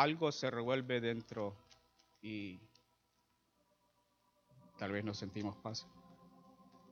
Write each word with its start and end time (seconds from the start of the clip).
algo 0.00 0.32
se 0.32 0.50
revuelve 0.50 1.00
dentro 1.00 1.54
y 2.22 2.58
tal 4.78 4.92
vez 4.92 5.04
nos 5.04 5.18
sentimos 5.18 5.56
paz. 5.56 5.86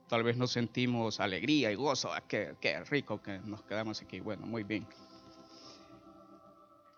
Tal 0.07 0.23
vez 0.23 0.37
nos 0.37 0.51
sentimos 0.51 1.19
alegría 1.19 1.71
y 1.71 1.75
gozo. 1.75 2.13
Ah, 2.13 2.21
qué, 2.27 2.55
qué 2.59 2.83
rico 2.83 3.21
que 3.21 3.39
nos 3.39 3.63
quedamos 3.63 4.01
aquí. 4.01 4.19
Bueno, 4.19 4.45
muy 4.45 4.63
bien. 4.63 4.87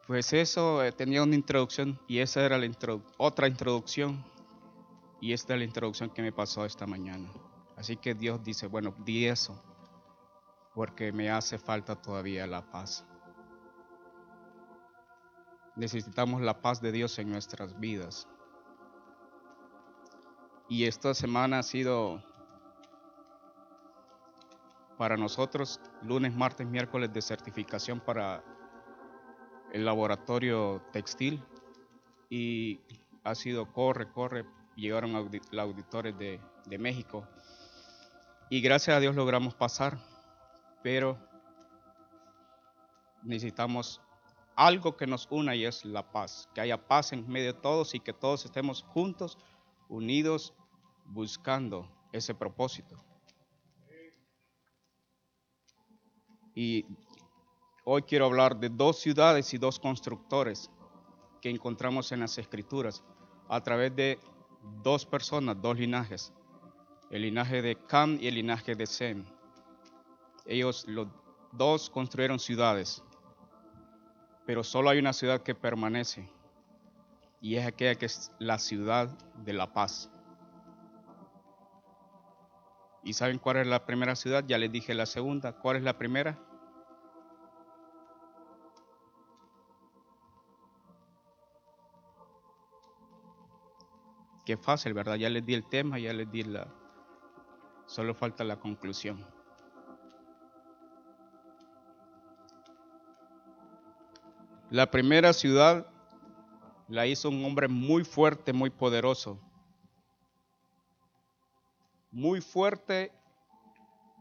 Pues 0.08 0.34
eso 0.34 0.84
eh, 0.84 0.92
tenía 0.92 1.24
una 1.24 1.36
introducción 1.36 2.00
y 2.08 2.20
esa 2.20 2.46
era 2.46 2.58
la 2.58 2.70
otra 3.18 3.48
introducción 3.48 4.24
y 5.22 5.34
esta 5.34 5.54
es 5.54 5.60
la 5.60 5.66
introducción 5.66 6.10
que 6.10 6.22
me 6.22 6.32
pasó 6.32 6.66
esta 6.66 6.86
mañana. 6.86 7.30
Así 7.78 7.96
que 7.98 8.14
Dios 8.16 8.44
dice, 8.44 8.68
bueno, 8.68 8.94
di 9.06 9.28
eso 9.28 9.62
porque 10.74 11.12
me 11.12 11.30
hace 11.30 11.58
falta 11.58 11.96
todavía 11.96 12.48
la 12.48 12.70
paz. 12.70 13.06
Necesitamos 15.76 16.42
la 16.42 16.62
paz 16.62 16.82
de 16.82 16.92
Dios 16.92 17.18
en 17.20 17.30
nuestras 17.30 17.80
vidas. 17.80 18.28
Y 20.68 20.86
esta 20.86 21.14
semana 21.14 21.60
ha 21.60 21.64
sido 21.64 22.24
para 24.98 25.18
nosotros 25.18 25.80
lunes, 26.04 26.34
martes, 26.34 26.68
miércoles 26.68 27.12
de 27.12 27.22
certificación 27.22 28.00
para 28.00 28.44
el 29.74 29.84
laboratorio 29.84 30.82
textil 30.92 31.44
y 32.30 32.80
ha 33.24 33.36
sido 33.36 33.72
corre, 33.72 34.12
corre, 34.12 34.46
llegaron 34.76 35.14
los 35.14 35.60
auditores 35.60 36.18
de, 36.18 36.40
de 36.66 36.78
México 36.78 37.28
y 38.50 38.60
gracias 38.60 38.98
a 38.98 39.00
Dios 39.00 39.16
logramos 39.16 39.56
pasar, 39.56 39.98
pero 40.84 41.18
necesitamos 43.24 44.02
algo 44.56 44.96
que 44.96 45.08
nos 45.08 45.28
una 45.30 45.56
y 45.56 45.66
es 45.66 45.86
la 45.86 46.12
paz, 46.12 46.50
que 46.54 46.62
haya 46.62 46.88
paz 46.88 47.14
en 47.14 47.28
medio 47.28 47.54
de 47.54 47.60
todos 47.60 47.96
y 47.96 48.00
que 48.00 48.14
todos 48.14 48.46
estemos 48.46 48.84
juntos, 48.84 49.38
unidos, 49.90 50.54
buscando 51.06 51.90
ese 52.12 52.34
propósito. 52.34 52.96
Y 56.54 56.86
hoy 57.86 58.02
quiero 58.04 58.26
hablar 58.26 58.58
de 58.58 58.70
dos 58.70 59.00
ciudades 59.00 59.54
y 59.54 59.58
dos 59.58 59.80
constructores 59.80 60.70
que 61.42 61.50
encontramos 61.50 62.12
en 62.12 62.20
las 62.20 62.38
escrituras 62.38 63.04
a 63.48 63.62
través 63.62 63.96
de 63.96 64.20
dos 64.84 65.06
personas, 65.06 65.62
dos 65.62 65.78
linajes, 65.78 66.34
el 67.10 67.24
linaje 67.24 67.62
de 67.62 67.76
Cam 67.76 68.18
y 68.22 68.28
el 68.28 68.36
linaje 68.36 68.76
de 68.76 68.86
Sem. 68.86 69.26
Ellos 70.46 70.86
los 70.88 71.08
dos 71.52 71.90
construyeron 71.90 72.40
ciudades, 72.40 73.04
pero 74.46 74.64
solo 74.64 74.90
hay 74.90 75.00
una 75.00 75.14
ciudad 75.14 75.42
que 75.42 75.56
permanece 75.56 76.30
y 77.42 77.56
es 77.56 77.66
aquella 77.66 77.96
que 77.96 78.06
es 78.06 78.32
la 78.40 78.60
ciudad 78.60 79.10
de 79.38 79.54
la 79.54 79.74
paz. 79.74 80.12
¿Y 83.04 83.14
saben 83.14 83.40
cuál 83.40 83.58
es 83.58 83.68
la 83.68 83.86
primera 83.86 84.16
ciudad? 84.16 84.44
Ya 84.48 84.60
les 84.60 84.72
dije 84.72 84.94
la 84.94 85.08
segunda. 85.08 85.54
¿Cuál 85.54 85.78
es 85.78 85.84
la 85.84 85.98
primera? 85.98 86.38
Qué 94.46 94.56
fácil, 94.58 94.94
¿verdad? 94.94 95.16
Ya 95.16 95.30
les 95.30 95.44
di 95.44 95.56
el 95.56 95.68
tema, 95.68 95.98
ya 95.98 96.14
les 96.14 96.30
di 96.32 96.44
la... 96.44 96.68
Solo 97.88 98.14
falta 98.14 98.44
la 98.44 98.60
conclusión. 98.60 99.26
La 104.72 104.90
primera 104.90 105.34
ciudad 105.34 105.86
la 106.88 107.06
hizo 107.06 107.28
un 107.28 107.44
hombre 107.44 107.68
muy 107.68 108.06
fuerte, 108.06 108.54
muy 108.54 108.70
poderoso. 108.70 109.38
Muy 112.10 112.40
fuerte 112.40 113.12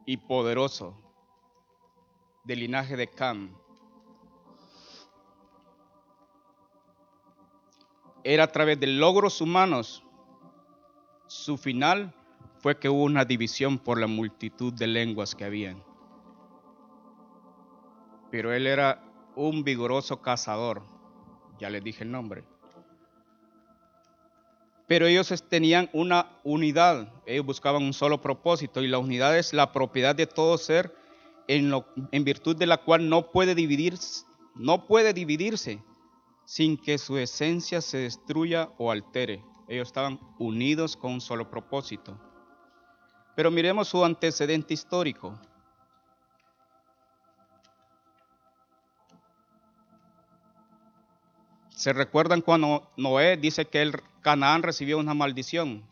y 0.06 0.16
poderoso, 0.16 1.00
del 2.42 2.58
linaje 2.58 2.96
de 2.96 3.06
Cam. 3.06 3.56
Era 8.24 8.42
a 8.42 8.48
través 8.50 8.80
de 8.80 8.88
logros 8.88 9.40
humanos. 9.40 10.02
Su 11.28 11.58
final 11.58 12.12
fue 12.58 12.76
que 12.76 12.88
hubo 12.88 13.04
una 13.04 13.24
división 13.24 13.78
por 13.78 14.00
la 14.00 14.08
multitud 14.08 14.72
de 14.72 14.88
lenguas 14.88 15.36
que 15.36 15.44
habían. 15.44 15.80
Pero 18.32 18.52
él 18.52 18.66
era 18.66 19.09
un 19.36 19.64
vigoroso 19.64 20.20
cazador, 20.20 20.82
ya 21.58 21.70
les 21.70 21.82
dije 21.82 22.04
el 22.04 22.10
nombre. 22.10 22.44
Pero 24.86 25.06
ellos 25.06 25.32
tenían 25.48 25.88
una 25.92 26.40
unidad, 26.42 27.12
ellos 27.24 27.46
buscaban 27.46 27.82
un 27.82 27.92
solo 27.92 28.20
propósito 28.20 28.82
y 28.82 28.88
la 28.88 28.98
unidad 28.98 29.38
es 29.38 29.52
la 29.52 29.72
propiedad 29.72 30.16
de 30.16 30.26
todo 30.26 30.58
ser 30.58 30.92
en, 31.46 32.24
virtud 32.24 32.56
de 32.56 32.66
la 32.66 32.78
cual 32.78 33.08
no 33.08 33.30
puede 33.30 33.54
dividirse, 33.54 34.24
no 34.54 34.86
puede 34.86 35.12
dividirse 35.12 35.82
sin 36.44 36.76
que 36.76 36.98
su 36.98 37.18
esencia 37.18 37.80
se 37.80 37.98
destruya 37.98 38.70
o 38.78 38.90
altere. 38.90 39.44
Ellos 39.68 39.88
estaban 39.88 40.18
unidos 40.38 40.96
con 40.96 41.12
un 41.12 41.20
solo 41.20 41.48
propósito. 41.50 42.18
Pero 43.36 43.50
miremos 43.50 43.88
su 43.88 44.04
antecedente 44.04 44.74
histórico. 44.74 45.38
¿Se 51.80 51.94
recuerdan 51.94 52.42
cuando 52.42 52.92
Noé 52.98 53.38
dice 53.38 53.64
que 53.64 53.80
el 53.80 54.02
Canaán 54.20 54.62
recibió 54.62 54.98
una 54.98 55.14
maldición? 55.14 55.82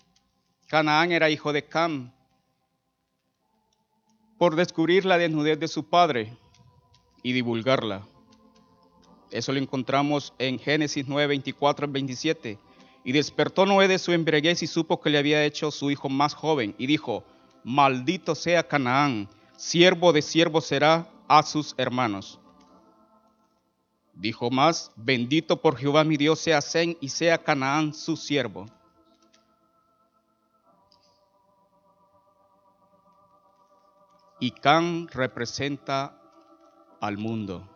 Canaán 0.66 1.12
era 1.12 1.30
hijo 1.30 1.50
de 1.54 1.64
Cam 1.64 2.12
por 4.36 4.54
descubrir 4.54 5.06
la 5.06 5.16
desnudez 5.16 5.58
de 5.58 5.66
su 5.66 5.88
padre 5.88 6.36
y 7.22 7.32
divulgarla. 7.32 8.06
Eso 9.30 9.50
lo 9.50 9.60
encontramos 9.60 10.34
en 10.38 10.58
Génesis 10.58 11.08
9, 11.08 11.26
24 11.26 11.88
27. 11.88 12.58
Y 13.02 13.12
despertó 13.12 13.64
Noé 13.64 13.88
de 13.88 13.98
su 13.98 14.12
embriaguez 14.12 14.62
y 14.62 14.66
supo 14.66 15.00
que 15.00 15.08
le 15.08 15.16
había 15.16 15.42
hecho 15.42 15.70
su 15.70 15.90
hijo 15.90 16.10
más 16.10 16.34
joven. 16.34 16.74
Y 16.76 16.86
dijo, 16.86 17.24
maldito 17.64 18.34
sea 18.34 18.68
Canaán, 18.68 19.26
siervo 19.56 20.12
de 20.12 20.20
siervo 20.20 20.60
será 20.60 21.08
a 21.28 21.42
sus 21.42 21.74
hermanos. 21.78 22.38
Dijo 24.18 24.50
más, 24.50 24.90
bendito 24.96 25.62
por 25.62 25.76
Jehová 25.76 26.02
mi 26.02 26.16
Dios 26.16 26.40
sea 26.40 26.60
Zen 26.60 26.98
y 27.00 27.08
sea 27.08 27.38
Canaán 27.38 27.94
su 27.94 28.16
siervo. 28.16 28.66
Y 34.40 34.50
Can 34.50 35.06
representa 35.06 36.20
al 37.00 37.16
mundo, 37.16 37.68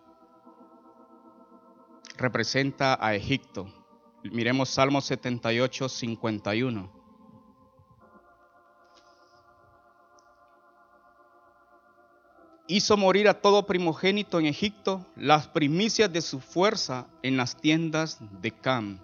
representa 2.17 2.99
a 3.01 3.15
Egipto. 3.15 3.73
Miremos 4.25 4.69
Salmo 4.69 5.01
78, 5.01 5.89
51. 5.89 7.02
Hizo 12.67 12.97
morir 12.97 13.29
a 13.29 13.41
todo 13.41 13.67
primogénito 13.67 14.39
en 14.39 14.47
Egipto, 14.47 15.07
las 15.17 15.49
primicias 15.49 16.13
de 16.13 16.21
su 16.21 16.41
fuerza 16.41 17.09
en 17.23 17.37
las 17.37 17.61
tiendas 17.61 18.19
de 18.41 18.51
Cam. 18.53 19.01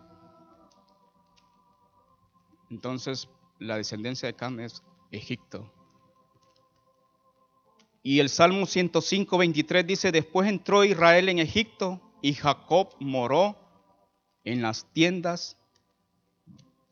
Entonces, 2.70 3.28
la 3.58 3.76
descendencia 3.76 4.26
de 4.26 4.34
Cam 4.34 4.60
es 4.60 4.82
Egipto. 5.10 5.72
Y 8.02 8.20
el 8.20 8.28
Salmo 8.28 8.66
105, 8.66 9.36
23 9.36 9.86
dice, 9.86 10.12
después 10.12 10.48
entró 10.48 10.84
Israel 10.84 11.28
en 11.28 11.40
Egipto 11.40 12.00
y 12.22 12.34
Jacob 12.34 12.94
moró 13.00 13.56
en 14.44 14.62
las 14.62 14.86
tiendas, 14.92 15.56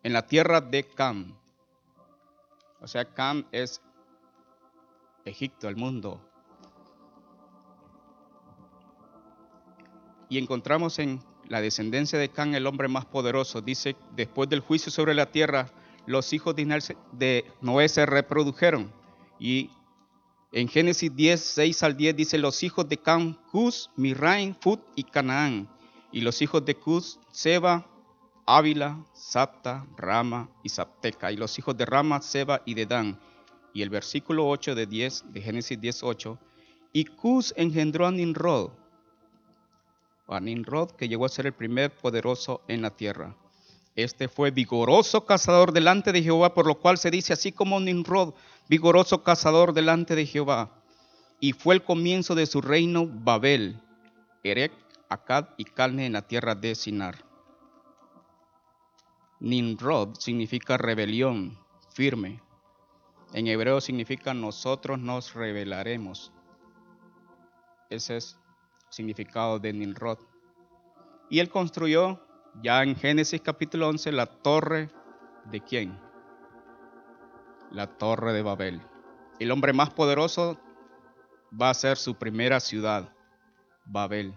en 0.03 0.13
la 0.13 0.27
tierra 0.27 0.61
de 0.61 0.85
Cam. 0.85 1.39
O 2.81 2.89
sea, 2.89 3.05
Cam 3.15 3.47
es 3.53 3.81
Egipto, 5.25 5.69
el 5.69 5.77
mundo. 5.77 6.26
Y 10.29 10.39
encontramos 10.39 10.99
en 10.99 11.21
la 11.49 11.61
descendencia 11.61 12.19
de 12.19 12.29
Can 12.29 12.55
el 12.55 12.67
hombre 12.67 12.89
más 12.89 13.05
poderoso. 13.05 13.61
Dice, 13.61 13.97
después 14.15 14.49
del 14.49 14.61
juicio 14.61 14.91
sobre 14.91 15.15
la 15.15 15.31
tierra, 15.31 15.71
los 16.07 16.33
hijos 16.33 16.55
de 16.57 17.45
Noé 17.61 17.89
se 17.89 18.07
reprodujeron. 18.07 18.93
Y 19.39 19.71
en 20.53 20.69
Génesis 20.69 21.15
10, 21.15 21.41
6 21.41 21.83
al 21.83 21.97
10 21.97 22.17
dice, 22.17 22.39
los 22.39 22.63
hijos 22.63 22.89
de 22.89 22.97
Can, 22.97 23.35
Cus, 23.51 23.91
Mirraim, 23.97 24.55
Fut 24.61 24.81
y 24.95 25.05
Canaán. 25.05 25.69
Y 26.13 26.21
los 26.21 26.41
hijos 26.41 26.65
de 26.65 26.75
Cus, 26.75 27.19
Seba, 27.31 27.87
Ávila, 28.47 29.05
Sapta, 29.13 29.87
Rama 29.97 30.49
y 30.63 30.69
Sapteca. 30.69 31.31
Y 31.31 31.37
los 31.37 31.59
hijos 31.59 31.77
de 31.77 31.85
Rama, 31.85 32.23
Seba 32.23 32.63
y 32.65 32.75
Dedán. 32.75 33.21
Y 33.75 33.83
el 33.83 33.91
versículo 33.91 34.49
8 34.49 34.75
de, 34.75 34.87
10, 34.87 35.33
de 35.33 35.43
Génesis 35.43 35.81
10, 35.81 36.03
8. 36.03 36.39
Y 36.93 37.05
Cus 37.05 37.53
engendró 37.57 38.07
a 38.07 38.11
Nimrod 38.11 38.71
a 40.29 40.41
Nimrod, 40.41 40.93
que 40.93 41.09
llegó 41.09 41.25
a 41.25 41.31
ser 41.31 41.47
el 41.47 41.53
primer 41.53 41.95
poderoso 41.95 42.63
en 42.69 42.83
la 42.83 42.91
tierra. 42.91 43.37
Este 43.95 44.29
fue 44.29 44.51
vigoroso 44.51 45.25
cazador 45.25 45.73
delante 45.73 46.13
de 46.13 46.23
Jehová, 46.23 46.53
por 46.53 46.67
lo 46.67 46.79
cual 46.79 46.99
se 46.99 47.11
dice 47.11 47.33
así 47.33 47.53
como 47.53 47.81
Nimrod, 47.81 48.35
vigoroso 48.69 49.23
cazador 49.23 49.73
delante 49.73 50.15
de 50.15 50.27
Jehová. 50.27 50.71
Y 51.41 51.53
fue 51.53 51.75
el 51.75 51.83
comienzo 51.83 52.35
de 52.35 52.47
su 52.47 52.61
reino 52.61 53.07
Babel, 53.07 53.81
Erech, 54.43 54.73
Akkad 55.09 55.47
y 55.57 55.65
Calne 55.65 56.07
en 56.07 56.13
la 56.13 56.23
tierra 56.23 56.55
de 56.55 56.75
Sinar. 56.75 57.25
Nimrod 59.41 60.17
significa 60.19 60.77
rebelión, 60.77 61.59
firme. 61.95 62.41
En 63.33 63.47
hebreo 63.47 63.81
significa 63.81 64.35
nosotros 64.35 64.99
nos 64.99 65.35
rebelaremos. 65.35 66.33
Ese 67.91 68.17
es 68.17 68.39
significado 68.89 69.59
de 69.59 69.73
Nimrod. 69.73 70.19
Y 71.29 71.41
él 71.41 71.49
construyó, 71.49 72.21
ya 72.63 72.83
en 72.83 72.97
Génesis 72.97 73.41
capítulo 73.41 73.89
11, 73.89 74.13
la 74.13 74.27
torre 74.27 74.91
de 75.51 75.61
quién? 75.61 75.99
La 77.71 77.99
torre 77.99 78.33
de 78.33 78.43
Babel. 78.43 78.81
El 79.39 79.51
hombre 79.51 79.73
más 79.73 79.91
poderoso 79.91 80.59
va 81.61 81.71
a 81.71 81.75
ser 81.75 81.97
su 81.97 82.15
primera 82.15 82.61
ciudad, 82.61 83.13
Babel. 83.85 84.35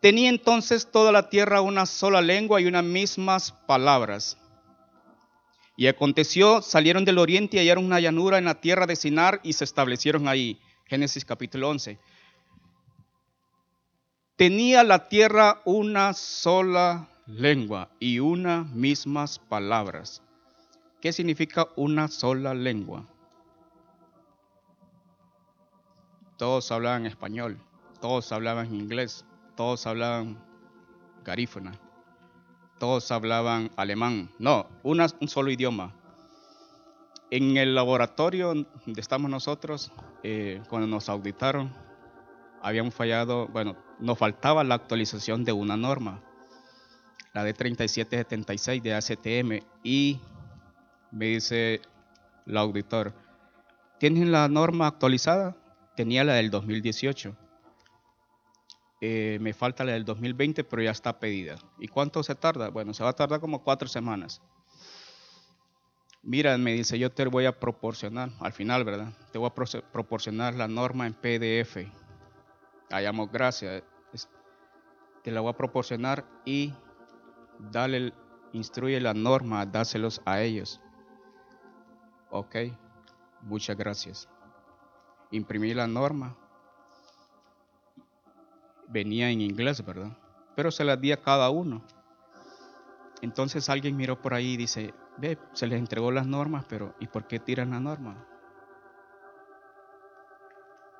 Tenía 0.00 0.28
entonces 0.28 0.90
toda 0.90 1.10
la 1.10 1.28
tierra 1.30 1.60
una 1.60 1.86
sola 1.86 2.20
lengua 2.20 2.60
y 2.60 2.66
unas 2.66 2.84
mismas 2.84 3.52
palabras. 3.66 4.38
Y 5.76 5.88
aconteció, 5.88 6.62
salieron 6.62 7.04
del 7.04 7.18
oriente 7.18 7.56
y 7.56 7.60
hallaron 7.60 7.84
una 7.84 8.00
llanura 8.00 8.38
en 8.38 8.46
la 8.46 8.60
tierra 8.60 8.86
de 8.86 8.96
Sinar 8.96 9.40
y 9.42 9.54
se 9.54 9.64
establecieron 9.64 10.28
ahí. 10.28 10.58
Génesis 10.86 11.24
capítulo 11.24 11.68
11. 11.70 11.98
Tenía 14.36 14.84
la 14.84 15.08
tierra 15.08 15.60
una 15.64 16.12
sola 16.12 17.08
lengua 17.26 17.90
y 17.98 18.20
unas 18.20 18.68
mismas 18.70 19.40
palabras. 19.40 20.22
¿Qué 21.00 21.12
significa 21.12 21.66
una 21.74 22.06
sola 22.06 22.54
lengua? 22.54 23.04
Todos 26.36 26.70
hablaban 26.70 27.04
español, 27.06 27.58
todos 28.00 28.30
hablaban 28.30 28.72
inglés, 28.72 29.24
todos 29.56 29.88
hablaban 29.88 30.38
garífuna, 31.24 31.72
todos 32.78 33.10
hablaban 33.10 33.72
alemán. 33.76 34.30
No, 34.38 34.68
un 34.84 35.28
solo 35.28 35.50
idioma. 35.50 35.96
En 37.32 37.56
el 37.56 37.74
laboratorio 37.74 38.54
donde 38.54 39.00
estamos 39.00 39.28
nosotros, 39.28 39.90
eh, 40.28 40.60
cuando 40.68 40.88
nos 40.88 41.08
auditaron, 41.08 41.72
habíamos 42.60 42.94
fallado, 42.94 43.46
bueno, 43.46 43.76
nos 44.00 44.18
faltaba 44.18 44.64
la 44.64 44.74
actualización 44.74 45.44
de 45.44 45.52
una 45.52 45.76
norma, 45.76 46.20
la 47.32 47.44
de 47.44 47.54
3776 47.54 48.82
de 48.82 48.94
ACTM, 48.94 49.66
y 49.84 50.20
me 51.12 51.26
dice 51.26 51.80
el 52.44 52.56
auditor, 52.56 53.14
¿tienen 54.00 54.32
la 54.32 54.48
norma 54.48 54.88
actualizada? 54.88 55.56
Tenía 55.94 56.24
la 56.24 56.34
del 56.34 56.50
2018 56.50 57.36
eh, 59.00 59.38
me 59.40 59.52
falta 59.52 59.84
la 59.84 59.92
del 59.92 60.04
2020, 60.04 60.64
pero 60.64 60.82
ya 60.82 60.90
está 60.90 61.18
pedida. 61.20 61.56
¿Y 61.78 61.86
cuánto 61.86 62.22
se 62.22 62.34
tarda? 62.34 62.70
Bueno, 62.70 62.94
se 62.94 63.04
va 63.04 63.10
a 63.10 63.12
tardar 63.12 63.40
como 63.40 63.62
cuatro 63.62 63.88
semanas. 63.88 64.40
Mira, 66.28 66.58
me 66.58 66.72
dice, 66.72 66.98
yo 66.98 67.12
te 67.12 67.24
voy 67.26 67.46
a 67.46 67.60
proporcionar, 67.60 68.30
al 68.40 68.52
final, 68.52 68.82
¿verdad? 68.82 69.12
Te 69.30 69.38
voy 69.38 69.48
a 69.48 69.82
proporcionar 69.92 70.54
la 70.54 70.66
norma 70.66 71.06
en 71.06 71.14
PDF. 71.14 71.88
Hayamos 72.90 73.30
gracias. 73.30 73.84
Te 75.22 75.30
la 75.30 75.40
voy 75.40 75.50
a 75.50 75.56
proporcionar 75.56 76.24
y 76.44 76.74
dale, 77.70 78.12
instruye 78.52 79.00
la 79.00 79.14
norma, 79.14 79.64
dáselos 79.66 80.20
a 80.24 80.42
ellos. 80.42 80.80
Ok, 82.30 82.56
muchas 83.42 83.76
gracias. 83.76 84.28
Imprimí 85.30 85.74
la 85.74 85.86
norma, 85.86 86.36
venía 88.88 89.30
en 89.30 89.42
inglés, 89.42 89.84
¿verdad? 89.86 90.18
Pero 90.56 90.72
se 90.72 90.82
las 90.82 91.00
di 91.00 91.12
a 91.12 91.22
cada 91.22 91.50
uno. 91.50 91.84
Entonces 93.22 93.68
alguien 93.68 93.96
miró 93.96 94.20
por 94.20 94.34
ahí 94.34 94.52
y 94.52 94.56
dice, 94.56 94.94
ve, 95.16 95.38
se 95.52 95.66
les 95.66 95.78
entregó 95.78 96.10
las 96.10 96.26
normas, 96.26 96.64
pero 96.68 96.94
¿y 97.00 97.06
por 97.06 97.26
qué 97.26 97.40
tiran 97.40 97.70
la 97.70 97.80
norma? 97.80 98.26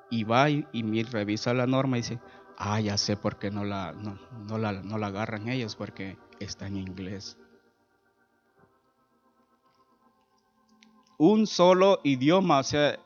Y 0.09 0.23
va 0.23 0.49
y, 0.49 0.65
y 0.71 1.03
revisa 1.03 1.53
la 1.53 1.67
norma 1.67 1.97
y 1.97 2.01
dice, 2.01 2.19
ah, 2.57 2.79
ya 2.79 2.97
sé 2.97 3.15
por 3.15 3.37
qué 3.37 3.51
no 3.51 3.63
la, 3.63 3.93
no, 3.93 4.57
la, 4.57 4.73
no 4.73 4.97
la 4.97 5.07
agarran 5.07 5.47
ellos, 5.47 5.75
porque 5.75 6.17
está 6.39 6.67
en 6.67 6.77
inglés. 6.77 7.37
Un 11.17 11.47
solo 11.47 11.99
idioma, 12.03 12.59
o 12.59 12.63
sea, 12.63 12.99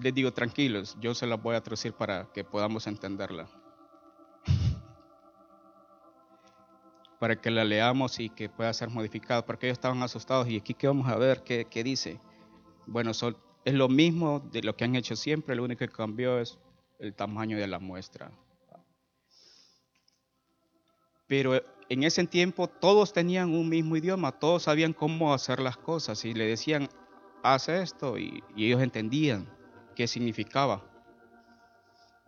les 0.00 0.14
digo, 0.14 0.32
tranquilos, 0.32 0.96
yo 1.00 1.14
se 1.14 1.26
las 1.26 1.40
voy 1.42 1.56
a 1.56 1.62
traducir 1.62 1.92
para 1.92 2.32
que 2.32 2.44
podamos 2.44 2.86
entenderla. 2.86 3.48
Para 7.18 7.36
que 7.36 7.50
la 7.50 7.64
leamos 7.64 8.20
y 8.20 8.30
que 8.30 8.48
pueda 8.48 8.72
ser 8.72 8.90
modificada, 8.90 9.44
porque 9.44 9.66
ellos 9.66 9.78
estaban 9.78 10.02
asustados. 10.02 10.48
¿Y 10.48 10.56
aquí 10.56 10.74
qué 10.74 10.86
vamos 10.86 11.08
a 11.08 11.16
ver? 11.16 11.42
¿Qué, 11.42 11.82
dice? 11.84 12.20
Bueno, 12.86 13.10
es 13.10 13.74
lo 13.74 13.88
mismo 13.88 14.40
de 14.40 14.62
lo 14.62 14.76
que 14.76 14.84
han 14.84 14.94
hecho 14.94 15.16
siempre, 15.16 15.56
lo 15.56 15.64
único 15.64 15.80
que 15.80 15.88
cambió 15.88 16.38
es 16.38 16.58
el 16.98 17.14
tamaño 17.14 17.58
de 17.58 17.66
la 17.66 17.78
muestra. 17.78 18.30
Pero 21.26 21.60
en 21.90 22.04
ese 22.04 22.26
tiempo 22.26 22.68
todos 22.68 23.12
tenían 23.12 23.50
un 23.52 23.68
mismo 23.68 23.96
idioma, 23.96 24.32
todos 24.32 24.62
sabían 24.62 24.92
cómo 24.92 25.34
hacer 25.34 25.60
las 25.60 25.76
cosas 25.76 26.24
y 26.24 26.32
le 26.32 26.46
decían, 26.46 26.88
haz 27.42 27.68
esto, 27.68 28.18
y 28.18 28.42
ellos 28.56 28.80
entendían 28.80 29.46
qué 29.94 30.06
significaba. 30.06 30.87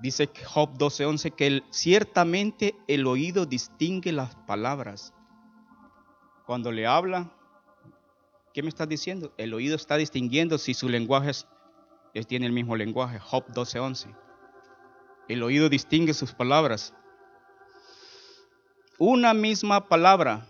Dice 0.00 0.31
Job 0.47 0.79
12:11 0.79 1.32
que 1.32 1.62
ciertamente 1.70 2.75
el 2.88 3.06
oído 3.06 3.44
distingue 3.44 4.12
las 4.12 4.35
palabras. 4.35 5.12
Cuando 6.47 6.73
le 6.73 6.87
habla, 6.87 7.31
¿qué 8.55 8.62
me 8.62 8.70
estás 8.70 8.88
diciendo? 8.88 9.32
El 9.37 9.52
oído 9.52 9.76
está 9.76 9.97
distinguiendo 9.97 10.56
si 10.56 10.73
su 10.73 10.89
lenguaje 10.89 11.31
es, 11.31 11.46
tiene 12.27 12.46
el 12.46 12.53
mismo 12.53 12.77
lenguaje. 12.77 13.19
Job 13.19 13.46
12:11. 13.48 14.15
El 15.29 15.43
oído 15.43 15.69
distingue 15.69 16.15
sus 16.15 16.32
palabras. 16.32 16.94
Una 18.98 19.34
misma 19.34 19.86
palabra 19.89 20.46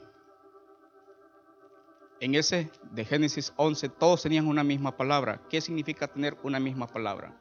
en 2.20 2.34
ese 2.34 2.70
de 2.92 3.04
Génesis 3.04 3.52
11 3.56 3.88
todos 3.88 4.22
tenían 4.22 4.46
una 4.46 4.62
misma 4.62 4.96
palabra. 4.96 5.40
¿Qué 5.48 5.60
significa 5.60 6.06
tener 6.06 6.36
una 6.42 6.60
misma 6.60 6.86
palabra? 6.86 7.39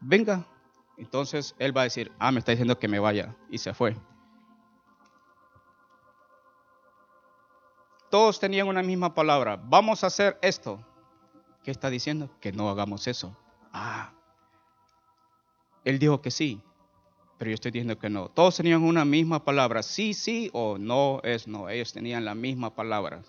Venga. 0.00 0.46
Entonces 0.96 1.54
él 1.58 1.76
va 1.76 1.82
a 1.82 1.84
decir, 1.84 2.12
ah, 2.18 2.32
me 2.32 2.40
está 2.40 2.52
diciendo 2.52 2.78
que 2.78 2.88
me 2.88 2.98
vaya. 2.98 3.36
Y 3.50 3.58
se 3.58 3.72
fue. 3.74 3.96
Todos 8.10 8.40
tenían 8.40 8.68
una 8.68 8.82
misma 8.82 9.14
palabra. 9.14 9.56
Vamos 9.56 10.02
a 10.02 10.08
hacer 10.08 10.38
esto. 10.42 10.84
¿Qué 11.62 11.70
está 11.70 11.90
diciendo? 11.90 12.30
Que 12.40 12.52
no 12.52 12.68
hagamos 12.70 13.06
eso. 13.06 13.36
Ah. 13.72 14.12
Él 15.84 15.98
dijo 15.98 16.20
que 16.20 16.30
sí 16.30 16.62
pero 17.38 17.52
yo 17.52 17.54
estoy 17.54 17.70
diciendo 17.70 17.98
que 17.98 18.10
no. 18.10 18.28
Todos 18.28 18.56
tenían 18.56 18.82
una 18.82 19.04
misma 19.04 19.44
palabra, 19.44 19.84
sí, 19.84 20.12
sí 20.12 20.50
o 20.52 20.76
no 20.76 21.20
es 21.22 21.46
no. 21.46 21.68
Ellos 21.68 21.92
tenían 21.92 22.24
la 22.24 22.34
misma 22.34 22.74
palabra. 22.74 23.22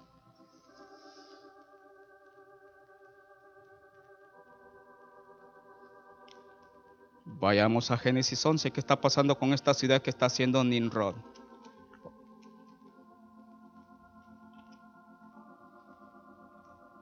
Vayamos 7.39 7.89
a 7.89 7.97
Génesis 7.97 8.45
11. 8.45 8.69
¿Qué 8.71 8.79
está 8.81 8.99
pasando 8.99 9.37
con 9.37 9.53
esta 9.53 9.73
ciudad 9.73 10.01
que 10.01 10.09
está 10.09 10.25
haciendo 10.25 10.61
Nimrod? 10.63 11.15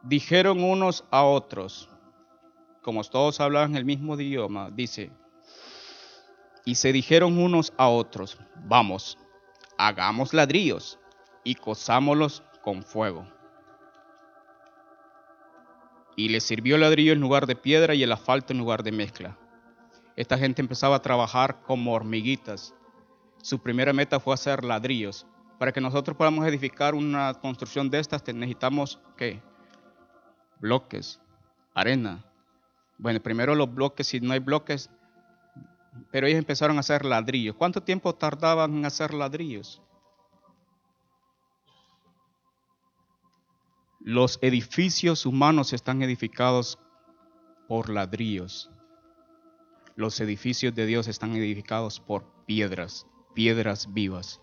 Dijeron 0.03 0.63
unos 0.63 1.03
a 1.09 1.23
otros, 1.23 1.89
como 2.81 3.03
todos 3.03 3.41
hablaban 3.41 3.75
el 3.75 3.83
mismo 3.83 4.17
idioma, 4.17 4.69
dice, 4.71 5.11
y 6.63 6.75
se 6.75 6.93
dijeron 6.93 7.37
unos 7.37 7.73
a 7.75 7.89
otros, 7.89 8.37
vamos, 8.63 9.17
hagamos 9.77 10.33
ladrillos 10.33 10.97
y 11.43 11.55
cosámoslos 11.55 12.43
con 12.61 12.83
fuego. 12.83 13.27
Y 16.15 16.29
les 16.29 16.43
sirvió 16.43 16.75
el 16.75 16.81
ladrillo 16.81 17.11
en 17.11 17.19
lugar 17.19 17.45
de 17.47 17.55
piedra 17.55 17.93
y 17.93 18.03
el 18.03 18.11
asfalto 18.11 18.53
en 18.53 18.59
lugar 18.59 18.83
de 18.83 18.91
mezcla. 18.93 19.37
Esta 20.17 20.35
gente 20.35 20.63
empezaba 20.63 20.95
a 20.95 21.01
trabajar 21.01 21.61
como 21.61 21.93
hormiguitas. 21.93 22.73
Su 23.43 23.59
primera 23.59 23.93
meta 23.93 24.19
fue 24.19 24.33
hacer 24.33 24.63
ladrillos. 24.63 25.27
Para 25.59 25.71
que 25.71 25.79
nosotros 25.79 26.17
podamos 26.17 26.45
edificar 26.47 26.95
una 26.95 27.35
construcción 27.35 27.89
de 27.89 27.99
estas 27.99 28.23
necesitamos 28.25 28.99
¿qué? 29.15 29.41
Bloques, 30.59 31.21
arena, 31.75 32.25
Bueno, 32.97 33.19
primero 33.21 33.53
los 33.53 33.71
bloques, 33.71 34.07
si 34.07 34.19
no 34.19 34.33
hay 34.33 34.39
bloques, 34.39 34.89
pero 36.11 36.25
ellos 36.25 36.39
empezaron 36.39 36.77
a 36.77 36.79
hacer 36.79 37.05
ladrillos. 37.05 37.55
¿Cuánto 37.55 37.81
tiempo 37.81 38.15
tardaban 38.15 38.75
en 38.75 38.85
hacer 38.85 39.13
ladrillos? 39.13 39.83
Los 43.99 44.39
edificios 44.41 45.27
humanos 45.27 45.73
están 45.73 46.01
edificados 46.01 46.79
por 47.67 47.89
ladrillos. 47.89 48.71
Los 49.97 50.19
edificios 50.19 50.75
de 50.75 50.85
Dios 50.85 51.07
están 51.07 51.35
edificados 51.35 51.99
por 51.99 52.23
piedras, 52.45 53.07
piedras 53.33 53.91
vivas. 53.95 54.39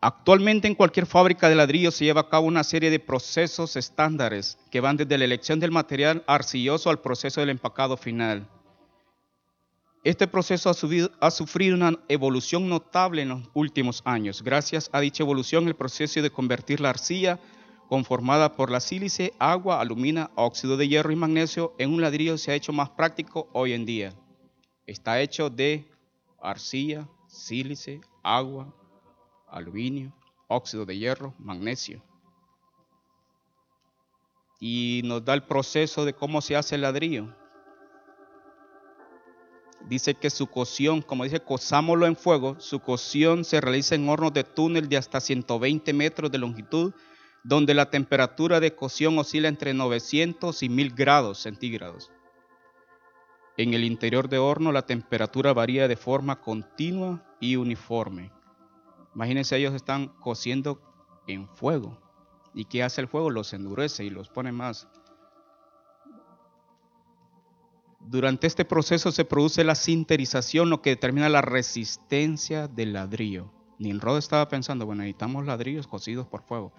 Actualmente 0.00 0.66
en 0.66 0.74
cualquier 0.74 1.04
fábrica 1.04 1.50
de 1.50 1.54
ladrillos 1.54 1.94
se 1.94 2.06
lleva 2.06 2.22
a 2.22 2.28
cabo 2.30 2.46
una 2.46 2.64
serie 2.64 2.88
de 2.88 2.98
procesos 2.98 3.76
estándares 3.76 4.56
que 4.70 4.80
van 4.80 4.96
desde 4.96 5.18
la 5.18 5.26
elección 5.26 5.60
del 5.60 5.70
material 5.70 6.24
arcilloso 6.26 6.88
al 6.88 7.02
proceso 7.02 7.42
del 7.42 7.50
empacado 7.50 7.98
final. 7.98 8.48
Este 10.02 10.26
proceso 10.26 10.70
ha, 11.20 11.30
sufrido 11.30 11.76
una 11.76 11.92
evolución 12.08 12.70
notable 12.70 13.20
en 13.20 13.28
los 13.28 13.42
últimos 13.52 14.00
años. 14.06 14.42
Gracias 14.42 14.88
a 14.92 15.00
dicha 15.00 15.22
evolución, 15.22 15.68
el 15.68 15.76
proceso 15.76 16.22
de 16.22 16.30
convertir 16.30 16.80
la 16.80 16.88
arcilla 16.88 17.38
conformada 17.88 18.54
por 18.54 18.70
la 18.70 18.80
sílice, 18.80 19.34
agua, 19.38 19.80
alumina, 19.80 20.30
óxido 20.34 20.76
de 20.76 20.88
hierro 20.88 21.12
y 21.12 21.16
magnesio 21.16 21.74
en 21.78 21.92
un 21.92 22.00
ladrillo 22.00 22.38
se 22.38 22.50
ha 22.50 22.54
hecho 22.54 22.72
más 22.72 22.90
práctico 22.90 23.48
hoy 23.52 23.72
en 23.72 23.86
día. 23.86 24.14
Está 24.86 25.20
hecho 25.20 25.50
de 25.50 25.88
arcilla, 26.40 27.08
sílice, 27.26 28.00
agua, 28.22 28.74
aluminio, 29.48 30.12
óxido 30.48 30.84
de 30.84 30.98
hierro, 30.98 31.34
magnesio. 31.38 32.02
Y 34.60 35.02
nos 35.04 35.24
da 35.24 35.34
el 35.34 35.42
proceso 35.42 36.04
de 36.04 36.14
cómo 36.14 36.40
se 36.40 36.56
hace 36.56 36.74
el 36.74 36.82
ladrillo. 36.82 37.34
Dice 39.88 40.14
que 40.14 40.30
su 40.30 40.46
cocción, 40.46 41.02
como 41.02 41.24
dice, 41.24 41.40
cosámoslo 41.40 42.06
en 42.06 42.16
fuego, 42.16 42.58
su 42.58 42.80
cocción 42.80 43.44
se 43.44 43.60
realiza 43.60 43.94
en 43.94 44.08
hornos 44.08 44.32
de 44.32 44.44
túnel 44.44 44.88
de 44.88 44.96
hasta 44.96 45.20
120 45.20 45.92
metros 45.92 46.30
de 46.30 46.38
longitud, 46.38 46.94
donde 47.44 47.74
la 47.74 47.90
temperatura 47.90 48.58
de 48.58 48.74
cocción 48.74 49.18
oscila 49.18 49.48
entre 49.48 49.74
900 49.74 50.62
y 50.62 50.68
1000 50.68 50.94
grados 50.94 51.38
centígrados. 51.38 52.10
En 53.56 53.74
el 53.74 53.84
interior 53.84 54.28
de 54.28 54.38
horno 54.38 54.72
la 54.72 54.86
temperatura 54.86 55.52
varía 55.52 55.86
de 55.86 55.96
forma 55.96 56.40
continua 56.40 57.22
y 57.38 57.56
uniforme. 57.56 58.32
Imagínense, 59.14 59.56
ellos 59.56 59.74
están 59.74 60.08
cociendo 60.08 60.80
en 61.28 61.46
fuego. 61.48 62.00
¿Y 62.54 62.64
qué 62.64 62.82
hace 62.82 63.02
el 63.02 63.08
fuego? 63.08 63.30
Los 63.30 63.52
endurece 63.52 64.04
y 64.04 64.10
los 64.10 64.28
pone 64.28 64.50
más. 64.50 64.88
Durante 68.00 68.46
este 68.46 68.64
proceso 68.64 69.12
se 69.12 69.24
produce 69.24 69.64
la 69.64 69.74
sinterización, 69.74 70.70
lo 70.70 70.82
que 70.82 70.90
determina 70.90 71.28
la 71.28 71.42
resistencia 71.42 72.68
del 72.68 72.92
ladrillo. 72.92 73.52
Nimrod 73.78 74.18
estaba 74.18 74.48
pensando, 74.48 74.86
bueno, 74.86 75.02
necesitamos 75.02 75.46
ladrillos 75.46 75.86
cocidos 75.86 76.26
por 76.26 76.42
fuego. 76.42 76.72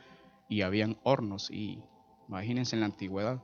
Y 0.47 0.61
habían 0.61 0.97
hornos, 1.03 1.49
y 1.49 1.83
imagínense 2.27 2.75
en 2.75 2.81
la 2.81 2.87
antigüedad. 2.87 3.41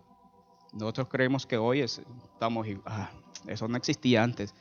Nosotros 0.74 1.08
creemos 1.10 1.46
que 1.46 1.58
hoy 1.58 1.81
estamos, 1.81 2.67
ah, 2.86 3.12
eso 3.48 3.67
no 3.67 3.77
existía 3.77 4.24
antes. 4.24 4.53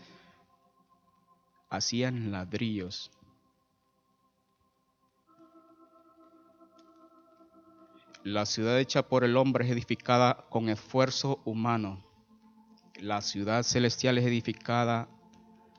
Hacían 1.69 2.33
ladrillos 2.33 3.13
La 8.23 8.45
ciudad 8.45 8.79
hecha 8.79 9.09
por 9.09 9.25
el 9.25 9.35
hombre 9.39 9.65
es 9.65 9.71
edificada 9.71 10.45
con 10.51 10.69
esfuerzo 10.69 11.41
humano. 11.47 12.05
La 12.97 13.23
ciudad 13.23 13.63
celestial 13.63 14.19
es 14.19 14.27
edificada 14.27 15.09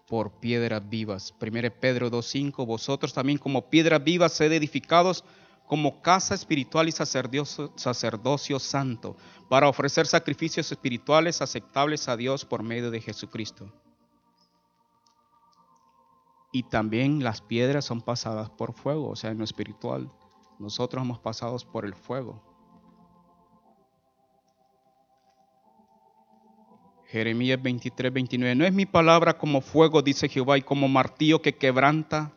por 0.07 0.39
piedras 0.39 0.89
vivas. 0.89 1.35
1 1.39 1.51
Pedro 1.79 2.09
2.5, 2.09 2.65
vosotros 2.65 3.13
también 3.13 3.37
como 3.37 3.69
piedras 3.69 4.03
vivas 4.03 4.33
sed 4.33 4.51
edificados 4.53 5.23
como 5.71 6.01
casa 6.01 6.35
espiritual 6.35 6.89
y 6.89 6.91
sacerdocio, 6.91 8.59
santo, 8.59 9.15
para 9.47 9.69
ofrecer 9.69 10.05
sacrificios 10.05 10.69
espirituales 10.69 11.41
aceptables 11.41 12.09
a 12.09 12.17
Dios 12.17 12.43
por 12.43 12.61
medio 12.61 12.91
de 12.91 12.99
Jesucristo. 12.99 13.71
Y 16.51 16.63
también 16.63 17.23
las 17.23 17.39
piedras 17.39 17.85
son 17.85 18.01
pasadas 18.01 18.49
por 18.49 18.73
fuego, 18.73 19.11
o 19.11 19.15
sea, 19.15 19.31
en 19.31 19.37
lo 19.37 19.45
espiritual. 19.45 20.11
Nosotros 20.59 21.05
hemos 21.05 21.19
pasado 21.19 21.55
por 21.71 21.85
el 21.85 21.95
fuego. 21.95 22.43
Jeremías 27.07 27.61
23, 27.63 28.11
29. 28.11 28.55
No 28.55 28.65
es 28.65 28.73
mi 28.73 28.85
palabra 28.85 29.37
como 29.37 29.61
fuego, 29.61 30.01
dice 30.01 30.27
Jehová, 30.27 30.57
y 30.57 30.63
como 30.63 30.89
martillo 30.89 31.41
que 31.41 31.55
quebranta 31.55 32.33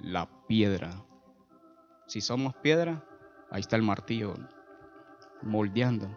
la 0.00 0.46
piedra. 0.46 1.09
Si 2.10 2.20
somos 2.20 2.56
piedra, 2.56 3.04
ahí 3.52 3.60
está 3.60 3.76
el 3.76 3.82
martillo 3.82 4.34
moldeando. 5.42 6.10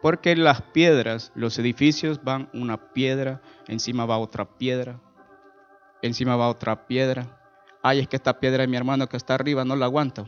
Porque 0.00 0.34
las 0.36 0.62
piedras, 0.62 1.32
los 1.34 1.58
edificios 1.58 2.24
van 2.24 2.48
una 2.54 2.94
piedra, 2.94 3.42
encima 3.68 4.06
va 4.06 4.16
otra 4.16 4.56
piedra, 4.56 5.02
encima 6.00 6.34
va 6.36 6.48
otra 6.48 6.86
piedra. 6.86 7.38
Ay, 7.82 7.98
es 7.98 8.08
que 8.08 8.16
esta 8.16 8.40
piedra 8.40 8.62
de 8.62 8.68
mi 8.68 8.78
hermano 8.78 9.06
que 9.06 9.18
está 9.18 9.34
arriba 9.34 9.66
no 9.66 9.76
la 9.76 9.84
aguanto. 9.84 10.26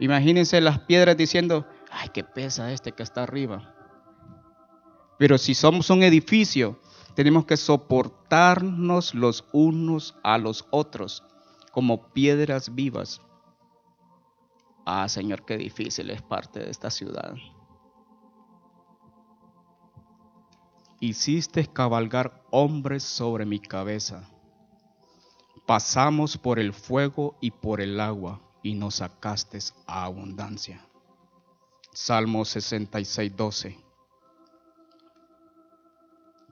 Imagínense 0.00 0.60
las 0.60 0.80
piedras 0.80 1.16
diciendo, 1.16 1.64
ay, 1.92 2.08
qué 2.08 2.24
pesa 2.24 2.72
este 2.72 2.90
que 2.90 3.04
está 3.04 3.22
arriba. 3.22 3.72
Pero 5.16 5.38
si 5.38 5.54
somos 5.54 5.90
un 5.90 6.02
edificio, 6.02 6.80
tenemos 7.14 7.46
que 7.46 7.56
soportarnos 7.56 9.14
los 9.14 9.44
unos 9.52 10.16
a 10.24 10.38
los 10.38 10.66
otros 10.70 11.22
como 11.76 12.08
piedras 12.14 12.74
vivas. 12.74 13.20
Ah, 14.86 15.06
Señor, 15.10 15.44
qué 15.44 15.58
difícil 15.58 16.08
es 16.08 16.22
parte 16.22 16.60
de 16.60 16.70
esta 16.70 16.88
ciudad. 16.88 17.34
Hiciste 21.00 21.66
cabalgar 21.66 22.42
hombres 22.50 23.02
sobre 23.02 23.44
mi 23.44 23.58
cabeza. 23.58 24.26
Pasamos 25.66 26.38
por 26.38 26.58
el 26.58 26.72
fuego 26.72 27.36
y 27.42 27.50
por 27.50 27.82
el 27.82 28.00
agua 28.00 28.40
y 28.62 28.72
nos 28.72 28.94
sacaste 28.94 29.58
a 29.86 30.04
abundancia. 30.04 30.80
Salmo 31.92 32.46
66, 32.46 33.36
12. 33.36 33.78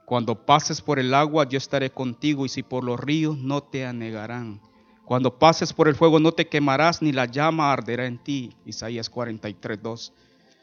Cuando 0.05 0.45
pases 0.45 0.83
por 0.83 0.99
el 0.99 1.15
agua, 1.15 1.49
yo 1.49 1.57
estaré 1.57 1.91
contigo, 1.91 2.45
y 2.45 2.51
si 2.51 2.63
por 2.63 2.85
los 2.85 3.01
ríos, 3.01 3.39
no 3.39 3.63
te 3.63 3.87
anegarán. 3.87 4.61
Cuando 5.05 5.39
pases 5.39 5.73
por 5.73 5.89
el 5.89 5.95
fuego, 5.95 6.19
no 6.19 6.33
te 6.33 6.49
quemarás, 6.49 7.03
ni 7.03 7.13
la 7.13 7.27
llama 7.27 7.73
arderá 7.73 8.07
en 8.07 8.23
ti. 8.23 8.57
Isaías 8.65 9.11
43, 9.11 9.83
2. 9.83 10.13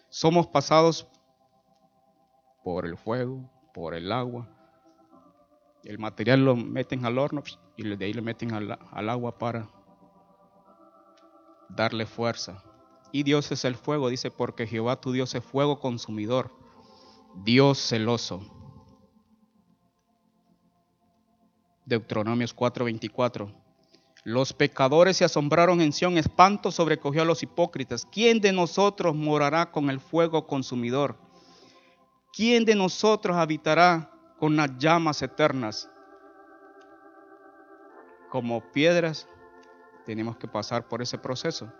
Somos 0.09 0.47
pasados 0.47 1.07
por 2.63 2.85
el 2.85 2.97
fuego, 2.97 3.49
por 3.73 3.93
el 3.93 4.11
agua. 4.11 4.49
El 5.83 5.99
material 5.99 6.43
lo 6.43 6.55
meten 6.55 7.05
al 7.05 7.17
horno 7.17 7.43
y 7.75 7.83
de 7.83 8.05
ahí 8.05 8.13
lo 8.13 8.21
meten 8.21 8.53
al, 8.53 9.09
agua 9.09 9.37
para 9.37 9.69
darle 11.69 12.05
fuerza. 12.05 12.63
Y 13.11 13.23
Dios 13.23 13.51
es 13.51 13.65
el 13.65 13.75
fuego, 13.75 14.09
dice, 14.09 14.31
porque 14.31 14.67
Jehová 14.67 14.99
tu 14.99 15.11
Dios 15.11 15.35
es 15.35 15.43
fuego 15.43 15.79
consumidor, 15.79 16.51
Dios 17.43 17.79
celoso. 17.79 18.41
Deuteronomios 21.85 22.55
4:24. 22.55 23.60
Los 24.23 24.53
pecadores 24.53 25.17
se 25.17 25.25
asombraron 25.25 25.81
en 25.81 25.91
Sión, 25.91 26.17
espanto 26.17 26.71
sobrecogió 26.71 27.23
a 27.23 27.25
los 27.25 27.41
hipócritas. 27.41 28.05
¿Quién 28.11 28.39
de 28.39 28.51
nosotros 28.51 29.15
morará 29.15 29.71
con 29.71 29.89
el 29.89 29.99
fuego 29.99 30.45
consumidor? 30.45 31.17
¿Quién 32.31 32.63
de 32.63 32.75
nosotros 32.75 33.35
habitará 33.35 34.11
con 34.37 34.55
las 34.55 34.77
llamas 34.77 35.21
eternas? 35.23 35.89
Como 38.29 38.71
piedras 38.71 39.27
tenemos 40.05 40.37
que 40.37 40.47
pasar 40.47 40.87
por 40.87 41.01
ese 41.01 41.17
proceso. 41.17 41.71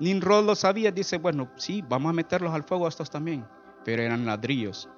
Nimrod 0.00 0.46
lo 0.46 0.54
sabía, 0.56 0.90
dice, 0.90 1.18
bueno, 1.18 1.50
sí, 1.56 1.82
vamos 1.82 2.10
a 2.10 2.14
meterlos 2.14 2.52
al 2.52 2.64
fuego 2.64 2.86
a 2.86 2.88
estos 2.88 3.10
también, 3.10 3.46
pero 3.84 4.02
eran 4.02 4.26
ladrillos. 4.26 4.88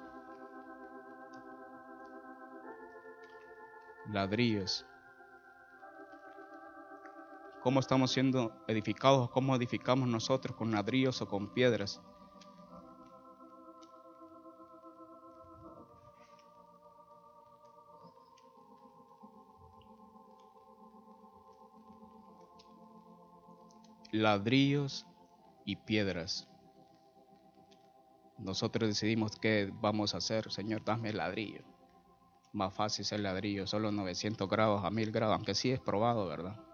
Ladrillos. 4.09 4.85
¿Cómo 7.63 7.79
estamos 7.79 8.11
siendo 8.11 8.51
edificados? 8.67 9.29
¿Cómo 9.29 9.55
edificamos 9.55 10.07
nosotros 10.09 10.55
con 10.55 10.71
ladrillos 10.71 11.21
o 11.21 11.27
con 11.27 11.53
piedras? 11.53 12.01
ladrillos 24.13 25.07
y 25.65 25.75
piedras. 25.75 26.47
Nosotros 28.37 28.87
decidimos 28.89 29.37
qué 29.37 29.71
vamos 29.73 30.13
a 30.13 30.17
hacer. 30.17 30.51
Señor, 30.51 30.83
dame 30.85 31.09
el 31.09 31.17
ladrillo. 31.17 31.63
Más 32.51 32.73
fácil 32.73 33.01
es 33.01 33.11
el 33.11 33.23
ladrillo, 33.23 33.65
solo 33.65 33.91
900 33.91 34.47
grados 34.47 34.85
a 34.85 34.91
1000 34.91 35.11
grados, 35.11 35.35
aunque 35.35 35.55
sí 35.55 35.71
es 35.71 35.79
probado, 35.79 36.27
¿verdad? 36.27 36.72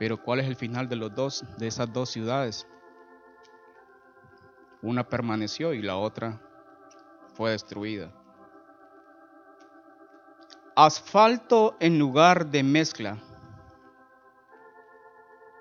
Pero 0.00 0.16
¿cuál 0.16 0.40
es 0.40 0.46
el 0.46 0.56
final 0.56 0.88
de 0.88 0.96
los 0.96 1.14
dos, 1.14 1.44
de 1.58 1.66
esas 1.66 1.92
dos 1.92 2.08
ciudades? 2.08 2.66
Una 4.80 5.06
permaneció 5.06 5.74
y 5.74 5.82
la 5.82 5.98
otra 5.98 6.40
fue 7.34 7.50
destruida. 7.50 8.10
Asfalto 10.74 11.76
en 11.80 11.98
lugar 11.98 12.46
de 12.46 12.62
mezcla. 12.62 13.18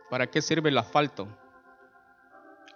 ¿Para 0.09 0.27
qué 0.27 0.41
sirve 0.41 0.69
el 0.69 0.77
asfalto? 0.77 1.27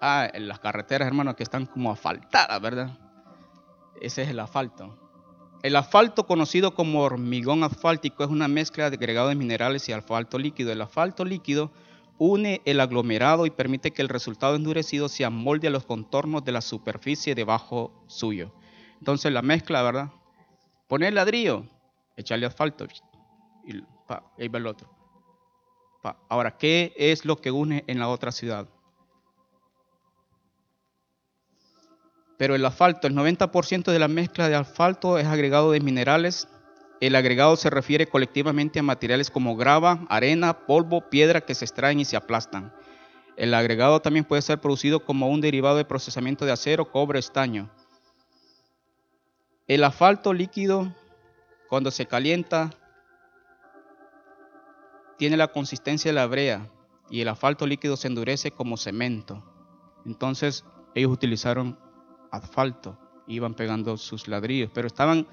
Ah, 0.02 0.28
en 0.34 0.50
las 0.50 0.60
carreteras, 0.60 1.08
hermanos, 1.08 1.36
que 1.36 1.44
están 1.44 1.66
como 1.66 1.94
asfaltadas, 1.94 2.62
¿verdad? 2.62 2.90
Ese 4.02 4.24
es 4.24 4.30
el 4.30 4.42
asfalto. 4.42 5.03
El 5.64 5.78
asfalto, 5.78 6.28
conocido 6.28 6.76
como 6.76 7.04
hormigón 7.04 7.64
asfáltico, 7.64 8.26
es 8.26 8.30
una 8.30 8.50
mezcla 8.50 8.90
de 8.90 8.98
agregado 8.98 9.30
de 9.30 9.36
minerales 9.36 9.88
y 9.88 9.94
asfalto 9.94 10.38
líquido. 10.38 10.74
El 10.74 10.82
asfalto 10.82 11.24
líquido 11.24 11.72
une 12.18 12.62
el 12.66 12.82
aglomerado 12.82 13.46
y 13.46 13.50
permite 13.50 13.92
que 13.92 14.02
el 14.02 14.10
resultado 14.10 14.58
endurecido 14.58 15.08
se 15.08 15.24
amolde 15.24 15.70
a 15.70 15.72
los 15.72 15.86
contornos 15.86 16.44
de 16.44 16.52
la 16.52 16.60
superficie 16.60 17.34
debajo 17.34 18.04
suyo. 18.08 18.54
Entonces 19.00 19.32
la 19.32 19.42
mezcla, 19.42 19.82
¿verdad? 19.82 20.12
Poner 20.90 21.14
ladrillo, 21.14 21.64
echarle 22.18 22.46
asfalto 22.46 22.86
y 23.66 23.82
ahí 24.38 24.48
va 24.50 24.60
el 24.60 24.68
otro. 24.68 24.90
Ahora, 26.28 26.58
¿qué 26.58 26.94
es 26.98 27.24
lo 27.24 27.38
que 27.38 27.52
une 27.52 27.86
en 27.88 28.00
la 28.00 28.10
otra 28.10 28.34
ciudad? 28.34 28.68
Pero 32.38 32.56
el 32.56 32.66
asfalto, 32.66 33.08
el 33.08 33.16
90% 33.16 33.92
de 33.92 34.00
la 34.00 34.08
mezcla 34.08 34.50
de 34.50 34.56
asfalto 34.56 35.18
es 35.18 35.28
agregado 35.28 35.72
de 35.72 35.80
minerales. 35.80 36.48
El 37.00 37.16
agregado 37.16 37.56
se 37.56 37.70
refiere 37.70 38.08
colectivamente 38.08 38.80
a 38.80 38.84
materiales 38.84 39.30
como 39.30 39.56
grava, 39.56 40.06
arena, 40.10 40.66
polvo, 40.66 41.10
piedra 41.10 41.42
que 41.42 41.56
se 41.56 41.66
extraen 41.66 42.00
y 42.00 42.06
se 42.06 42.16
aplastan. 42.16 42.74
El 43.36 43.54
agregado 43.54 44.02
también 44.02 44.26
puede 44.26 44.42
ser 44.42 44.60
producido 44.60 45.04
como 45.04 45.30
un 45.30 45.42
derivado 45.42 45.78
de 45.78 45.86
procesamiento 45.86 46.46
de 46.46 46.52
acero, 46.52 46.92
cobre, 46.92 47.20
estaño. 47.20 47.70
El 49.68 49.84
asfalto 49.84 50.34
líquido, 50.34 50.94
cuando 51.70 51.90
se 51.90 52.06
calienta, 52.06 52.70
tiene 55.18 55.38
la 55.38 55.48
consistencia 55.48 56.10
de 56.10 56.16
la 56.16 56.28
brea 56.28 56.70
y 57.10 57.22
el 57.22 57.28
asfalto 57.28 57.66
líquido 57.66 57.96
se 57.96 58.08
endurece 58.08 58.52
como 58.52 58.78
cemento. 58.78 59.44
Entonces 60.06 60.66
ellos 60.96 61.12
utilizaron 61.12 61.80
asfalto, 62.34 62.98
iban 63.28 63.54
pegando 63.54 63.98
sus 63.98 64.28
ladrillos, 64.28 64.70
pero 64.74 64.88
estaban 64.88 65.28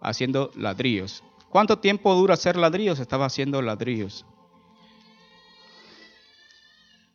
haciendo 0.00 0.50
ladrillos. 0.54 1.22
¿Cuánto 1.48 1.78
tiempo 1.78 2.14
dura 2.14 2.34
hacer 2.34 2.56
ladrillos? 2.56 3.00
Estaba 3.00 3.26
haciendo 3.26 3.60
ladrillos. 3.60 4.24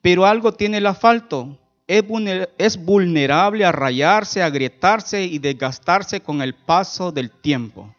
Pero 0.02 0.26
algo 0.26 0.52
tiene 0.52 0.78
el 0.78 0.86
asfalto. 0.86 1.58
Es 1.88 2.78
vulnerable 2.78 3.66
a 3.66 3.72
rayarse, 3.72 4.42
a 4.44 4.48
agrietarse 4.48 5.24
y 5.24 5.40
desgastarse 5.40 6.22
con 6.22 6.42
el 6.42 6.54
paso 6.54 7.12
del 7.12 7.32
tiempo 7.32 7.96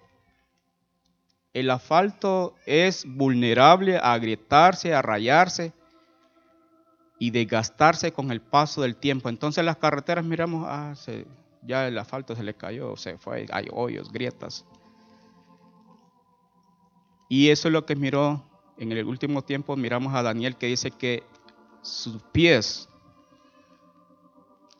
el 1.56 1.70
asfalto 1.70 2.54
es 2.66 3.06
vulnerable 3.06 3.96
a 3.96 4.12
agrietarse, 4.12 4.92
a 4.92 5.00
rayarse 5.00 5.72
y 7.18 7.30
desgastarse 7.30 8.12
con 8.12 8.30
el 8.30 8.40
paso 8.40 8.82
del 8.82 8.96
tiempo. 8.96 9.28
Entonces 9.28 9.64
las 9.64 9.76
carreteras 9.76 10.24
miramos, 10.24 10.66
ah, 10.68 10.94
ya 11.62 11.88
el 11.88 11.98
asfalto 11.98 12.36
se 12.36 12.42
le 12.42 12.54
cayó, 12.54 12.96
se 12.96 13.18
fue, 13.18 13.46
hay 13.50 13.66
hoyos, 13.72 14.12
grietas. 14.12 14.64
Y 17.28 17.48
eso 17.48 17.68
es 17.68 17.72
lo 17.72 17.86
que 17.86 17.96
miró 17.96 18.44
en 18.78 18.92
el 18.92 19.04
último 19.04 19.42
tiempo, 19.42 19.76
miramos 19.76 20.14
a 20.14 20.22
Daniel 20.22 20.56
que 20.56 20.66
dice 20.66 20.90
que 20.90 21.24
sus 21.82 22.22
pies, 22.32 22.88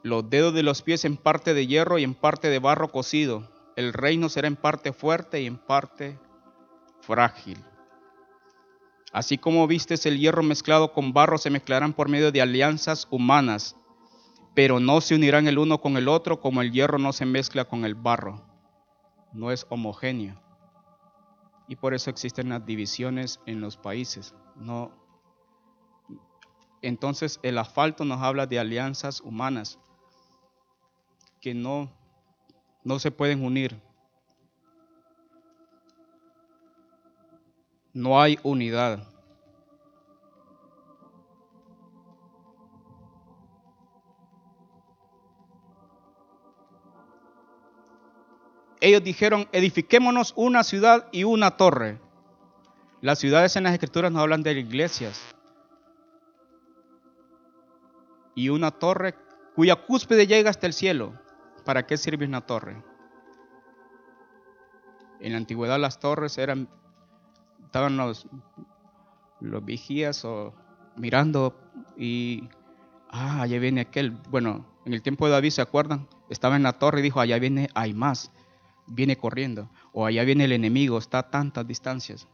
los 0.03 0.29
dedos 0.29 0.55
de 0.55 0.63
los 0.63 0.83
pies 0.83 1.05
en 1.05 1.17
parte 1.17 1.55
de 1.55 1.67
hierro 1.67 1.99
y 1.99 2.05
en 2.05 2.15
parte 2.15 2.49
de 2.49 2.59
barro 2.59 2.89
cocido, 2.89 3.49
el 3.75 3.93
reino 3.93 4.29
será 4.29 4.49
en 4.49 4.57
parte 4.57 4.93
fuerte 4.93 5.41
y 5.41 5.47
en 5.47 5.57
parte 5.57 6.19
frágil. 7.01 7.59
Así 9.17 9.39
como 9.39 9.67
vistes 9.67 10.05
el 10.05 10.19
hierro 10.19 10.43
mezclado 10.43 10.93
con 10.93 11.15
barro, 11.15 11.39
se 11.39 11.49
mezclarán 11.49 11.95
por 11.95 12.11
medio 12.11 12.31
de 12.33 12.43
alianzas 12.43 13.09
humanas, 13.11 13.75
pero 14.55 14.79
no 14.79 15.01
se 15.01 15.15
unirán 15.15 15.49
el 15.49 15.57
uno 15.57 15.81
con 15.81 15.97
el 15.97 16.07
otro 16.07 16.39
como 16.39 16.61
el 16.61 16.71
hierro 16.71 16.99
no 16.99 17.15
se 17.15 17.25
mezcla 17.25 17.65
con 17.65 17.87
el 17.87 17.95
barro. 17.95 18.45
No 19.33 19.51
es 19.53 19.67
homogéneo. 19.71 20.39
Y 21.67 21.77
por 21.77 21.95
eso 21.95 22.11
existen 22.11 22.51
las 22.51 22.67
divisiones 22.67 23.41
en 23.47 23.63
los 23.63 23.79
países. 23.79 24.35
No. 24.55 24.93
Entonces 26.83 27.41
el 27.43 27.57
asfalto 27.57 28.05
nos 28.05 28.21
habla 28.21 28.47
de 28.47 28.59
alianzas 28.59 29.23
humanas 29.23 29.79
que 31.41 31.55
no, 31.55 31.91
no 32.85 32.99
se 32.99 33.11
pueden 33.11 33.43
unir. 33.43 33.81
No 37.97 38.21
hay 38.21 38.39
unidad. 38.43 39.09
Ellos 48.83 49.03
dijeron, 49.03 49.49
edifiquémonos 49.51 50.35
una 50.37 50.63
ciudad 50.63 51.09
y 51.11 51.25
una 51.25 51.57
torre. 51.57 51.99
Las 53.01 53.19
ciudades 53.19 53.57
en 53.57 53.65
las 53.65 53.73
escrituras 53.73 54.13
nos 54.13 54.21
hablan 54.21 54.43
de 54.43 54.53
iglesias. 54.53 55.35
Y 58.35 58.51
una 58.51 58.73
torre 58.73 59.15
cuya 59.55 59.75
cúspide 59.75 60.27
llega 60.27 60.51
hasta 60.51 60.67
el 60.67 60.75
cielo. 60.75 61.15
¿Para 61.65 61.87
qué 61.87 61.97
sirve 61.97 62.27
una 62.27 62.43
torre? 62.43 62.85
En 65.19 65.33
la 65.33 65.39
antigüedad 65.39 65.81
las 65.81 65.99
torres 65.99 66.37
eran 66.37 66.69
estaban 67.77 67.99
los, 67.99 68.27
vigías 69.63 70.25
o 70.25 70.55
mirando 70.97 71.55
y, 71.99 72.49
ah, 73.11 73.43
allá 73.43 73.59
viene 73.59 73.83
aquel. 73.83 74.13
Bueno, 74.31 74.65
en 74.87 74.95
el 74.95 75.03
tiempo 75.03 75.27
de 75.27 75.33
David, 75.33 75.51
¿se 75.51 75.61
acuerdan? 75.61 76.09
Estaba 76.31 76.57
en 76.57 76.63
la 76.63 76.73
torre 76.73 77.01
y 77.01 77.03
dijo, 77.03 77.21
allá 77.21 77.39
viene, 77.39 77.69
hay 77.75 77.93
más, 77.93 78.33
viene 78.87 79.19
corriendo. 79.19 79.69
O 79.93 80.07
allá 80.07 80.25
viene 80.25 80.47
el 80.47 80.53
enemigo, 80.53 80.97
está 80.97 81.19
a 81.19 81.31
tantas 81.31 81.67
distancias. 81.67 82.27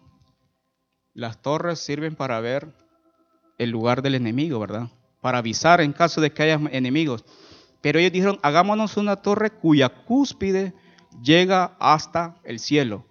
Las 1.12 1.42
torres 1.42 1.80
sirven 1.80 2.14
para 2.14 2.38
ver 2.38 2.76
el 3.58 3.70
lugar 3.70 4.00
del 4.02 4.14
enemigo, 4.14 4.60
¿verdad? 4.60 4.90
Para 5.20 5.38
avisar 5.38 5.80
en 5.80 5.92
caso 5.92 6.20
de 6.20 6.32
que 6.32 6.44
haya 6.44 6.60
enemigos. 6.70 7.24
Pero 7.80 7.98
ellos 7.98 8.12
dijeron, 8.12 8.38
hagámonos 8.42 8.96
una 8.96 9.16
torre 9.16 9.50
cuya 9.50 9.88
cúspide 9.88 10.72
llega 11.20 11.76
hasta 11.80 12.36
el 12.44 12.60
cielo. 12.60 13.06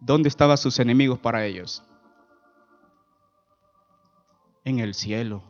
¿Dónde 0.00 0.30
estaban 0.30 0.56
sus 0.56 0.78
enemigos 0.78 1.18
para 1.18 1.44
ellos? 1.44 1.82
En 4.64 4.78
el 4.78 4.94
cielo. 4.94 5.42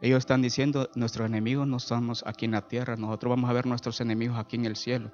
Ellos 0.00 0.18
están 0.18 0.42
diciendo, 0.42 0.90
nuestros 0.94 1.26
enemigos 1.26 1.66
no 1.66 1.76
estamos 1.76 2.24
aquí 2.26 2.46
en 2.46 2.52
la 2.52 2.66
tierra, 2.66 2.96
nosotros 2.96 3.30
vamos 3.30 3.48
a 3.48 3.52
ver 3.52 3.66
nuestros 3.66 4.00
enemigos 4.00 4.38
aquí 4.38 4.56
en 4.56 4.64
el 4.64 4.76
cielo. 4.76 5.10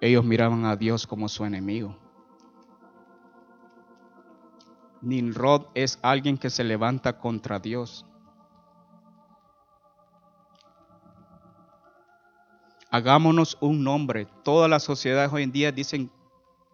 Ellos 0.00 0.24
miraban 0.24 0.64
a 0.64 0.76
Dios 0.76 1.06
como 1.06 1.28
su 1.28 1.44
enemigo. 1.44 1.96
Ninrod 5.00 5.66
es 5.74 5.98
alguien 6.02 6.38
que 6.38 6.50
se 6.50 6.62
levanta 6.62 7.18
contra 7.18 7.58
Dios. 7.58 8.06
Hagámonos 12.90 13.56
un 13.60 13.82
nombre. 13.82 14.26
Todas 14.44 14.70
las 14.70 14.84
sociedades 14.84 15.32
hoy 15.32 15.42
en 15.42 15.52
día 15.52 15.72
dicen 15.72 16.10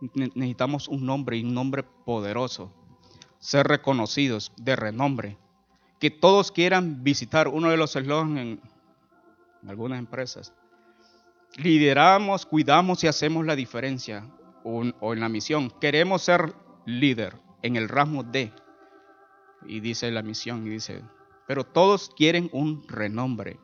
necesitamos 0.00 0.88
un 0.88 1.04
nombre 1.04 1.36
y 1.36 1.44
un 1.44 1.54
nombre 1.54 1.82
poderoso. 1.82 2.72
Ser 3.38 3.66
reconocidos, 3.66 4.52
de 4.56 4.76
renombre. 4.76 5.38
Que 6.00 6.10
todos 6.10 6.52
quieran 6.52 7.02
visitar 7.02 7.48
uno 7.48 7.70
de 7.70 7.76
los 7.76 7.96
eslogans 7.96 8.38
en, 8.38 8.60
algunas 9.66 9.98
empresas. 9.98 10.52
Lideramos, 11.56 12.46
cuidamos 12.46 13.02
y 13.04 13.08
hacemos 13.08 13.44
la 13.44 13.56
diferencia. 13.56 14.28
O, 14.64 14.82
o 15.00 15.12
en 15.12 15.20
la 15.20 15.28
misión. 15.28 15.70
Queremos 15.80 16.22
ser 16.22 16.54
líder 16.84 17.36
en 17.62 17.76
el 17.76 17.88
ramo 17.88 18.22
de. 18.22 18.52
Y 19.66 19.80
dice 19.80 20.10
la 20.10 20.22
misión 20.22 20.66
y 20.66 20.70
dice, 20.70 21.02
pero 21.46 21.64
todos 21.64 22.10
quieren 22.10 22.48
un 22.52 22.86
renombre. 22.86 23.58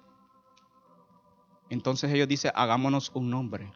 Entonces 1.70 2.12
ellos 2.12 2.28
dicen, 2.28 2.52
hagámonos 2.54 3.10
un 3.14 3.30
nombre. 3.30 3.72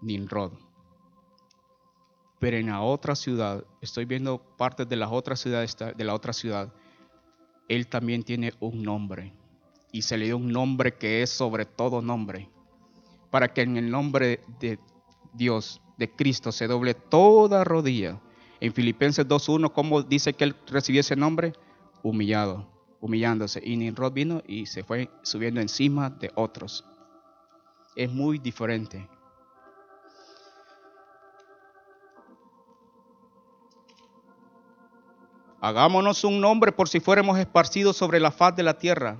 Ninrod 0.00 0.52
pero 2.38 2.56
en 2.56 2.66
la 2.66 2.82
otra 2.82 3.14
ciudad, 3.14 3.64
estoy 3.80 4.04
viendo 4.04 4.38
partes 4.56 4.88
de 4.88 4.96
las 4.96 5.10
otras 5.10 5.40
ciudades 5.40 5.76
de 5.76 6.04
la 6.04 6.14
otra 6.14 6.32
ciudad, 6.32 6.72
Él 7.68 7.88
también 7.88 8.22
tiene 8.22 8.52
un 8.60 8.82
nombre. 8.82 9.32
Y 9.90 10.02
se 10.02 10.16
le 10.16 10.26
dio 10.26 10.36
un 10.36 10.52
nombre 10.52 10.94
que 10.94 11.22
es 11.22 11.30
sobre 11.30 11.64
todo 11.64 12.02
nombre. 12.02 12.48
Para 13.30 13.48
que 13.52 13.62
en 13.62 13.76
el 13.76 13.90
nombre 13.90 14.40
de 14.60 14.78
Dios, 15.32 15.80
de 15.96 16.10
Cristo, 16.10 16.52
se 16.52 16.66
doble 16.66 16.94
toda 16.94 17.64
rodilla. 17.64 18.20
En 18.60 18.72
Filipenses 18.72 19.26
2.1, 19.26 19.72
¿cómo 19.72 20.02
dice 20.02 20.32
que 20.32 20.44
él 20.44 20.56
recibió 20.66 21.00
ese 21.00 21.16
nombre? 21.16 21.52
Humillado, 22.02 22.68
humillándose. 23.00 23.60
Y 23.64 23.76
Nimrod 23.76 24.12
vino 24.12 24.42
y 24.46 24.66
se 24.66 24.84
fue 24.84 25.10
subiendo 25.22 25.60
encima 25.60 26.10
de 26.10 26.30
otros. 26.34 26.84
Es 27.96 28.10
muy 28.10 28.38
diferente. 28.38 29.08
Hagámonos 35.60 36.22
un 36.24 36.40
nombre 36.40 36.72
por 36.72 36.88
si 36.88 37.00
fuéramos 37.00 37.38
esparcidos 37.38 37.96
sobre 37.96 38.20
la 38.20 38.30
faz 38.30 38.54
de 38.54 38.62
la 38.62 38.78
tierra. 38.78 39.18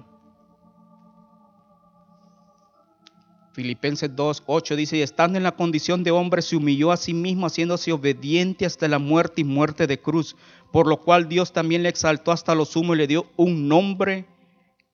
Filipenses 3.53 4.15
2, 4.15 4.45
8 4.47 4.77
dice, 4.77 4.99
y 4.99 5.03
estando 5.03 5.37
en 5.37 5.43
la 5.43 5.57
condición 5.57 6.05
de 6.05 6.13
hombre, 6.13 6.43
se 6.43 6.55
humilló 6.55 6.93
a 6.93 6.97
sí 6.97 7.13
mismo, 7.13 7.47
haciéndose 7.47 7.91
obediente 7.91 8.65
hasta 8.65 8.87
la 8.87 9.01
muerte 9.01 9.41
y 9.41 9.45
muerte 9.45 9.89
de 9.89 10.01
cruz, 10.01 10.37
por 10.73 10.87
lo 10.87 11.01
cual 11.01 11.29
Dios 11.29 11.53
también 11.53 11.83
le 11.83 11.89
exaltó 11.89 12.31
hasta 12.31 12.55
lo 12.55 12.65
sumo 12.65 12.95
y 12.95 12.99
le 12.99 13.09
dio 13.09 13.27
un 13.37 13.67
nombre 13.67 14.27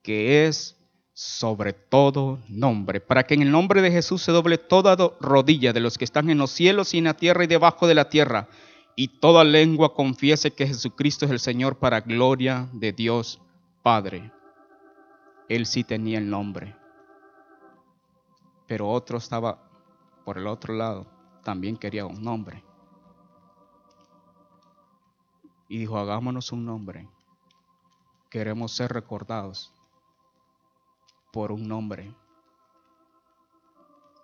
que 0.01 0.47
es 0.47 0.75
sobre 1.13 1.73
todo 1.73 2.39
nombre, 2.49 3.01
para 3.01 3.23
que 3.23 3.35
en 3.35 3.43
el 3.43 3.51
nombre 3.51 3.83
de 3.83 3.91
Jesús 3.91 4.23
se 4.23 4.31
doble 4.31 4.57
toda 4.57 4.97
rodilla 5.21 5.71
de 5.71 5.79
los 5.79 5.97
que 5.97 6.03
están 6.03 6.29
en 6.31 6.39
los 6.39 6.49
cielos 6.49 6.93
y 6.93 6.97
en 6.97 7.03
la 7.03 7.13
tierra 7.13 7.43
y 7.43 7.47
debajo 7.47 7.87
de 7.87 7.95
la 7.95 8.09
tierra, 8.09 8.49
y 8.95 9.07
toda 9.19 9.43
lengua 9.43 9.93
confiese 9.93 10.51
que 10.51 10.67
Jesucristo 10.67 11.25
es 11.25 11.31
el 11.31 11.39
Señor 11.39 11.77
para 11.77 12.01
gloria 12.01 12.69
de 12.73 12.93
Dios 12.93 13.41
Padre. 13.83 14.31
Él 15.49 15.65
sí 15.65 15.83
tenía 15.83 16.17
el 16.17 16.29
nombre 16.29 16.75
pero 18.67 18.89
otro 18.89 19.17
estaba 19.17 19.59
por 20.23 20.37
el 20.37 20.47
otro 20.47 20.73
lado, 20.73 21.05
también 21.43 21.77
quería 21.77 22.05
un 22.05 22.23
nombre. 22.23 22.63
Y 25.67 25.77
dijo, 25.77 25.97
hagámonos 25.97 26.51
un 26.51 26.65
nombre. 26.65 27.07
Queremos 28.29 28.71
ser 28.71 28.91
recordados 28.91 29.71
por 31.31 31.51
un 31.51 31.67
nombre. 31.67 32.13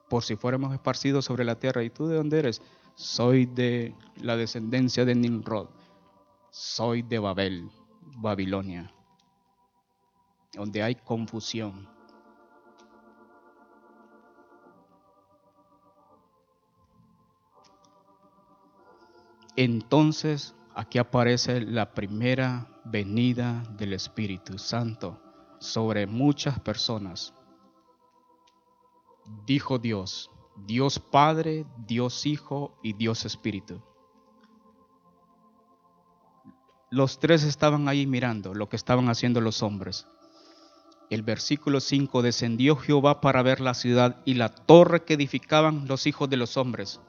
Por 0.10 0.23
si 0.23 0.36
fuéramos 0.36 0.73
esparcidos 0.73 1.25
sobre 1.25 1.45
la 1.45 1.57
tierra. 1.57 1.84
¿Y 1.84 1.89
tú 1.89 2.07
de 2.07 2.17
dónde 2.17 2.39
eres? 2.39 2.62
Soy 3.01 3.47
de 3.47 3.95
la 4.17 4.37
descendencia 4.37 5.05
de 5.05 5.15
Nimrod. 5.15 5.69
Soy 6.51 7.01
de 7.01 7.17
Babel, 7.17 7.71
Babilonia, 8.17 8.93
donde 10.53 10.83
hay 10.83 10.93
confusión 10.93 11.89
entonces 19.55 20.53
aquí 20.75 20.99
aparece 20.99 21.61
la 21.61 21.95
primera 21.95 22.67
venida 22.85 23.63
del 23.77 23.93
Espíritu 23.93 24.59
Santo 24.59 25.19
sobre 25.59 26.05
muchas 26.05 26.59
personas. 26.59 27.33
Dijo 29.47 29.79
Dios, 29.79 30.29
Dios 30.55 30.99
Padre, 30.99 31.65
Dios 31.87 32.25
Hijo 32.25 32.77
y 32.83 32.93
Dios 32.93 33.25
Espíritu. 33.25 33.81
Los 36.89 37.19
tres 37.19 37.43
estaban 37.43 37.87
ahí 37.87 38.05
mirando 38.05 38.53
lo 38.53 38.67
que 38.67 38.75
estaban 38.75 39.09
haciendo 39.09 39.39
los 39.39 39.63
hombres. 39.63 40.07
El 41.09 41.23
versículo 41.23 41.79
5, 41.79 42.21
descendió 42.21 42.75
Jehová 42.75 43.21
para 43.21 43.41
ver 43.43 43.59
la 43.61 43.73
ciudad 43.73 44.21
y 44.25 44.33
la 44.35 44.49
torre 44.49 45.03
que 45.03 45.13
edificaban 45.13 45.87
los 45.87 46.05
hijos 46.07 46.29
de 46.29 46.37
los 46.37 46.57
hombres. 46.57 46.99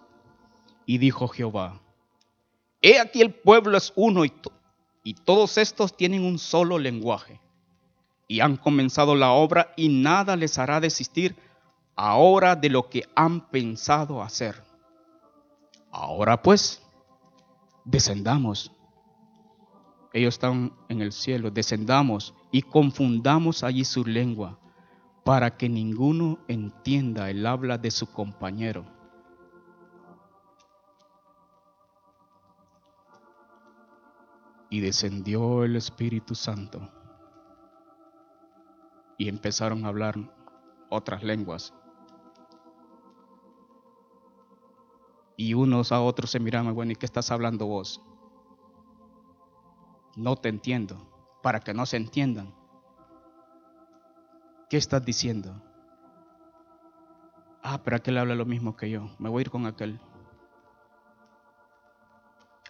Y 0.86 0.98
dijo 0.98 1.28
Jehová, 1.28 1.80
He 2.80 2.98
aquí 2.98 3.22
el 3.22 3.32
pueblo 3.32 3.76
es 3.76 3.92
uno 3.94 4.24
y, 4.24 4.32
y 5.04 5.14
todos 5.14 5.56
estos 5.58 5.96
tienen 5.96 6.24
un 6.24 6.38
solo 6.38 6.78
lenguaje. 6.78 7.40
Y 8.26 8.40
han 8.40 8.56
comenzado 8.56 9.14
la 9.14 9.30
obra 9.30 9.72
y 9.76 9.88
nada 9.88 10.36
les 10.36 10.58
hará 10.58 10.80
desistir 10.80 11.36
ahora 11.96 12.56
de 12.56 12.70
lo 12.70 12.88
que 12.88 13.04
han 13.14 13.48
pensado 13.50 14.22
hacer. 14.22 14.62
Ahora 15.90 16.42
pues, 16.42 16.82
descendamos. 17.84 18.72
Ellos 20.12 20.34
están 20.34 20.72
en 20.88 21.00
el 21.00 21.12
cielo, 21.12 21.50
descendamos 21.50 22.34
y 22.50 22.62
confundamos 22.62 23.62
allí 23.64 23.84
su 23.84 24.04
lengua 24.04 24.58
para 25.24 25.56
que 25.56 25.68
ninguno 25.68 26.38
entienda 26.48 27.30
el 27.30 27.46
habla 27.46 27.78
de 27.78 27.90
su 27.90 28.10
compañero 28.12 28.84
y 34.72 34.80
descendió 34.80 35.64
el 35.64 35.76
Espíritu 35.76 36.34
Santo 36.34 36.90
y 39.18 39.28
empezaron 39.28 39.84
a 39.84 39.88
hablar 39.88 40.16
otras 40.88 41.22
lenguas. 41.22 41.74
Y 45.36 45.54
unos 45.54 45.92
a 45.92 46.00
otros 46.00 46.30
se 46.30 46.40
miraban, 46.40 46.74
bueno, 46.74 46.92
¿y 46.92 46.96
qué 46.96 47.06
estás 47.06 47.30
hablando 47.30 47.66
vos? 47.66 48.02
No 50.16 50.36
te 50.36 50.48
entiendo, 50.48 50.96
para 51.42 51.60
que 51.60 51.72
no 51.72 51.86
se 51.86 51.96
entiendan. 51.96 52.54
¿Qué 54.68 54.76
estás 54.76 55.04
diciendo? 55.04 55.62
Ah, 57.62 57.82
pero 57.82 57.96
aquel 57.96 58.18
habla 58.18 58.34
lo 58.34 58.44
mismo 58.44 58.76
que 58.76 58.90
yo, 58.90 59.08
me 59.18 59.28
voy 59.28 59.40
a 59.40 59.42
ir 59.42 59.50
con 59.50 59.66
aquel. 59.66 60.00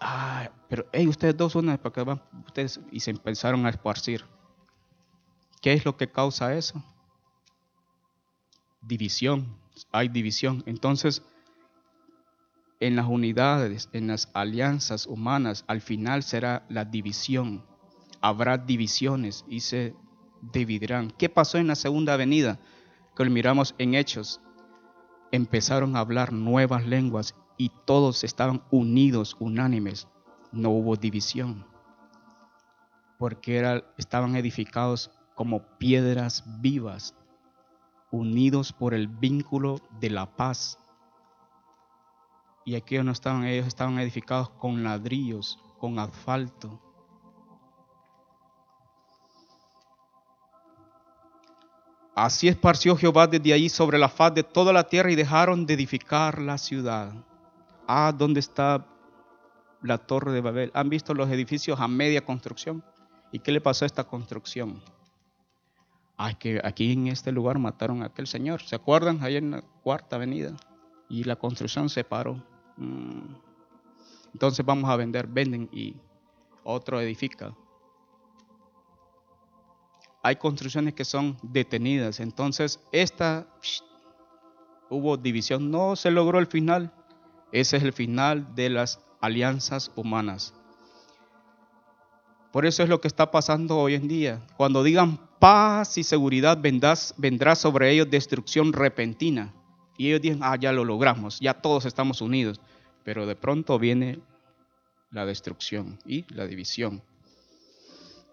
Ah, 0.01 0.51
pero 0.69 0.87
hey, 0.93 1.07
ustedes 1.07 1.37
dos 1.37 1.55
una 1.55 1.79
para 1.79 1.93
que 1.93 2.03
van 2.03 2.23
ustedes 2.47 2.81
y 2.91 3.01
se 3.01 3.13
empezaron 3.13 3.65
a 3.67 3.71
esparcir. 3.71 4.25
¿Qué 5.61 5.73
es 5.73 5.85
lo 5.85 5.97
que 5.97 6.11
causa 6.11 6.55
eso? 6.55 6.83
División. 8.81 9.57
Hay 9.93 10.09
división. 10.09 10.65
Entonces, 10.67 11.23
en 12.83 12.97
las 12.97 13.07
unidades, 13.07 13.89
en 13.93 14.09
las 14.09 14.29
alianzas 14.35 15.07
humanas, 15.07 15.65
al 15.69 15.81
final 15.81 16.25
será 16.25 16.67
la 16.69 16.85
división. 16.85 17.65
Habrá 18.21 18.59
divisiones 18.59 19.45
y 19.49 19.61
se 19.61 19.95
dividirán. 20.53 21.13
¿Qué 21.13 21.29
pasó 21.29 21.59
en 21.59 21.69
la 21.69 21.77
segunda 21.77 22.17
venida? 22.17 22.59
Que 23.17 23.25
lo 23.25 23.31
miramos 23.31 23.77
en 23.79 23.95
Hechos. 23.95 24.41
Empezaron 25.31 25.95
a 25.95 26.01
hablar 26.01 26.33
nuevas 26.33 26.85
lenguas 26.85 27.37
y 27.57 27.71
todos 27.87 28.25
estaban 28.25 28.65
unidos, 28.73 29.37
unánimes. 29.39 30.09
No 30.51 30.71
hubo 30.71 30.97
división, 30.97 31.65
porque 33.17 33.81
estaban 33.97 34.35
edificados 34.35 35.13
como 35.37 35.63
piedras 35.79 36.43
vivas, 36.61 37.15
unidos 38.11 38.73
por 38.73 38.93
el 38.93 39.07
vínculo 39.07 39.79
de 40.01 40.11
la 40.11 40.35
paz. 40.35 40.81
Y 42.65 42.75
aquí 42.77 42.99
no 42.99 43.13
estaban, 43.13 43.45
ellos 43.45 43.67
estaban 43.67 43.99
edificados 43.99 44.51
con 44.51 44.83
ladrillos, 44.85 45.59
con 45.79 45.99
asfalto. 45.99 46.81
Así 52.15 52.47
esparció 52.47 52.95
Jehová 52.97 53.27
desde 53.27 53.55
allí 53.55 53.69
sobre 53.71 53.99
la 53.99 54.09
faz 54.09 54.35
de 54.35 54.43
toda 54.43 54.73
la 54.73 54.85
tierra 54.85 55.11
y 55.11 55.17
dejaron 55.17 55.65
de 55.65 55.75
edificar 55.75 56.41
la 56.41 56.59
ciudad. 56.59 57.13
Ah, 57.89 58.13
¿dónde 58.17 58.41
está 58.41 58.87
la 59.81 59.99
torre 59.99 60.31
de 60.33 60.43
Babel? 60.43 60.71
¿Han 60.75 60.91
visto 60.91 61.15
los 61.15 61.31
edificios 61.31 61.81
a 61.81 61.89
media 61.89 62.23
construcción? 62.23 62.85
¿Y 63.33 63.39
qué 63.39 63.51
le 63.51 63.63
pasó 63.63 63.85
a 63.85 63.87
esta 63.87 64.05
construcción? 64.05 64.83
Ah, 66.19 66.35
que 66.35 66.61
aquí 66.63 66.93
en 66.93 67.07
este 67.07 67.33
lugar 67.33 67.59
mataron 67.59 68.03
a 68.03 68.07
aquel 68.07 68.27
señor. 68.27 68.63
¿Se 68.63 68.77
acuerdan? 68.77 69.23
Ahí 69.23 69.37
en 69.37 69.51
la 69.51 69.63
cuarta 69.83 70.17
avenida. 70.17 70.55
Y 71.09 71.25
la 71.25 71.37
construcción 71.37 71.89
se 71.89 72.05
paró. 72.05 72.52
Mm. 72.77 73.35
Entonces 74.33 74.65
vamos 74.65 74.91
a 74.91 74.97
vender, 74.97 75.27
venden 75.27 75.69
y 75.73 75.95
otro 76.65 77.01
edifica. 77.01 77.55
Hay 80.23 80.37
construcciones 80.37 80.95
que 80.95 81.05
son 81.05 81.37
detenidas. 81.43 82.21
Entonces, 82.21 82.81
esta 82.93 83.47
hubo 84.89 85.17
división. 85.17 85.71
No 85.71 85.97
se 85.97 86.11
logró 86.11 86.39
el 86.39 86.47
final. 86.47 86.93
Ese 87.51 87.77
es 87.77 87.83
el 87.83 87.93
final 87.93 88.55
de 88.55 88.71
las 88.71 89.01
alianzas 89.21 89.91
humanas. 89.97 90.55
Por 92.53 92.67
eso 92.67 92.83
es 92.83 92.89
lo 92.89 93.01
que 93.01 93.09
está 93.09 93.31
pasando 93.31 93.79
hoy 93.79 93.95
en 93.95 94.09
día. 94.09 94.41
Cuando 94.57 94.83
digan 94.83 95.19
paz 95.39 95.99
y 95.99 96.05
seguridad, 96.05 96.59
vendrá 96.59 97.55
sobre 97.57 97.91
ellos 97.91 98.11
destrucción 98.11 98.73
repentina. 98.73 99.53
Y 99.97 100.09
ellos 100.09 100.21
dicen, 100.21 100.41
ah, 100.43 100.57
ya 100.57 100.73
lo 100.73 100.85
logramos, 100.85 101.39
ya 101.41 101.55
todos 101.55 101.85
estamos 101.85 102.21
unidos. 102.21 102.61
Pero 103.05 103.27
de 103.27 103.37
pronto 103.37 103.79
viene 103.79 104.21
la 105.11 105.27
destrucción 105.27 105.99
y 106.07 106.25
la 106.35 106.47
división. 106.47 107.03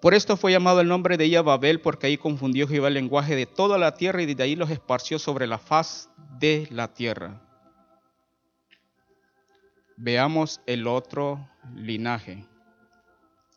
Por 0.01 0.13
esto 0.13 0.37
fue 0.37 0.53
llamado 0.53 0.79
el 0.79 0.87
nombre 0.87 1.17
de 1.17 1.25
ella 1.25 1.41
Babel, 1.41 1.81
porque 1.81 2.07
ahí 2.07 2.17
confundió 2.17 2.67
Jehová 2.67 2.87
el 2.87 2.93
lenguaje 2.93 3.35
de 3.35 3.45
toda 3.45 3.77
la 3.77 3.95
tierra 3.95 4.21
y 4.21 4.25
desde 4.25 4.43
ahí 4.43 4.55
los 4.55 4.69
esparció 4.69 5.19
sobre 5.19 5.45
la 5.45 5.57
faz 5.57 6.09
de 6.39 6.67
la 6.71 6.93
tierra. 6.93 7.41
Veamos 9.97 10.61
el 10.65 10.87
otro 10.87 11.49
linaje, 11.75 12.47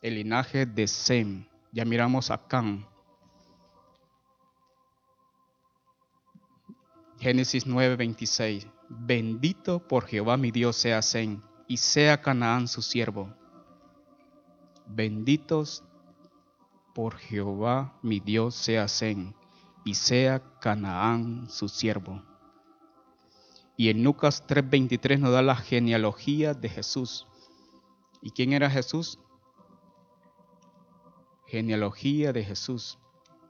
el 0.01 0.15
linaje 0.15 0.65
de 0.65 0.87
Sem. 0.87 1.45
Ya 1.71 1.85
miramos 1.85 2.29
a 2.29 2.45
Cam. 2.45 2.85
Génesis 7.23 7.65
9:26. 7.65 8.67
Bendito 8.89 9.79
por 9.87 10.07
Jehová 10.07 10.35
mi 10.35 10.51
Dios 10.51 10.75
sea 10.75 11.01
Sem 11.01 11.41
y 11.69 11.77
sea 11.77 12.21
Canaán 12.21 12.67
su 12.67 12.81
siervo. 12.81 13.33
Benditos 14.87 15.85
por 16.93 17.15
Jehová 17.15 17.97
mi 18.01 18.19
Dios 18.19 18.55
sea 18.55 18.89
Sem 18.89 19.31
y 19.85 19.93
sea 19.93 20.43
Canaán 20.59 21.49
su 21.49 21.69
siervo. 21.69 22.21
Y 23.77 23.87
en 23.87 24.03
Lucas 24.03 24.45
3:23 24.45 25.17
nos 25.21 25.31
da 25.31 25.41
la 25.41 25.55
genealogía 25.55 26.53
de 26.53 26.67
Jesús. 26.67 27.25
¿Y 28.21 28.31
quién 28.31 28.51
era 28.51 28.69
Jesús? 28.69 29.17
Genealogía 31.47 32.33
de 32.33 32.43
Jesús, 32.43 32.99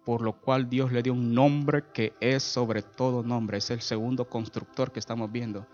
por 0.05 0.21
lo 0.21 0.33
cual 0.33 0.69
Dios 0.69 0.91
le 0.91 1.01
dio 1.01 1.13
un 1.13 1.33
nombre 1.33 1.83
que 1.93 2.13
es 2.19 2.43
sobre 2.43 2.81
todo 2.81 3.23
nombre. 3.23 3.57
Es 3.57 3.71
el 3.71 3.81
segundo 3.81 4.27
constructor 4.27 4.91
que 4.91 4.99
estamos 4.99 5.31
viendo. 5.31 5.65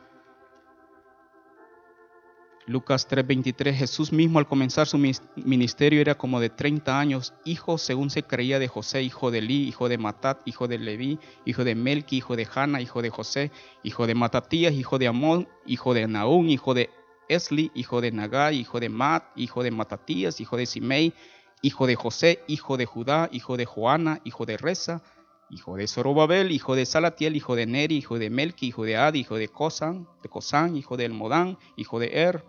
Lucas 2.69 3.07
3:23, 3.07 3.75
Jesús 3.75 4.11
mismo 4.11 4.37
al 4.37 4.47
comenzar 4.47 4.85
su 4.85 4.99
ministerio 5.37 6.01
era 6.01 6.13
como 6.13 6.39
de 6.39 6.51
30 6.51 6.99
años, 6.99 7.33
hijo 7.43 7.79
según 7.79 8.11
se 8.11 8.21
creía 8.21 8.59
de 8.59 8.67
José, 8.67 9.01
hijo 9.01 9.31
de 9.31 9.41
Li, 9.41 9.67
hijo 9.67 9.89
de 9.89 9.97
Matat, 9.97 10.47
hijo 10.47 10.67
de 10.67 10.77
Leví, 10.77 11.17
hijo 11.45 11.63
de 11.63 11.73
Melki, 11.73 12.17
hijo 12.17 12.35
de 12.35 12.47
Hanna, 12.53 12.79
hijo 12.79 13.01
de 13.01 13.09
José, 13.09 13.51
hijo 13.81 14.05
de 14.05 14.13
Matatías, 14.13 14.73
hijo 14.73 14.99
de 14.99 15.07
Amón, 15.07 15.47
hijo 15.65 15.95
de 15.95 16.07
Naún, 16.07 16.47
hijo 16.51 16.75
de 16.75 16.91
Esli, 17.27 17.71
hijo 17.73 18.01
de 18.01 18.11
Nagai, 18.11 18.59
hijo 18.59 18.79
de 18.79 18.89
Mat, 18.89 19.23
hijo 19.35 19.63
de 19.63 19.71
Matatías, 19.71 20.39
hijo 20.39 20.55
de 20.55 20.67
Simei, 20.67 21.15
hijo 21.61 21.87
de 21.87 21.95
José, 21.95 22.43
hijo 22.47 22.77
de 22.77 22.85
Judá, 22.85 23.29
hijo 23.31 23.57
de 23.57 23.65
Joana, 23.65 24.21
hijo 24.23 24.45
de 24.45 24.57
Reza, 24.57 25.01
hijo 25.49 25.75
de 25.75 25.87
Zorobabel, 25.87 26.51
hijo 26.51 26.75
de 26.75 26.85
Salatiel, 26.85 27.35
hijo 27.35 27.55
de 27.55 27.65
Neri, 27.65 27.97
hijo 27.97 28.19
de 28.19 28.29
Melki, 28.29 28.67
hijo 28.67 28.83
de 28.83 28.97
Adi, 28.97 29.19
hijo 29.19 29.35
de 29.35 29.47
Cosan, 29.47 30.07
de 30.21 30.29
Cosán, 30.29 30.75
hijo 30.75 30.97
de 30.97 31.05
Elmodán, 31.05 31.57
hijo 31.75 31.99
de 31.99 32.07
Er, 32.13 32.45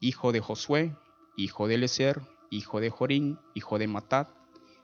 hijo 0.00 0.32
de 0.32 0.40
Josué, 0.40 0.96
hijo 1.36 1.68
de 1.68 1.78
Leser, 1.78 2.20
hijo 2.50 2.80
de 2.80 2.90
Jorín, 2.90 3.38
hijo 3.54 3.78
de 3.78 3.86
Matat, 3.86 4.28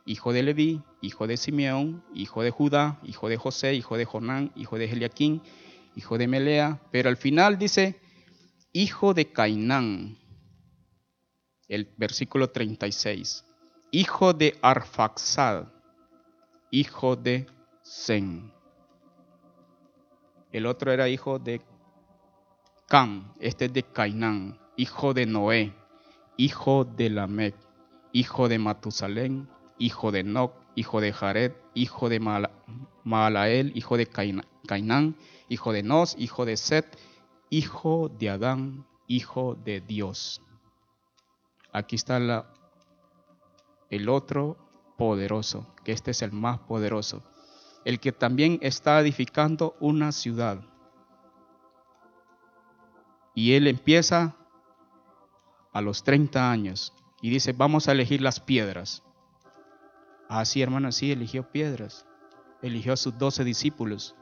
hijo 0.04 0.32
de 0.32 0.42
Leví, 0.42 0.82
hijo 1.00 1.26
de 1.26 1.36
Simeón, 1.36 2.04
hijo 2.14 2.42
de 2.42 2.50
Judá, 2.50 3.00
hijo 3.02 3.28
de 3.28 3.36
José, 3.36 3.74
hijo 3.74 3.96
de 3.96 4.04
Jonán, 4.04 4.52
hijo 4.54 4.78
de 4.78 4.84
Eliaquín, 4.84 5.42
hijo 5.96 6.18
de 6.18 6.28
Melea, 6.28 6.80
pero 6.92 7.08
al 7.08 7.16
final 7.16 7.58
dice, 7.58 7.98
hijo 8.72 9.14
de 9.14 9.32
Cainán, 9.32 10.18
el 11.68 11.92
versículo 11.96 12.50
36, 12.50 13.44
hijo 13.90 14.32
de 14.32 14.58
Arfaxad, 14.62 15.66
hijo 16.70 17.16
de 17.16 17.46
Zen. 17.84 18.52
El 20.52 20.66
otro 20.66 20.92
era 20.92 21.08
hijo 21.08 21.38
de 21.38 21.60
Cam, 22.86 23.32
este 23.40 23.66
es 23.66 23.72
de 23.72 23.82
Cainán 23.82 24.58
hijo 24.76 25.14
de 25.14 25.26
Noé, 25.26 25.74
hijo 26.36 26.84
de 26.84 27.10
Lamec, 27.10 27.54
hijo 28.12 28.48
de 28.48 28.58
Matusalén, 28.58 29.48
hijo 29.78 30.12
de 30.12 30.22
Noc, 30.22 30.54
hijo 30.74 31.00
de 31.00 31.12
Jared, 31.12 31.52
hijo 31.74 32.08
de 32.08 32.20
Maalael, 33.04 33.72
hijo 33.74 33.96
de 33.96 34.06
Cainán, 34.06 35.16
hijo 35.48 35.72
de 35.72 35.82
Nos, 35.82 36.14
hijo 36.18 36.44
de 36.44 36.56
Set, 36.56 36.98
hijo 37.50 38.10
de 38.10 38.30
Adán, 38.30 38.86
hijo 39.06 39.54
de 39.54 39.80
Dios. 39.80 40.42
Aquí 41.76 41.94
está 41.94 42.16
el 43.90 44.08
otro 44.08 44.56
poderoso, 44.96 45.66
que 45.84 45.92
este 45.92 46.12
es 46.12 46.22
el 46.22 46.32
más 46.32 46.58
poderoso, 46.60 47.22
el 47.84 48.00
que 48.00 48.12
también 48.12 48.58
está 48.62 48.98
edificando 48.98 49.76
una 49.78 50.10
ciudad. 50.12 50.62
Y 53.34 53.52
él 53.52 53.66
empieza 53.66 54.34
a 55.70 55.82
los 55.82 56.02
30 56.02 56.50
años 56.50 56.94
y 57.20 57.28
dice, 57.28 57.52
vamos 57.52 57.88
a 57.88 57.92
elegir 57.92 58.22
las 58.22 58.40
piedras. 58.40 59.02
Ah, 60.30 60.46
sí, 60.46 60.62
hermano, 60.62 60.90
sí, 60.92 61.12
eligió 61.12 61.52
piedras. 61.52 62.06
Eligió 62.62 62.94
a 62.94 62.96
sus 62.96 63.18
doce 63.18 63.44
discípulos. 63.44 64.14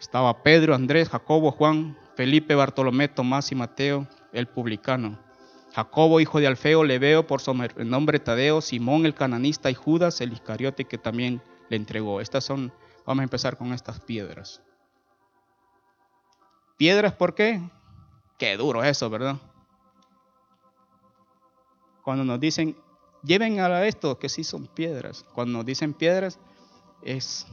Estaba 0.00 0.42
Pedro, 0.42 0.74
Andrés, 0.74 1.08
Jacobo, 1.08 1.52
Juan, 1.52 1.96
Felipe, 2.16 2.56
Bartolomé, 2.56 3.06
Tomás 3.06 3.52
y 3.52 3.54
Mateo, 3.54 4.08
el 4.32 4.48
publicano. 4.48 5.22
Jacobo, 5.74 6.20
hijo 6.20 6.38
de 6.38 6.46
Alfeo, 6.46 6.84
Leveo, 6.84 7.26
por 7.26 7.40
su 7.40 7.52
nombre 7.52 8.20
Tadeo, 8.20 8.60
Simón 8.60 9.06
el 9.06 9.14
cananista 9.14 9.70
y 9.72 9.74
Judas 9.74 10.20
el 10.20 10.32
Iscariote 10.32 10.84
que 10.84 10.98
también 10.98 11.42
le 11.68 11.76
entregó. 11.76 12.20
Estas 12.20 12.44
son, 12.44 12.72
vamos 13.04 13.22
a 13.22 13.24
empezar 13.24 13.56
con 13.56 13.72
estas 13.72 13.98
piedras. 13.98 14.62
¿Piedras 16.76 17.14
por 17.14 17.34
qué? 17.34 17.60
Qué 18.38 18.56
duro 18.56 18.84
eso, 18.84 19.10
¿verdad? 19.10 19.36
Cuando 22.04 22.22
nos 22.22 22.38
dicen, 22.38 22.76
lleven 23.24 23.58
a 23.58 23.84
esto, 23.84 24.16
que 24.16 24.28
sí 24.28 24.44
son 24.44 24.68
piedras. 24.68 25.24
Cuando 25.34 25.58
nos 25.58 25.66
dicen 25.66 25.92
piedras, 25.92 26.38
es... 27.02 27.48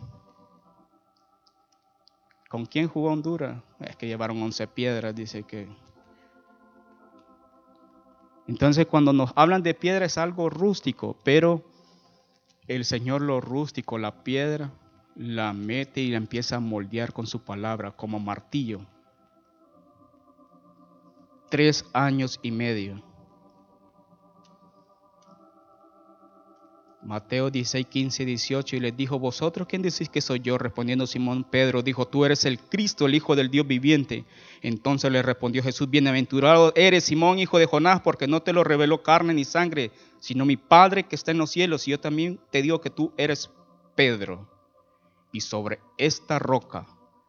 ¿Con 2.50 2.68
quién 2.68 2.88
jugó 2.88 3.12
Honduras? 3.12 3.64
Es 3.80 3.96
que 3.96 4.06
llevaron 4.06 4.44
11 4.44 4.68
piedras, 4.68 5.16
dice 5.16 5.42
que... 5.42 5.68
Entonces 8.48 8.86
cuando 8.86 9.14
nos 9.14 9.32
hablan 9.36 9.64
de 9.64 9.74
piedra 9.74 10.06
es 10.06 10.18
algo 10.18 10.50
rústico, 10.50 11.18
pero 11.24 11.64
el 12.68 12.86
Señor 12.86 13.22
lo 13.22 13.42
rústico, 13.42 13.98
la 13.98 14.24
piedra, 14.24 14.72
la 15.16 15.54
mete 15.54 16.02
y 16.02 16.12
la 16.12 16.18
empieza 16.18 16.58
a 16.58 16.60
moldear 16.60 17.14
con 17.14 17.28
su 17.28 17.44
palabra 17.44 17.92
como 17.92 18.20
martillo. 18.20 18.82
Tres 21.50 21.86
años 21.94 22.40
y 22.42 22.52
medio. 22.52 23.11
Mateo 27.04 27.50
16, 27.50 27.88
15, 27.88 28.26
18, 28.26 28.76
y 28.76 28.80
les 28.80 28.96
dijo, 28.96 29.18
¿vosotros 29.18 29.68
quién 29.68 29.82
decís 29.82 30.08
que 30.08 30.22
soy 30.22 30.40
yo? 30.40 30.60
Respondiendo 30.60 31.08
Simón 31.08 31.44
Pedro, 31.44 31.82
dijo, 31.82 32.08
tú 32.08 32.26
eres 32.26 32.46
el 32.46 32.60
Cristo, 32.60 33.08
el 33.08 33.16
Hijo 33.16 33.36
del 33.36 33.50
Dios 33.50 33.66
viviente. 33.66 34.26
Entonces 34.62 35.12
le 35.12 35.24
respondió 35.24 35.64
Jesús, 35.64 35.90
bienaventurado 35.90 36.74
eres 36.76 37.06
Simón, 37.06 37.40
hijo 37.40 37.58
de 37.58 37.66
Jonás, 37.66 38.02
porque 38.02 38.28
no 38.28 38.44
te 38.44 38.54
lo 38.54 38.64
reveló 38.64 39.02
carne 39.02 39.34
ni 39.34 39.46
sangre, 39.46 39.92
sino 40.20 40.46
mi 40.46 40.58
Padre 40.58 41.04
que 41.04 41.16
está 41.16 41.32
en 41.32 41.40
los 41.40 41.50
cielos. 41.50 41.88
Y 41.88 41.92
yo 41.92 42.00
también 42.00 42.40
te 42.52 42.62
digo 42.62 42.82
que 42.82 42.92
tú 42.92 43.14
eres 43.18 43.50
Pedro. 43.96 44.48
Y 45.32 45.42
sobre 45.42 45.80
esta 45.98 46.38
roca 46.38 46.86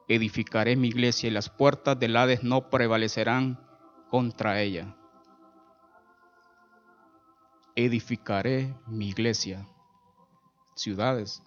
edificaré 0.06 0.76
mi 0.76 0.88
iglesia, 0.88 1.28
y 1.28 1.32
las 1.32 1.48
puertas 1.48 1.98
del 1.98 2.16
Hades 2.16 2.42
no 2.42 2.68
prevalecerán 2.68 3.58
contra 4.10 4.60
ella 4.60 4.96
edificaré 7.74 8.74
mi 8.86 9.08
iglesia, 9.08 9.66
ciudades. 10.74 11.42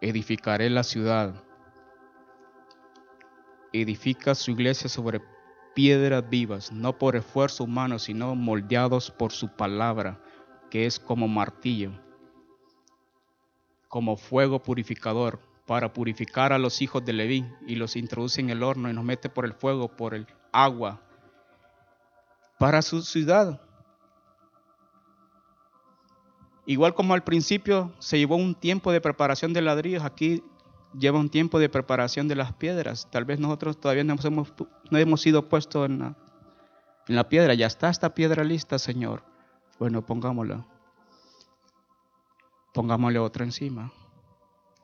Edificaré 0.00 0.70
la 0.70 0.84
ciudad. 0.84 1.34
Edifica 3.72 4.34
su 4.34 4.52
iglesia 4.52 4.88
sobre 4.88 5.20
piedras 5.74 6.28
vivas, 6.28 6.70
no 6.70 6.96
por 6.96 7.16
esfuerzo 7.16 7.64
humano, 7.64 7.98
sino 7.98 8.34
moldeados 8.36 9.10
por 9.10 9.32
su 9.32 9.48
palabra, 9.48 10.20
que 10.70 10.86
es 10.86 11.00
como 11.00 11.26
martillo, 11.26 11.90
como 13.88 14.16
fuego 14.16 14.62
purificador, 14.62 15.40
para 15.66 15.92
purificar 15.92 16.52
a 16.52 16.58
los 16.58 16.80
hijos 16.82 17.04
de 17.04 17.14
Leví, 17.14 17.44
y 17.66 17.74
los 17.74 17.96
introduce 17.96 18.40
en 18.40 18.50
el 18.50 18.62
horno 18.62 18.88
y 18.88 18.92
nos 18.92 19.04
mete 19.04 19.28
por 19.28 19.46
el 19.46 19.54
fuego, 19.54 19.96
por 19.96 20.14
el 20.14 20.28
agua, 20.52 21.02
para 22.58 22.82
su 22.82 23.02
ciudad. 23.02 23.60
Igual 26.66 26.94
como 26.94 27.14
al 27.14 27.24
principio 27.24 27.92
se 27.98 28.18
llevó 28.18 28.36
un 28.36 28.54
tiempo 28.54 28.90
de 28.90 29.00
preparación 29.00 29.52
de 29.52 29.62
ladrillos, 29.62 30.02
aquí 30.02 30.42
lleva 30.98 31.18
un 31.18 31.28
tiempo 31.28 31.58
de 31.58 31.68
preparación 31.68 32.28
de 32.28 32.36
las 32.36 32.52
piedras. 32.54 33.08
Tal 33.10 33.24
vez 33.24 33.38
nosotros 33.38 33.78
todavía 33.78 34.04
no 34.04 34.16
hemos, 34.22 34.52
no 34.90 34.98
hemos 34.98 35.20
sido 35.20 35.48
puestos 35.48 35.86
en 35.86 35.98
la, 35.98 36.16
en 37.08 37.16
la 37.16 37.28
piedra. 37.28 37.54
Ya 37.54 37.66
está 37.66 37.90
esta 37.90 38.14
piedra 38.14 38.44
lista, 38.44 38.78
Señor. 38.78 39.22
Bueno, 39.78 40.04
pongámosla. 40.06 40.66
Pongámosle 42.72 43.18
otra 43.18 43.44
encima. 43.44 43.92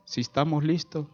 Si 0.04 0.20
estamos 0.20 0.64
listos, 0.64 1.06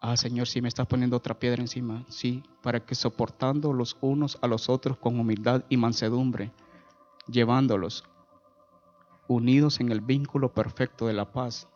Ah, 0.00 0.16
Señor, 0.16 0.46
si 0.46 0.60
me 0.60 0.68
estás 0.68 0.86
poniendo 0.86 1.16
otra 1.16 1.38
piedra 1.38 1.62
encima, 1.62 2.04
sí, 2.08 2.42
para 2.62 2.80
que 2.84 2.94
soportando 2.94 3.72
los 3.72 3.96
unos 4.00 4.38
a 4.42 4.46
los 4.46 4.68
otros 4.68 4.98
con 4.98 5.18
humildad 5.18 5.64
y 5.70 5.78
mansedumbre, 5.78 6.52
llevándolos 7.26 8.04
unidos 9.26 9.80
en 9.80 9.90
el 9.90 10.02
vínculo 10.02 10.52
perfecto 10.52 11.06
de 11.06 11.14
la 11.14 11.32
paz. 11.32 11.66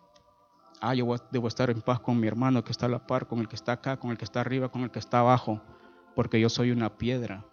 Ah, 0.83 0.95
yo 0.95 1.07
debo 1.31 1.49
estar 1.49 1.71
en 1.71 1.81
paz 1.81 2.01
con 2.01 2.21
mi 2.21 2.27
hermano 2.27 2.63
que 2.63 2.73
está 2.73 2.87
a 2.87 2.91
la 2.91 3.07
par, 3.07 3.27
con 3.27 3.39
el 3.39 3.49
que 3.49 3.57
está 3.57 3.73
acá, 3.73 3.99
con 3.99 4.11
el 4.11 4.19
que 4.19 4.25
está 4.25 4.43
arriba, 4.43 4.69
con 4.69 4.83
el 4.83 4.91
que 4.91 4.99
está 4.99 5.21
abajo, 5.21 5.61
porque 6.15 6.39
yo 6.41 6.51
soy 6.51 6.71
una 6.71 6.99
piedra. 6.99 7.45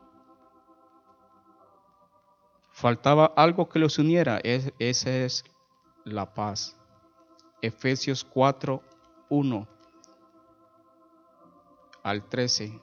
Faltaba 2.72 3.34
algo 3.36 3.70
que 3.70 3.80
los 3.80 3.98
uniera, 3.98 4.40
es, 4.44 4.74
esa 4.80 5.10
es 5.10 5.46
la 6.04 6.34
paz. 6.34 6.78
Efesios 7.62 8.24
4, 8.24 8.84
1 9.30 9.77
al 12.08 12.24
13. 12.24 12.82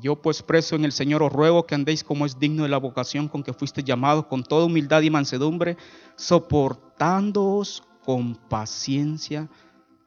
Yo 0.00 0.20
pues 0.20 0.42
preso 0.42 0.76
en 0.76 0.84
el 0.86 0.92
Señor 0.92 1.22
os 1.22 1.32
ruego 1.32 1.66
que 1.66 1.74
andéis 1.74 2.02
como 2.02 2.24
es 2.24 2.38
digno 2.38 2.62
de 2.62 2.70
la 2.70 2.78
vocación 2.78 3.28
con 3.28 3.42
que 3.42 3.52
fuiste 3.52 3.84
llamados, 3.84 4.26
con 4.26 4.42
toda 4.42 4.64
humildad 4.64 5.02
y 5.02 5.10
mansedumbre, 5.10 5.76
soportándoos 6.16 7.84
con 8.02 8.34
paciencia 8.34 9.48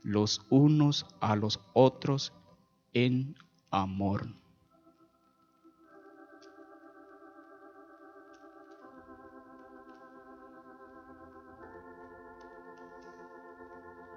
los 0.02 0.41
unos 0.50 1.06
a 1.21 1.36
los 1.36 1.60
otros 1.73 2.34
en 2.93 3.36
amor. 3.69 4.28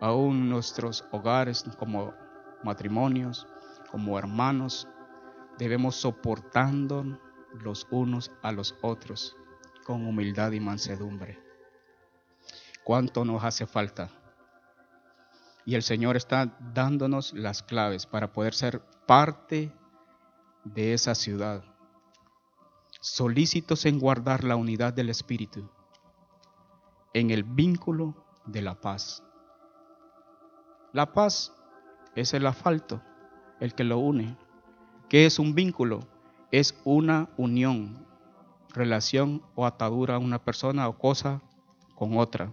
Aún 0.00 0.48
nuestros 0.48 1.04
hogares 1.12 1.62
como 1.78 2.14
matrimonios, 2.62 3.46
como 3.90 4.18
hermanos, 4.18 4.86
debemos 5.58 5.96
soportando 5.96 7.18
los 7.52 7.86
unos 7.90 8.30
a 8.42 8.52
los 8.52 8.76
otros 8.82 9.36
con 9.84 10.06
humildad 10.06 10.52
y 10.52 10.60
mansedumbre. 10.60 11.42
¿Cuánto 12.84 13.24
nos 13.24 13.44
hace 13.44 13.66
falta? 13.66 14.10
Y 15.64 15.74
el 15.74 15.82
Señor 15.82 16.16
está 16.16 16.56
dándonos 16.72 17.32
las 17.34 17.62
claves 17.62 18.06
para 18.06 18.32
poder 18.32 18.54
ser 18.54 18.80
parte 19.06 19.72
de 20.64 20.94
esa 20.94 21.14
ciudad, 21.14 21.64
solícitos 23.00 23.86
en 23.86 23.98
guardar 23.98 24.44
la 24.44 24.56
unidad 24.56 24.92
del 24.92 25.10
Espíritu, 25.10 25.70
en 27.12 27.30
el 27.30 27.44
vínculo 27.44 28.14
de 28.46 28.62
la 28.62 28.80
paz. 28.80 29.22
La 30.92 31.12
paz 31.12 31.52
es 32.20 32.34
el 32.34 32.46
asfalto, 32.46 33.00
el 33.60 33.74
que 33.74 33.84
lo 33.84 33.98
une. 33.98 34.36
¿Qué 35.08 35.26
es 35.26 35.38
un 35.38 35.54
vínculo? 35.54 36.00
Es 36.50 36.78
una 36.84 37.28
unión, 37.36 38.06
relación 38.72 39.42
o 39.54 39.66
atadura 39.66 40.16
a 40.16 40.18
una 40.18 40.42
persona 40.42 40.88
o 40.88 40.98
cosa 40.98 41.42
con 41.94 42.16
otra. 42.16 42.52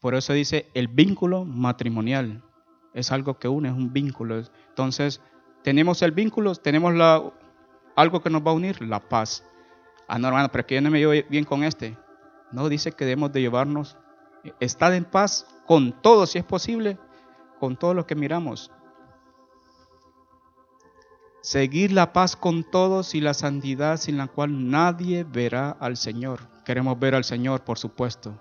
Por 0.00 0.14
eso 0.14 0.32
dice 0.32 0.68
el 0.74 0.88
vínculo 0.88 1.44
matrimonial. 1.44 2.42
Es 2.94 3.12
algo 3.12 3.38
que 3.38 3.48
une, 3.48 3.68
es 3.68 3.74
un 3.74 3.92
vínculo. 3.92 4.42
Entonces, 4.68 5.20
tenemos 5.62 6.02
el 6.02 6.12
vínculo, 6.12 6.54
tenemos 6.54 6.94
la, 6.94 7.22
algo 7.96 8.22
que 8.22 8.30
nos 8.30 8.46
va 8.46 8.52
a 8.52 8.54
unir, 8.54 8.80
la 8.82 9.00
paz. 9.00 9.44
Ah, 10.06 10.18
no, 10.18 10.28
hermano, 10.28 10.48
pero 10.50 10.66
que 10.66 10.76
yo 10.76 10.80
no 10.80 10.90
me 10.90 10.98
llevo 10.98 11.12
bien 11.28 11.44
con 11.44 11.64
este. 11.64 11.96
No, 12.52 12.68
dice 12.68 12.92
que 12.92 13.04
debemos 13.04 13.32
de 13.32 13.40
llevarnos, 13.40 13.96
estar 14.60 14.92
en 14.94 15.04
paz 15.04 15.46
con 15.66 15.92
todo, 16.00 16.26
si 16.26 16.38
es 16.38 16.44
posible, 16.44 16.98
con 17.58 17.76
todo 17.76 17.94
lo 17.94 18.06
que 18.06 18.14
miramos. 18.14 18.70
Seguir 21.40 21.92
la 21.92 22.12
paz 22.12 22.36
con 22.36 22.64
todos 22.64 23.14
y 23.14 23.20
la 23.20 23.32
santidad 23.32 23.96
sin 23.96 24.16
la 24.18 24.26
cual 24.26 24.70
nadie 24.70 25.24
verá 25.24 25.70
al 25.70 25.96
Señor. 25.96 26.48
Queremos 26.64 26.98
ver 26.98 27.14
al 27.14 27.24
Señor, 27.24 27.64
por 27.64 27.78
supuesto, 27.78 28.38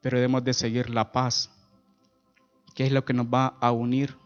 pero 0.00 0.16
debemos 0.16 0.42
de 0.42 0.54
seguir 0.54 0.90
la 0.90 1.12
paz, 1.12 1.50
que 2.74 2.86
es 2.86 2.92
lo 2.92 3.04
que 3.04 3.12
nos 3.12 3.26
va 3.26 3.56
a 3.60 3.70
unir. 3.70 4.16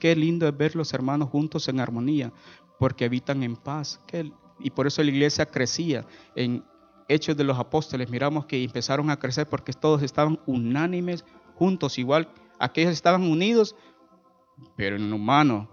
Qué 0.00 0.16
lindo 0.16 0.48
es 0.48 0.56
ver 0.56 0.74
los 0.74 0.92
hermanos 0.94 1.28
juntos 1.28 1.68
en 1.68 1.78
armonía, 1.78 2.32
porque 2.78 3.04
habitan 3.04 3.44
en 3.44 3.54
paz. 3.54 4.00
Y 4.58 4.70
por 4.70 4.88
eso 4.88 5.02
la 5.02 5.10
iglesia 5.10 5.46
crecía. 5.46 6.04
En 6.34 6.64
Hechos 7.08 7.36
de 7.36 7.44
los 7.44 7.58
Apóstoles 7.58 8.10
miramos 8.10 8.46
que 8.46 8.64
empezaron 8.64 9.10
a 9.10 9.18
crecer 9.18 9.48
porque 9.48 9.72
todos 9.72 10.02
estaban 10.02 10.40
unánimes 10.46 11.24
juntos, 11.54 11.98
igual 11.98 12.28
aquellos 12.62 12.92
estaban 12.92 13.22
unidos, 13.22 13.74
pero 14.76 14.94
en 14.96 15.12
humano, 15.12 15.68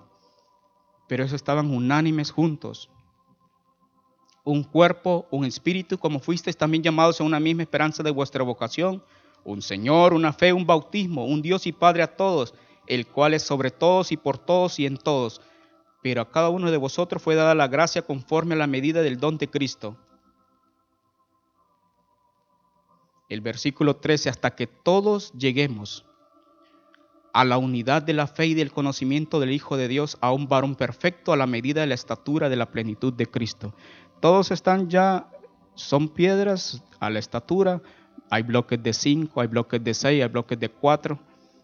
pero 1.08 1.23
ellos 1.23 1.34
estaban 1.34 1.71
unánimes 1.71 2.32
juntos. 2.32 2.89
Un 4.43 4.63
cuerpo, 4.63 5.28
un 5.30 5.45
espíritu, 5.45 5.99
como 5.99 6.19
fuisteis 6.19 6.58
también 6.58 6.82
llamados 6.82 7.21
a 7.21 7.23
una 7.23 7.39
misma 7.39 7.62
esperanza 7.62 8.02
de 8.02 8.10
vuestra 8.10 8.43
vocación, 8.43 9.04
un 9.43 9.62
Señor, 9.62 10.13
una 10.13 10.34
fe, 10.34 10.52
un 10.52 10.65
bautismo, 10.65 11.25
un 11.25 11.43
Dios 11.43 11.67
y 11.67 11.71
Padre 11.71 12.02
a 12.02 12.15
todos, 12.15 12.56
el 12.88 13.06
cual 13.06 13.36
es 13.36 13.43
sobre 13.43 13.69
todos 13.69 14.12
y 14.12 14.17
por 14.17 14.39
todos 14.39 14.80
y 14.80 14.88
en 14.88 14.97
todos. 14.97 15.41
Pero 16.02 16.21
a 16.21 16.32
cada 16.32 16.49
uno 16.49 16.71
de 16.71 16.78
vosotros 16.78 17.21
fue 17.21 17.36
dada 17.36 17.54
la 17.54 17.67
gracia 17.67 18.02
conforme 18.02 18.56
a 18.56 18.58
la 18.58 18.67
medida 18.67 19.04
del 19.04 19.19
don 19.19 19.38
de 19.38 19.47
Cristo. 19.47 19.95
El 23.30 23.41
versículo 23.41 23.97
13, 23.97 24.30
hasta 24.30 24.56
que 24.56 24.65
todos 24.65 25.32
lleguemos 25.34 26.09
a 27.33 27.45
la 27.45 27.57
unidad 27.57 28.01
de 28.01 28.13
la 28.13 28.27
fe 28.27 28.47
y 28.47 28.53
del 28.53 28.71
conocimiento 28.71 29.39
del 29.39 29.51
Hijo 29.51 29.77
de 29.77 29.87
Dios, 29.87 30.17
a 30.21 30.31
un 30.31 30.47
varón 30.47 30.75
perfecto 30.75 31.33
a 31.33 31.37
la 31.37 31.47
medida 31.47 31.81
de 31.81 31.87
la 31.87 31.93
estatura 31.93 32.49
de 32.49 32.55
la 32.55 32.71
plenitud 32.71 33.13
de 33.13 33.27
Cristo. 33.27 33.73
Todos 34.19 34.51
están 34.51 34.89
ya, 34.89 35.29
son 35.75 36.09
piedras 36.09 36.83
a 36.99 37.09
la 37.09 37.19
estatura, 37.19 37.81
hay 38.29 38.43
bloques 38.43 38.81
de 38.81 38.93
5, 38.93 39.41
hay 39.41 39.47
bloques 39.47 39.83
de 39.83 39.93
6, 39.93 40.23
hay 40.23 40.29
bloques 40.29 40.59
de 40.59 40.69
4. 40.69 41.19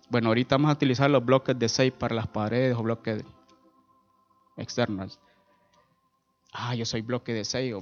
Bueno, 0.10 0.30
ahorita 0.30 0.56
vamos 0.56 0.70
a 0.70 0.74
utilizar 0.74 1.10
los 1.10 1.24
bloques 1.24 1.58
de 1.58 1.70
6 1.70 1.94
para 1.94 2.16
las 2.16 2.28
paredes 2.28 2.76
o 2.76 2.84
bloques 2.84 3.24
externos. 4.58 5.20
Ah, 6.54 6.74
yo 6.76 6.86
soy 6.86 7.02
bloque 7.02 7.34
de 7.34 7.44
6. 7.44 7.76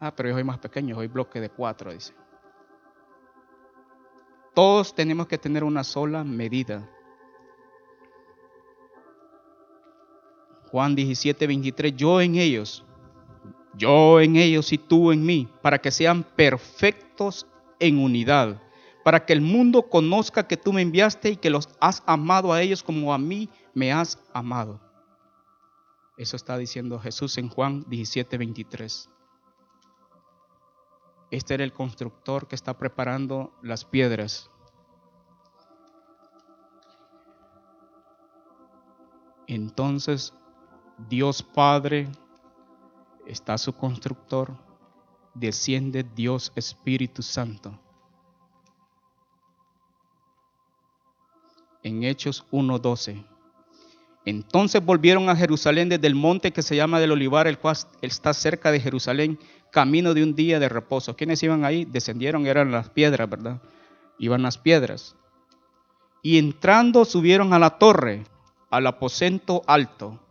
Ah, 0.00 0.14
pero 0.14 0.28
yo 0.28 0.34
soy 0.34 0.44
más 0.44 0.58
pequeño, 0.58 0.96
soy 0.96 1.06
bloque 1.06 1.40
de 1.40 1.50
4, 1.50 1.92
dice. 1.92 2.14
Todos 4.54 4.94
tenemos 4.94 5.26
que 5.26 5.38
tener 5.38 5.64
una 5.64 5.82
sola 5.82 6.24
medida. 6.24 6.88
Juan 10.74 10.96
17, 10.96 11.46
23, 11.46 11.94
yo 11.94 12.20
en 12.20 12.34
ellos, 12.34 12.84
yo 13.76 14.18
en 14.18 14.34
ellos 14.34 14.72
y 14.72 14.78
tú 14.78 15.12
en 15.12 15.24
mí, 15.24 15.48
para 15.62 15.78
que 15.78 15.92
sean 15.92 16.24
perfectos 16.24 17.46
en 17.78 17.96
unidad, 17.96 18.60
para 19.04 19.24
que 19.24 19.34
el 19.34 19.40
mundo 19.40 19.88
conozca 19.88 20.48
que 20.48 20.56
tú 20.56 20.72
me 20.72 20.82
enviaste 20.82 21.30
y 21.30 21.36
que 21.36 21.48
los 21.48 21.68
has 21.78 22.02
amado 22.06 22.52
a 22.52 22.60
ellos 22.60 22.82
como 22.82 23.14
a 23.14 23.18
mí 23.18 23.48
me 23.72 23.92
has 23.92 24.18
amado. 24.32 24.80
Eso 26.16 26.34
está 26.34 26.58
diciendo 26.58 26.98
Jesús 26.98 27.38
en 27.38 27.50
Juan 27.50 27.84
17, 27.86 28.36
23. 28.36 29.08
Este 31.30 31.54
era 31.54 31.62
el 31.62 31.72
constructor 31.72 32.48
que 32.48 32.56
está 32.56 32.76
preparando 32.76 33.52
las 33.62 33.84
piedras. 33.84 34.50
Entonces 39.46 40.34
Dios 40.98 41.42
Padre 41.42 42.08
está 43.26 43.58
su 43.58 43.72
constructor, 43.72 44.56
desciende 45.34 46.04
Dios 46.04 46.52
Espíritu 46.54 47.22
Santo. 47.22 47.78
En 51.82 52.04
Hechos 52.04 52.46
1:12. 52.50 53.24
Entonces 54.24 54.82
volvieron 54.82 55.28
a 55.28 55.36
Jerusalén 55.36 55.88
desde 55.88 56.06
el 56.06 56.14
monte 56.14 56.52
que 56.52 56.62
se 56.62 56.76
llama 56.76 56.98
del 56.98 57.12
Olivar, 57.12 57.46
el 57.46 57.58
cual 57.58 57.76
está 58.00 58.32
cerca 58.32 58.70
de 58.70 58.80
Jerusalén, 58.80 59.38
camino 59.70 60.14
de 60.14 60.22
un 60.22 60.34
día 60.34 60.58
de 60.58 60.68
reposo. 60.68 61.14
¿Quiénes 61.14 61.42
iban 61.42 61.64
ahí? 61.64 61.84
Descendieron, 61.84 62.46
eran 62.46 62.70
las 62.70 62.88
piedras, 62.88 63.28
¿verdad? 63.28 63.60
Iban 64.18 64.42
las 64.42 64.56
piedras. 64.56 65.14
Y 66.22 66.38
entrando 66.38 67.04
subieron 67.04 67.52
a 67.52 67.58
la 67.58 67.78
torre, 67.78 68.24
al 68.70 68.86
aposento 68.86 69.62
alto, 69.66 70.23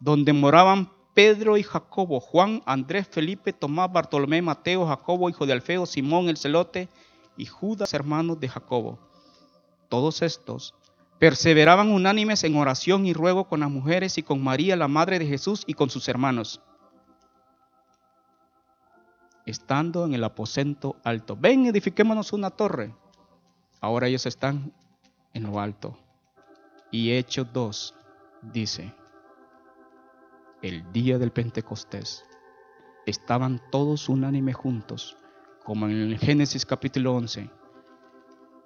donde 0.00 0.32
moraban 0.32 0.90
Pedro 1.14 1.56
y 1.56 1.62
Jacobo, 1.62 2.20
Juan, 2.20 2.62
Andrés, 2.66 3.06
Felipe, 3.08 3.52
Tomás, 3.52 3.92
Bartolomé, 3.92 4.42
Mateo, 4.42 4.86
Jacobo, 4.86 5.30
hijo 5.30 5.46
de 5.46 5.52
Alfeo, 5.52 5.86
Simón 5.86 6.28
el 6.28 6.36
celote 6.36 6.88
y 7.36 7.46
Judas, 7.46 7.94
hermanos 7.94 8.40
de 8.40 8.48
Jacobo. 8.48 8.98
Todos 9.88 10.22
estos 10.22 10.74
perseveraban 11.18 11.90
unánimes 11.90 12.42
en 12.44 12.56
oración 12.56 13.06
y 13.06 13.12
ruego 13.12 13.44
con 13.44 13.60
las 13.60 13.70
mujeres 13.70 14.18
y 14.18 14.22
con 14.22 14.42
María, 14.42 14.76
la 14.76 14.88
madre 14.88 15.18
de 15.18 15.26
Jesús, 15.26 15.62
y 15.66 15.74
con 15.74 15.88
sus 15.88 16.08
hermanos. 16.08 16.60
Estando 19.46 20.04
en 20.04 20.14
el 20.14 20.24
aposento 20.24 20.96
alto. 21.04 21.36
Ven, 21.38 21.66
edifiquémonos 21.66 22.32
una 22.32 22.50
torre. 22.50 22.94
Ahora 23.80 24.08
ellos 24.08 24.26
están 24.26 24.72
en 25.32 25.44
lo 25.44 25.60
alto. 25.60 25.96
Y 26.90 27.12
Hechos 27.12 27.46
2 27.52 27.94
dice, 28.52 28.92
el 30.64 30.90
día 30.92 31.18
del 31.18 31.30
Pentecostés, 31.30 32.24
estaban 33.04 33.60
todos 33.70 34.08
unánimes 34.08 34.56
juntos, 34.56 35.14
como 35.62 35.86
en 35.90 36.18
Génesis 36.18 36.64
capítulo 36.64 37.14
11. 37.16 37.50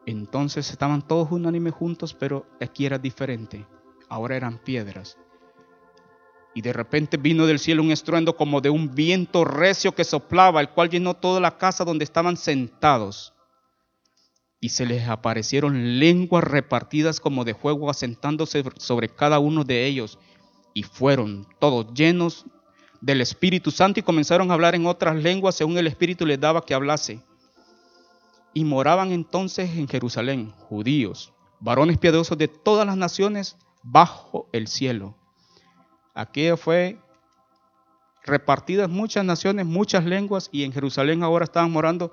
Entonces 0.07 0.71
estaban 0.71 1.03
todos 1.03 1.33
unánimes 1.33 1.75
juntos, 1.75 2.15
pero 2.15 2.47
aquí 2.61 2.87
era 2.87 2.99
diferente. 2.99 3.67
Ahora 4.09 4.37
eran 4.37 4.59
piedras. 4.59 5.19
Y 6.55 6.63
de 6.63 6.73
repente 6.73 7.17
vino 7.17 7.47
del 7.47 7.59
cielo 7.59 7.83
un 7.83 7.91
estruendo 7.91 8.37
como 8.37 8.61
de 8.61 8.71
un 8.71 8.95
viento 8.95 9.45
recio 9.45 9.93
que 9.93 10.05
soplaba, 10.05 10.61
el 10.61 10.71
cual 10.71 10.91
llenó 10.91 11.15
toda 11.15 11.41
la 11.41 11.59
casa 11.59 11.85
donde 11.85 12.05
estaban 12.05 12.37
sentados. 12.37 13.35
Y 14.61 14.69
se 14.69 14.87
les 14.87 15.09
aparecieron 15.09 15.99
lenguas 15.99 16.45
repartidas 16.45 17.19
como 17.19 17.45
de 17.45 17.55
fuego 17.55 17.91
asentándose 17.91 18.63
sobre 18.77 19.09
cada 19.09 19.41
uno 19.41 19.65
de 19.65 19.85
ellos. 19.87 20.17
Y 20.79 20.85
fueron 20.85 21.45
todos 21.59 21.93
llenos 21.93 22.47
del 23.01 23.21
Espíritu 23.21 23.73
Santo 23.73 23.99
y 23.99 24.05
comenzaron 24.05 24.49
a 24.49 24.55
hablar 24.55 24.77
en 24.77 24.87
otras 24.87 25.17
lenguas 25.17 25.57
según 25.57 25.77
el 25.77 25.89
Espíritu 25.89 26.25
les 26.25 26.39
daba 26.39 26.65
que 26.65 26.73
hablase. 26.73 27.21
Y 28.55 28.65
moraban 28.65 29.11
entonces 29.11 29.77
en 29.77 29.89
Jerusalén 29.89 30.53
judíos, 30.69 31.33
varones 31.59 31.99
piadosos 31.99 32.39
de 32.39 32.47
todas 32.47 32.87
las 32.87 32.97
naciones 32.97 33.57
bajo 33.83 34.49
el 34.53 34.69
cielo. 34.69 35.17
Aquí 36.15 36.49
fue 36.57 37.01
repartidas 38.23 38.89
muchas 38.89 39.25
naciones, 39.25 39.67
muchas 39.67 40.05
lenguas, 40.05 40.49
y 40.53 40.63
en 40.63 40.73
Jerusalén 40.73 41.25
ahora 41.25 41.43
estaban 41.43 41.73
morando 41.73 42.13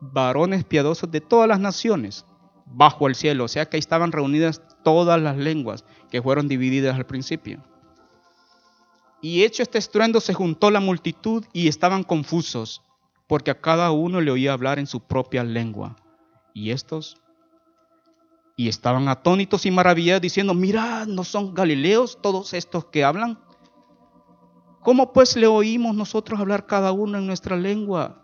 varones 0.00 0.62
piadosos 0.62 1.10
de 1.10 1.20
todas 1.20 1.48
las 1.48 1.58
naciones 1.58 2.24
bajo 2.66 3.08
el 3.08 3.16
cielo. 3.16 3.46
O 3.46 3.48
sea 3.48 3.68
que 3.68 3.78
ahí 3.78 3.80
estaban 3.80 4.12
reunidas 4.12 4.62
todas 4.82 5.20
las 5.20 5.36
lenguas 5.36 5.84
que 6.10 6.22
fueron 6.22 6.48
divididas 6.48 6.96
al 6.96 7.06
principio. 7.06 7.62
Y 9.22 9.44
hecho 9.44 9.62
este 9.62 9.78
estruendo 9.78 10.20
se 10.20 10.34
juntó 10.34 10.70
la 10.70 10.80
multitud 10.80 11.44
y 11.52 11.68
estaban 11.68 12.02
confusos, 12.02 12.82
porque 13.26 13.50
a 13.50 13.60
cada 13.60 13.90
uno 13.90 14.20
le 14.20 14.30
oía 14.30 14.52
hablar 14.52 14.78
en 14.78 14.86
su 14.86 15.00
propia 15.00 15.44
lengua. 15.44 15.96
Y 16.54 16.70
estos 16.70 17.16
y 18.60 18.68
estaban 18.68 19.08
atónitos 19.08 19.64
y 19.64 19.70
maravillados 19.70 20.20
diciendo, 20.20 20.52
mirad, 20.52 21.06
¿no 21.06 21.24
son 21.24 21.54
galileos 21.54 22.18
todos 22.20 22.52
estos 22.52 22.84
que 22.84 23.04
hablan? 23.04 23.38
¿Cómo 24.82 25.14
pues 25.14 25.34
le 25.34 25.46
oímos 25.46 25.94
nosotros 25.94 26.38
hablar 26.38 26.66
cada 26.66 26.92
uno 26.92 27.16
en 27.16 27.26
nuestra 27.26 27.56
lengua 27.56 28.20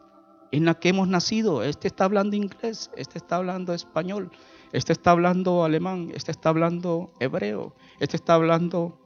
en 0.52 0.66
la 0.66 0.74
que 0.74 0.90
hemos 0.90 1.09
nacido? 1.09 1.62
Este 1.62 1.88
está 1.88 2.04
hablando 2.04 2.36
inglés, 2.36 2.90
este 2.96 3.16
está 3.16 3.36
hablando 3.36 3.72
español, 3.72 4.30
este 4.72 4.92
está 4.92 5.12
hablando 5.12 5.64
alemán, 5.64 6.10
este 6.14 6.30
está 6.30 6.48
hablando 6.50 7.12
hebreo, 7.20 7.74
este 8.00 8.16
está 8.16 8.34
hablando 8.34 8.98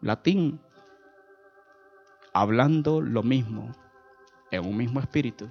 latín, 0.00 0.60
hablando 2.32 3.00
lo 3.00 3.22
mismo, 3.22 3.72
en 4.50 4.66
un 4.66 4.76
mismo 4.76 5.00
espíritu 5.00 5.50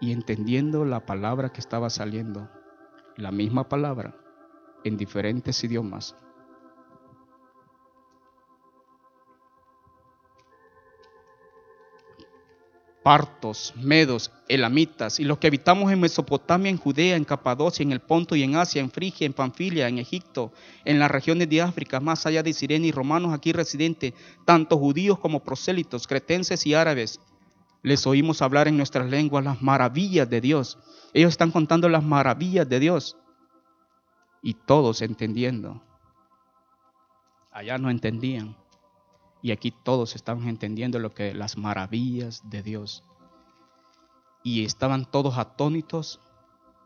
y 0.00 0.12
entendiendo 0.12 0.84
la 0.84 1.06
palabra 1.06 1.50
que 1.50 1.60
estaba 1.60 1.88
saliendo 1.88 2.48
la 3.16 3.30
misma 3.30 3.68
palabra 3.68 4.16
en 4.84 4.96
diferentes 4.96 5.62
idiomas. 5.62 6.16
Partos, 13.02 13.74
medos, 13.76 14.30
elamitas 14.48 15.18
y 15.18 15.24
los 15.24 15.38
que 15.38 15.48
habitamos 15.48 15.90
en 15.90 16.00
Mesopotamia, 16.00 16.70
en 16.70 16.76
Judea, 16.76 17.16
en 17.16 17.24
Capadocia, 17.24 17.82
en 17.82 17.92
el 17.92 18.00
Ponto 18.00 18.36
y 18.36 18.42
en 18.42 18.54
Asia, 18.54 18.80
en 18.80 18.90
Frigia, 18.90 19.26
en 19.26 19.32
Panfilia, 19.32 19.88
en 19.88 19.98
Egipto, 19.98 20.52
en 20.84 20.98
las 20.98 21.10
regiones 21.10 21.48
de 21.48 21.62
África, 21.62 21.98
más 21.98 22.26
allá 22.26 22.42
de 22.42 22.52
Sirene 22.52 22.86
y 22.86 22.92
romanos 22.92 23.34
aquí 23.34 23.52
residentes, 23.52 24.14
tanto 24.44 24.78
judíos 24.78 25.18
como 25.18 25.42
prosélitos, 25.42 26.06
cretenses 26.06 26.64
y 26.66 26.74
árabes, 26.74 27.20
les 27.82 28.06
oímos 28.06 28.42
hablar 28.42 28.68
en 28.68 28.76
nuestras 28.76 29.10
lenguas 29.10 29.44
las 29.44 29.60
maravillas 29.60 30.30
de 30.30 30.40
Dios 30.40 30.78
ellos 31.12 31.30
están 31.30 31.50
contando 31.50 31.88
las 31.88 32.02
maravillas 32.02 32.68
de 32.68 32.80
Dios 32.80 33.16
y 34.40 34.54
todos 34.54 35.02
entendiendo. 35.02 35.82
Allá 37.50 37.76
no 37.76 37.90
entendían 37.90 38.56
y 39.42 39.50
aquí 39.50 39.70
todos 39.70 40.16
estaban 40.16 40.48
entendiendo 40.48 40.98
lo 40.98 41.10
que 41.10 41.34
las 41.34 41.58
maravillas 41.58 42.48
de 42.48 42.62
Dios. 42.62 43.04
Y 44.42 44.64
estaban 44.64 45.04
todos 45.04 45.36
atónitos 45.36 46.20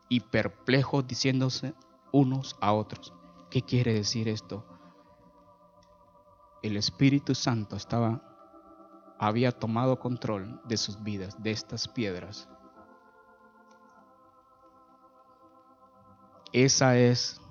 y 0.09 0.19
perplejos 0.21 1.07
diciéndose 1.07 1.73
unos 2.11 2.55
a 2.59 2.73
otros, 2.73 3.13
¿qué 3.49 3.61
quiere 3.61 3.93
decir 3.93 4.27
esto? 4.27 4.65
El 6.63 6.75
Espíritu 6.75 7.35
Santo 7.35 7.75
estaba 7.75 8.23
había 9.19 9.51
tomado 9.51 9.99
control 9.99 10.61
de 10.65 10.77
sus 10.77 11.01
vidas, 11.01 11.41
de 11.41 11.49
estas 11.51 11.87
piedras 11.87 12.47
Esa 16.53 16.97
es 16.97 17.41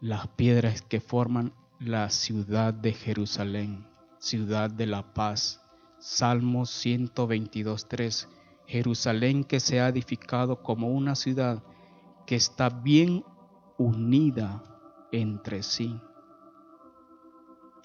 las 0.00 0.28
piedras 0.28 0.80
que 0.80 1.00
forman 1.00 1.52
la 1.80 2.08
ciudad 2.08 2.72
de 2.72 2.92
Jerusalén, 2.92 3.86
ciudad 4.24 4.70
de 4.70 4.86
la 4.86 5.02
paz. 5.12 5.60
Salmo 5.98 6.62
122.3. 6.62 8.26
Jerusalén 8.66 9.44
que 9.44 9.60
se 9.60 9.80
ha 9.80 9.88
edificado 9.88 10.62
como 10.62 10.88
una 10.88 11.14
ciudad 11.14 11.62
que 12.26 12.34
está 12.34 12.70
bien 12.70 13.22
unida 13.76 14.64
entre 15.12 15.62
sí. 15.62 16.00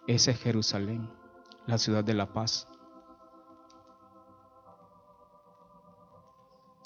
Ese 0.08 0.32
es 0.32 0.40
Jerusalén, 0.40 1.10
la 1.68 1.78
ciudad 1.78 2.06
de 2.06 2.14
la 2.14 2.32
paz. 2.32 2.68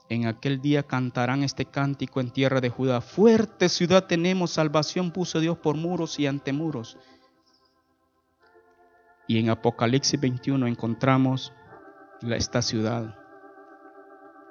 En 0.09 0.25
aquel 0.25 0.61
día 0.61 0.83
cantarán 0.83 1.43
este 1.43 1.65
cántico 1.65 2.19
en 2.19 2.31
tierra 2.31 2.59
de 2.59 2.69
Judá. 2.69 3.01
Fuerte 3.01 3.69
ciudad 3.69 4.05
tenemos, 4.05 4.51
salvación 4.51 5.11
puso 5.11 5.39
Dios 5.39 5.57
por 5.59 5.75
muros 5.75 6.19
y 6.19 6.27
antemuros. 6.27 6.97
Y 9.27 9.39
en 9.39 9.49
Apocalipsis 9.49 10.19
21 10.19 10.67
encontramos 10.67 11.53
esta 12.31 12.61
ciudad, 12.61 13.15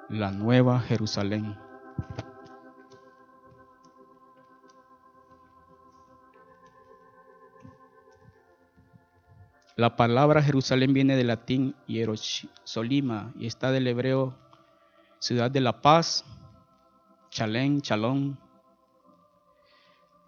la 0.09 0.31
nueva 0.31 0.79
Jerusalén. 0.79 1.57
La 9.75 9.95
palabra 9.95 10.43
Jerusalén 10.43 10.93
viene 10.93 11.15
del 11.15 11.27
latín 11.27 11.75
Hierosolima 11.87 13.33
y 13.39 13.47
está 13.47 13.71
del 13.71 13.87
hebreo 13.87 14.37
ciudad 15.17 15.49
de 15.49 15.61
la 15.61 15.81
paz, 15.81 16.23
Chalén, 17.29 17.81
Chalón. 17.81 18.37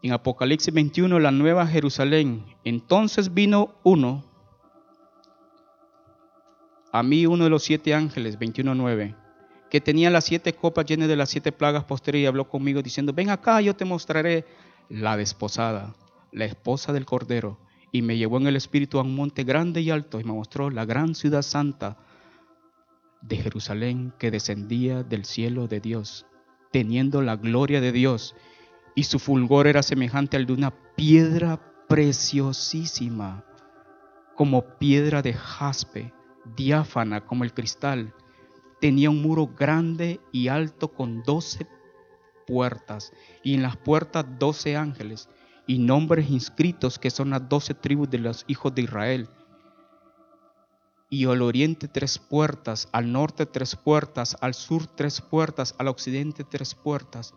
En 0.01 0.13
Apocalipsis 0.13 0.73
21, 0.73 1.19
la 1.19 1.31
nueva 1.31 1.67
Jerusalén. 1.67 2.43
Entonces 2.63 3.33
vino 3.33 3.75
uno, 3.83 4.23
a 6.97 7.03
mí 7.03 7.25
uno 7.25 7.43
de 7.43 7.49
los 7.49 7.63
siete 7.63 7.93
ángeles, 7.93 8.39
21.9, 8.39 9.17
que 9.69 9.81
tenía 9.81 10.09
las 10.09 10.23
siete 10.23 10.53
copas 10.53 10.85
llenas 10.85 11.09
de 11.09 11.17
las 11.17 11.29
siete 11.29 11.51
plagas 11.51 11.83
posteriores 11.83 12.23
y 12.23 12.27
habló 12.27 12.47
conmigo 12.47 12.81
diciendo, 12.81 13.11
ven 13.11 13.29
acá, 13.29 13.59
yo 13.59 13.75
te 13.75 13.83
mostraré 13.83 14.45
la 14.87 15.17
desposada, 15.17 15.93
la 16.31 16.45
esposa 16.45 16.93
del 16.93 17.05
Cordero. 17.05 17.59
Y 17.91 18.01
me 18.01 18.15
llevó 18.15 18.37
en 18.37 18.47
el 18.47 18.55
espíritu 18.55 18.97
a 18.97 19.01
un 19.01 19.13
monte 19.13 19.43
grande 19.43 19.81
y 19.81 19.89
alto 19.89 20.21
y 20.21 20.23
me 20.23 20.31
mostró 20.31 20.69
la 20.69 20.85
gran 20.85 21.15
ciudad 21.15 21.41
santa 21.41 21.97
de 23.21 23.35
Jerusalén 23.37 24.13
que 24.17 24.31
descendía 24.31 25.03
del 25.03 25.25
cielo 25.25 25.67
de 25.67 25.81
Dios, 25.81 26.25
teniendo 26.71 27.21
la 27.21 27.35
gloria 27.35 27.81
de 27.81 27.91
Dios, 27.91 28.37
y 28.95 29.03
su 29.03 29.19
fulgor 29.19 29.67
era 29.67 29.83
semejante 29.83 30.37
al 30.37 30.45
de 30.45 30.53
una 30.53 30.73
piedra 30.95 31.59
preciosísima, 31.89 33.43
como 34.33 34.77
piedra 34.77 35.21
de 35.21 35.33
jaspe, 35.33 36.13
diáfana 36.55 37.25
como 37.25 37.43
el 37.43 37.53
cristal. 37.53 38.13
Tenía 38.81 39.09
un 39.09 39.21
muro 39.21 39.47
grande 39.47 40.19
y 40.31 40.47
alto 40.47 40.89
con 40.89 41.23
doce 41.23 41.67
puertas, 42.45 43.11
y 43.43 43.55
en 43.55 43.63
las 43.63 43.77
puertas 43.77 44.25
doce 44.37 44.75
ángeles, 44.75 45.29
y 45.65 45.79
nombres 45.79 46.29
inscritos 46.29 46.99
que 46.99 47.09
son 47.09 47.31
las 47.31 47.47
doce 47.49 47.73
tribus 47.73 48.09
de 48.09 48.19
los 48.19 48.45
hijos 48.47 48.75
de 48.75 48.83
Israel 48.83 49.29
y 51.09 51.25
al 51.25 51.41
oriente 51.41 51.87
tres 51.87 52.17
puertas, 52.17 52.89
al 52.91 53.11
norte 53.11 53.45
tres 53.45 53.75
puertas, 53.75 54.35
al 54.41 54.53
sur 54.53 54.87
tres 54.87 55.21
puertas, 55.21 55.75
al 55.77 55.87
occidente 55.87 56.43
tres 56.43 56.75
puertas. 56.75 57.33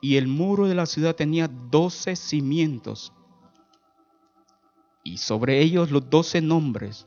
Y 0.00 0.16
el 0.16 0.28
muro 0.28 0.66
de 0.66 0.74
la 0.74 0.86
ciudad 0.86 1.16
tenía 1.16 1.48
doce 1.48 2.16
cimientos. 2.16 3.12
Y 5.02 5.18
sobre 5.18 5.60
ellos 5.60 5.90
los 5.90 6.08
doce 6.08 6.40
nombres 6.40 7.06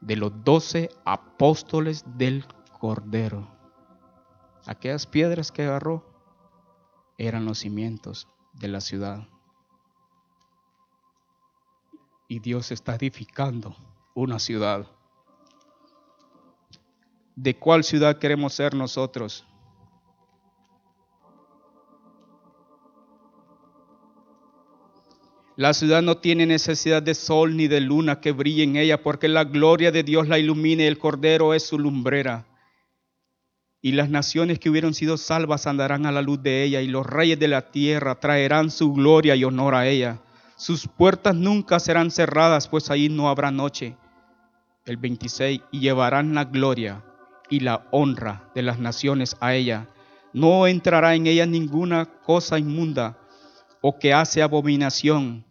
de 0.00 0.16
los 0.16 0.44
doce 0.44 0.90
apóstoles 1.04 2.04
del 2.16 2.46
Cordero. 2.78 3.48
Aquellas 4.66 5.06
piedras 5.06 5.52
que 5.52 5.62
agarró 5.62 6.04
eran 7.18 7.44
los 7.44 7.58
cimientos 7.58 8.28
de 8.52 8.68
la 8.68 8.80
ciudad. 8.80 9.28
Y 12.28 12.40
Dios 12.40 12.72
está 12.72 12.96
edificando 12.96 13.76
una 14.14 14.38
ciudad. 14.38 14.86
¿De 17.36 17.58
cuál 17.58 17.84
ciudad 17.84 18.18
queremos 18.18 18.54
ser 18.54 18.74
nosotros? 18.74 19.46
La 25.56 25.72
ciudad 25.72 26.02
no 26.02 26.18
tiene 26.18 26.44
necesidad 26.44 27.02
de 27.02 27.14
sol 27.14 27.56
ni 27.56 27.66
de 27.66 27.80
luna 27.80 28.20
que 28.20 28.32
brille 28.32 28.62
en 28.62 28.76
ella, 28.76 29.02
porque 29.02 29.26
la 29.26 29.44
gloria 29.44 29.90
de 29.90 30.02
Dios 30.02 30.28
la 30.28 30.38
ilumina 30.38 30.82
y 30.82 30.86
el 30.86 30.98
Cordero 30.98 31.54
es 31.54 31.66
su 31.66 31.78
lumbrera. 31.78 32.44
Y 33.80 33.92
las 33.92 34.10
naciones 34.10 34.58
que 34.58 34.68
hubieron 34.68 34.92
sido 34.92 35.16
salvas 35.16 35.66
andarán 35.66 36.04
a 36.04 36.12
la 36.12 36.20
luz 36.20 36.42
de 36.42 36.62
ella, 36.62 36.82
y 36.82 36.88
los 36.88 37.06
reyes 37.06 37.38
de 37.38 37.48
la 37.48 37.70
tierra 37.70 38.20
traerán 38.20 38.70
su 38.70 38.92
gloria 38.92 39.34
y 39.34 39.44
honor 39.44 39.74
a 39.74 39.88
ella. 39.88 40.20
Sus 40.56 40.86
puertas 40.86 41.34
nunca 41.34 41.80
serán 41.80 42.10
cerradas, 42.10 42.68
pues 42.68 42.90
ahí 42.90 43.08
no 43.08 43.30
habrá 43.30 43.50
noche. 43.50 43.96
El 44.84 44.98
26, 44.98 45.62
y 45.70 45.80
llevarán 45.80 46.34
la 46.34 46.44
gloria 46.44 47.02
y 47.48 47.60
la 47.60 47.86
honra 47.92 48.50
de 48.54 48.60
las 48.60 48.78
naciones 48.78 49.36
a 49.40 49.54
ella. 49.54 49.88
No 50.34 50.66
entrará 50.66 51.14
en 51.14 51.26
ella 51.26 51.46
ninguna 51.46 52.04
cosa 52.04 52.58
inmunda 52.58 53.18
o 53.88 54.00
que 54.00 54.12
hace 54.12 54.42
abominación 54.42 55.44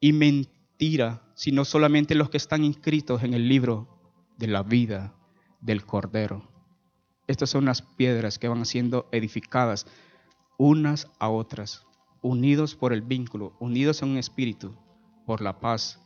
y 0.00 0.14
mentira, 0.14 1.20
sino 1.34 1.66
solamente 1.66 2.14
los 2.14 2.30
que 2.30 2.38
están 2.38 2.64
inscritos 2.64 3.22
en 3.22 3.34
el 3.34 3.46
libro 3.46 4.00
de 4.38 4.46
la 4.46 4.62
vida 4.62 5.12
del 5.60 5.84
Cordero. 5.84 6.48
Estas 7.26 7.50
son 7.50 7.66
las 7.66 7.82
piedras 7.82 8.38
que 8.38 8.48
van 8.48 8.64
siendo 8.64 9.06
edificadas 9.12 9.86
unas 10.56 11.10
a 11.18 11.28
otras, 11.28 11.86
unidos 12.22 12.74
por 12.74 12.94
el 12.94 13.02
vínculo, 13.02 13.54
unidos 13.60 14.00
en 14.00 14.12
un 14.12 14.16
espíritu, 14.16 14.74
por 15.26 15.42
la 15.42 15.60
paz. 15.60 16.00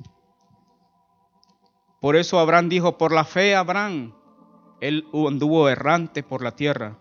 Por 2.01 2.17
eso 2.17 2.41
Abraham 2.41 2.71
dijo, 2.71 2.99
por 2.99 3.13
la 3.13 3.23
fe 3.23 3.55
Abraham, 3.55 4.15
él 4.81 5.07
anduvo 5.13 5.69
errante 5.69 6.25
por 6.25 6.43
la 6.43 6.57
tierra 6.57 6.99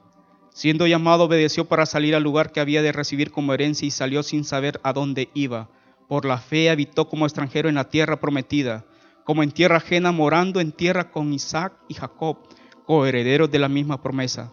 Siendo 0.58 0.88
llamado, 0.88 1.26
obedeció 1.26 1.66
para 1.66 1.86
salir 1.86 2.16
al 2.16 2.24
lugar 2.24 2.52
que 2.52 2.60
había 2.60 2.82
de 2.82 2.92
recibir 2.92 3.32
como 3.32 3.54
herencia 3.54 3.86
y 3.88 3.92
salió 3.92 4.24
sin 4.24 4.44
saber 4.44 4.82
a 4.82 4.92
dónde 4.92 5.30
iba. 5.36 5.70
Por 6.08 6.26
la 6.26 6.40
fe 6.40 6.72
habitó 6.72 7.08
como 7.08 7.28
extranjero 7.28 7.70
en 7.70 7.76
la 7.76 7.90
tierra 7.90 8.20
prometida, 8.20 8.84
como 9.24 9.44
en 9.44 9.52
tierra 9.52 9.78
ajena, 9.78 10.12
morando 10.12 10.60
en 10.60 10.72
tierra 10.72 11.12
con 11.12 11.32
Isaac 11.32 11.74
y 11.88 11.94
Jacob, 11.94 12.40
coherederos 12.88 13.52
de 13.52 13.60
la 13.60 13.70
misma 13.70 14.02
promesa. 14.02 14.52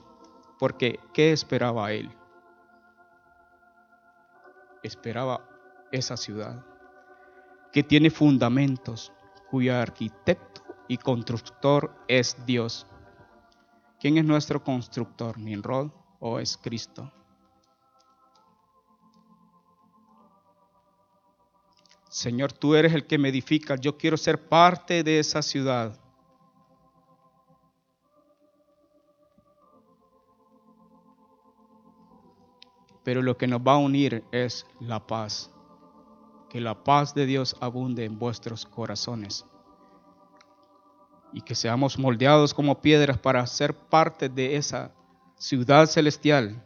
Porque, 0.59 1.01
¿qué 1.15 1.33
esperaba 1.33 1.91
él? 1.93 2.11
Esperaba 4.83 5.49
esa 5.91 6.19
ciudad 6.19 6.67
que 7.73 7.83
tiene 7.83 8.11
fundamentos, 8.11 9.11
cuyo 9.51 9.75
arquitecto 9.75 10.61
y 10.87 10.99
constructor 10.99 11.97
es 12.09 12.37
Dios 12.45 12.87
¿Quién 14.05 14.19
es 14.19 14.25
nuestro 14.27 14.63
constructor? 14.63 15.39
¿Ninrod 15.39 15.91
o 16.21 16.39
es 16.39 16.59
Cristo? 16.59 17.11
Señor, 22.11 22.53
tú 22.53 22.75
eres 22.75 22.93
el 22.93 23.07
que 23.07 23.17
me 23.17 23.31
edifica. 23.31 23.77
Yo 23.77 23.97
quiero 23.97 24.19
ser 24.19 24.47
parte 24.47 25.03
de 25.03 25.21
esa 25.21 25.41
ciudad. 25.41 25.99
Pero 33.05 33.23
lo 33.23 33.39
que 33.39 33.47
nos 33.47 33.63
va 33.63 33.73
a 33.73 33.79
unir 33.79 34.23
es 34.33 34.67
la 34.81 35.07
paz. 35.07 35.51
Que 36.51 36.61
la 36.61 36.85
paz 36.85 37.15
de 37.15 37.25
Dios 37.25 37.57
abunde 37.59 38.05
en 38.05 38.19
vuestros 38.19 38.67
corazones 38.67 39.47
y 41.35 41.41
que 41.41 41.57
seamos 41.57 41.99
moldeados 41.99 42.55
como 42.55 42.81
piedras 42.81 43.19
para 43.19 43.45
ser 43.49 43.75
parte 43.75 44.29
de 44.29 44.55
esa 44.55 44.93
ciudad 45.35 45.87
celestial. 45.87 46.63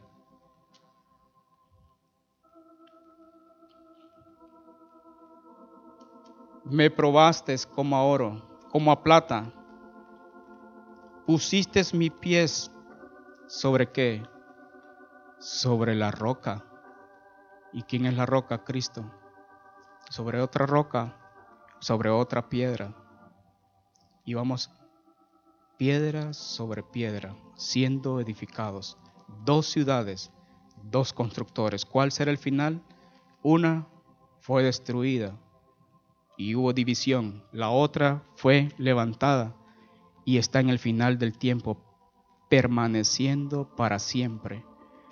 Me 6.65 6.91
probaste 6.91 7.57
como 7.75 7.97
a 7.97 8.03
oro, 8.03 8.47
como 8.71 8.93
a 8.93 9.03
plata. 9.03 9.51
Pusiste 11.25 11.83
mis 11.95 12.11
pies 12.11 12.71
sobre 13.47 13.91
qué? 13.91 14.23
Sobre 15.39 15.95
la 15.95 16.11
roca. 16.11 16.63
¿Y 17.73 17.85
quién 17.85 18.05
es 18.05 18.15
la 18.15 18.27
roca? 18.27 18.65
Cristo. 18.65 19.11
Sobre 20.11 20.43
otra 20.43 20.67
roca, 20.67 21.17
sobre 21.81 22.11
otra 22.11 22.51
piedra 22.51 23.08
y 24.29 24.35
vamos 24.35 24.71
piedra 25.79 26.35
sobre 26.35 26.83
piedra 26.83 27.35
siendo 27.55 28.21
edificados. 28.21 28.99
Dos 29.47 29.69
ciudades, 29.69 30.31
dos 30.83 31.15
constructores. 31.15 31.87
¿Cuál 31.87 32.13
será 32.13 32.31
el 32.31 32.37
final? 32.37 32.83
Una 33.43 33.89
fue 34.41 34.63
destruida 34.65 35.35
y 36.37 36.55
hubo 36.55 36.75
división. 36.75 37.43
La 37.53 37.71
otra 37.71 38.23
fue 38.35 38.69
levantada 38.77 39.57
y 40.27 40.37
está 40.37 40.61
en 40.61 40.69
el 40.69 40.79
final 40.79 41.19
del 41.19 41.39
tiempo, 41.39 41.79
permaneciendo 42.51 43.75
para 43.77 43.99
siempre 43.99 44.63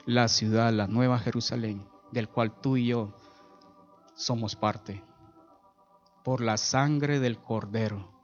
la 0.04 0.28
ciudad, 0.28 0.74
la 0.74 0.88
nueva 0.88 1.18
Jerusalén, 1.18 1.88
del 2.12 2.28
cual 2.28 2.60
tú 2.60 2.76
y 2.76 2.88
yo 2.88 3.16
somos 4.14 4.56
parte, 4.56 5.02
por 6.22 6.42
la 6.42 6.58
sangre 6.58 7.18
del 7.18 7.38
Cordero 7.38 8.15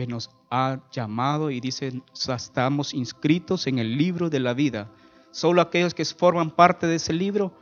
que 0.00 0.06
nos 0.06 0.30
ha 0.50 0.80
llamado 0.90 1.50
y 1.50 1.60
dice, 1.60 2.02
estamos 2.34 2.94
inscritos 2.94 3.66
en 3.66 3.78
el 3.78 3.98
libro 3.98 4.30
de 4.30 4.40
la 4.40 4.54
vida. 4.54 4.90
Solo 5.30 5.60
aquellos 5.60 5.92
que 5.92 6.06
forman 6.06 6.50
parte 6.50 6.86
de 6.86 6.94
ese 6.94 7.12
libro, 7.12 7.52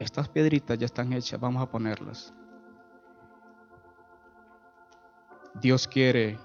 estas 0.00 0.28
piedritas 0.28 0.76
ya 0.76 0.86
están 0.86 1.12
hechas, 1.12 1.38
vamos 1.38 1.62
a 1.62 1.70
ponerlas. 1.70 2.34
Dios 5.60 5.86
quiere 5.86 6.40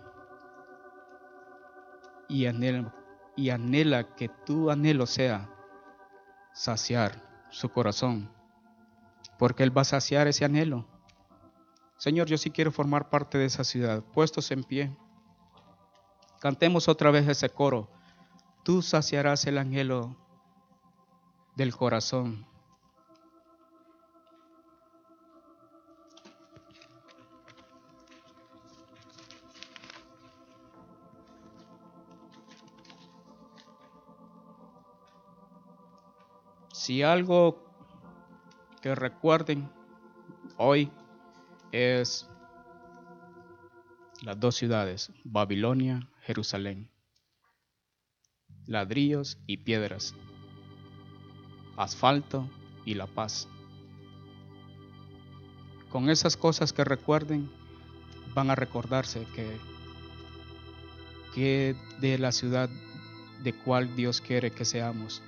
y 2.27 2.45
anhela, 2.45 2.93
y 3.35 3.49
anhela 3.49 4.15
que 4.15 4.29
tu 4.45 4.69
anhelo 4.69 5.07
sea 5.07 5.49
saciar 6.53 7.47
su 7.49 7.67
corazón, 7.69 8.29
porque 9.39 9.63
Él 9.63 9.75
va 9.75 9.81
a 9.81 9.85
saciar 9.85 10.27
ese 10.27 10.45
anhelo. 10.45 10.85
Señor, 11.99 12.27
yo 12.27 12.37
sí 12.37 12.49
quiero 12.49 12.71
formar 12.71 13.09
parte 13.09 13.37
de 13.37 13.43
esa 13.43 13.65
ciudad. 13.65 14.01
Puestos 14.01 14.51
en 14.51 14.63
pie. 14.63 14.95
Cantemos 16.39 16.87
otra 16.87 17.11
vez 17.11 17.27
ese 17.27 17.49
coro. 17.49 17.89
Tú 18.63 18.81
saciarás 18.81 19.45
el 19.47 19.57
anhelo 19.57 20.15
del 21.57 21.75
corazón. 21.75 22.47
Si 36.71 37.03
algo 37.03 37.61
que 38.81 38.95
recuerden 38.95 39.69
hoy 40.55 40.89
es 41.71 42.27
las 44.21 44.39
dos 44.39 44.55
ciudades, 44.55 45.11
Babilonia, 45.23 46.09
Jerusalén. 46.21 46.89
Ladrillos 48.65 49.37
y 49.47 49.57
piedras, 49.57 50.13
asfalto 51.77 52.49
y 52.85 52.93
la 52.93 53.07
paz. 53.07 53.47
Con 55.89 56.09
esas 56.09 56.37
cosas 56.37 56.71
que 56.73 56.83
recuerden, 56.83 57.49
van 58.35 58.51
a 58.51 58.55
recordarse 58.55 59.25
que, 59.35 59.57
que 61.33 61.75
de 61.99 62.19
la 62.19 62.31
ciudad 62.31 62.69
de 63.43 63.53
cuál 63.53 63.95
Dios 63.95 64.21
quiere 64.21 64.51
que 64.51 64.65
seamos, 64.65 65.21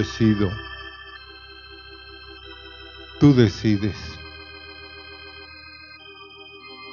decido. 0.07 0.53
Tú 3.19 3.35
decides. 3.35 3.97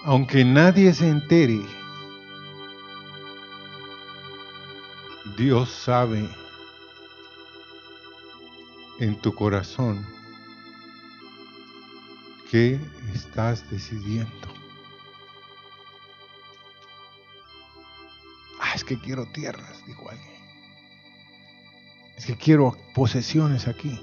Aunque 0.06 0.44
nadie 0.44 0.94
se 0.94 1.08
entere, 1.08 1.62
Dios 5.38 5.70
sabe 5.70 6.28
en 9.00 9.16
tu 9.22 9.34
corazón 9.34 10.06
qué 12.50 12.80
estás 13.14 13.70
decidiendo. 13.70 14.48
Ah, 18.60 18.74
es 18.76 18.84
que 18.84 19.00
quiero 19.00 19.26
tierras, 19.28 19.86
dijo 19.86 20.10
alguien. 20.10 20.43
Es 22.18 22.26
que 22.26 22.36
quiero 22.38 22.78
posesiones 22.94 23.68
aquí. 23.68 24.00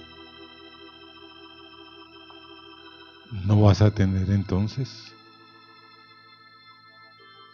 No 3.45 3.61
vas 3.61 3.81
a 3.81 3.93
tener 3.93 4.31
entonces 4.31 5.13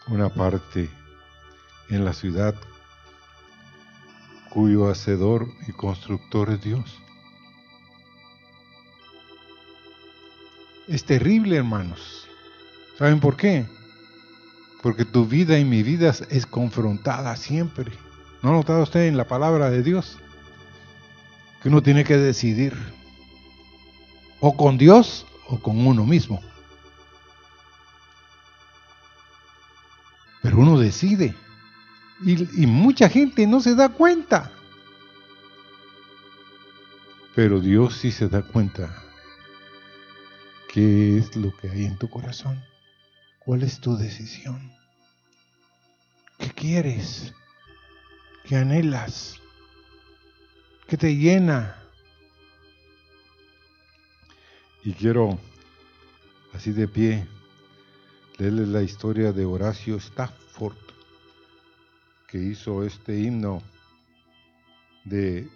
una 0.07 0.29
parte 0.29 0.89
en 1.89 2.03
la 2.03 2.13
ciudad 2.13 2.55
cuyo 4.49 4.89
hacedor 4.89 5.47
y 5.67 5.71
constructor 5.71 6.49
es 6.49 6.61
Dios. 6.61 6.99
Es 10.87 11.03
terrible, 11.03 11.57
hermanos. 11.57 12.27
¿Saben 12.97 13.19
por 13.19 13.35
qué? 13.35 13.65
Porque 14.81 15.05
tu 15.05 15.25
vida 15.25 15.59
y 15.59 15.65
mi 15.65 15.83
vida 15.83 16.13
es 16.29 16.45
confrontada 16.45 17.35
siempre. 17.35 17.91
¿No 18.41 18.49
ha 18.49 18.53
notado 18.53 18.83
usted 18.83 19.07
en 19.07 19.17
la 19.17 19.27
palabra 19.27 19.69
de 19.69 19.83
Dios? 19.83 20.17
Uno 21.67 21.83
tiene 21.83 22.05
que 22.05 22.15
decidir 22.15 22.73
o 24.39 24.55
con 24.55 24.77
Dios 24.77 25.25
o 25.49 25.59
con 25.59 25.85
uno 25.85 26.05
mismo. 26.05 26.41
Pero 30.41 30.59
uno 30.59 30.79
decide. 30.79 31.35
Y, 32.23 32.65
mucha 32.67 33.09
gente 33.09 33.45
no 33.45 33.59
se 33.59 33.75
da 33.75 33.89
cuenta. 33.89 34.49
Pero 37.35 37.59
Dios 37.59 37.97
sí 37.97 38.11
se 38.11 38.29
da 38.29 38.43
cuenta. 38.43 39.03
¿Qué 40.71 41.17
es 41.17 41.35
lo 41.35 41.53
que 41.57 41.69
hay 41.69 41.83
en 41.83 41.97
tu 41.97 42.09
corazón? 42.09 42.63
¿Cuál 43.39 43.63
es 43.63 43.81
tu 43.81 43.97
decisión? 43.97 44.71
¿Qué 46.39 46.49
quieres? 46.49 47.33
¿Qué 48.45 48.55
anhelas? 48.55 49.41
¿Qué 50.87 50.95
te 50.95 51.13
llena? 51.13 51.75
Y 54.85 54.93
quiero, 54.93 55.37
así 56.53 56.71
de 56.71 56.87
pie, 56.87 57.27
leerles 58.37 58.69
la 58.69 58.81
historia 58.81 59.33
de 59.33 59.43
Horacio 59.43 59.97
Stafford, 59.97 60.77
que 62.29 62.37
hizo 62.37 62.85
este 62.85 63.19
himno 63.19 63.61
de 65.03 65.49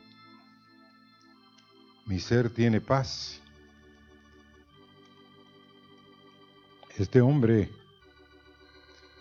Mi 2.06 2.20
ser 2.20 2.50
tiene 2.50 2.82
paz. 2.82 3.40
Este 6.98 7.22
hombre, 7.22 7.70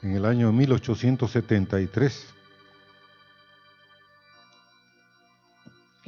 en 0.02 0.16
el 0.16 0.24
año 0.24 0.50
1873, 0.50 2.34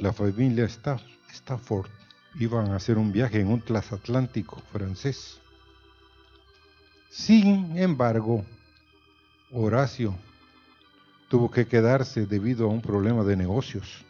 la 0.03 0.11
familia 0.11 0.65
Stafford 0.65 1.89
iban 2.35 2.71
a 2.71 2.75
hacer 2.75 2.97
un 2.97 3.13
viaje 3.13 3.39
en 3.39 3.47
un 3.47 3.61
transatlántico 3.61 4.61
francés. 4.73 5.39
Sin 7.09 7.77
embargo, 7.77 8.43
Horacio 9.53 10.13
tuvo 11.29 11.49
que 11.49 11.67
quedarse 11.67 12.25
debido 12.25 12.65
a 12.65 12.73
un 12.73 12.81
problema 12.81 13.23
de 13.23 13.37
negocios. 13.37 14.03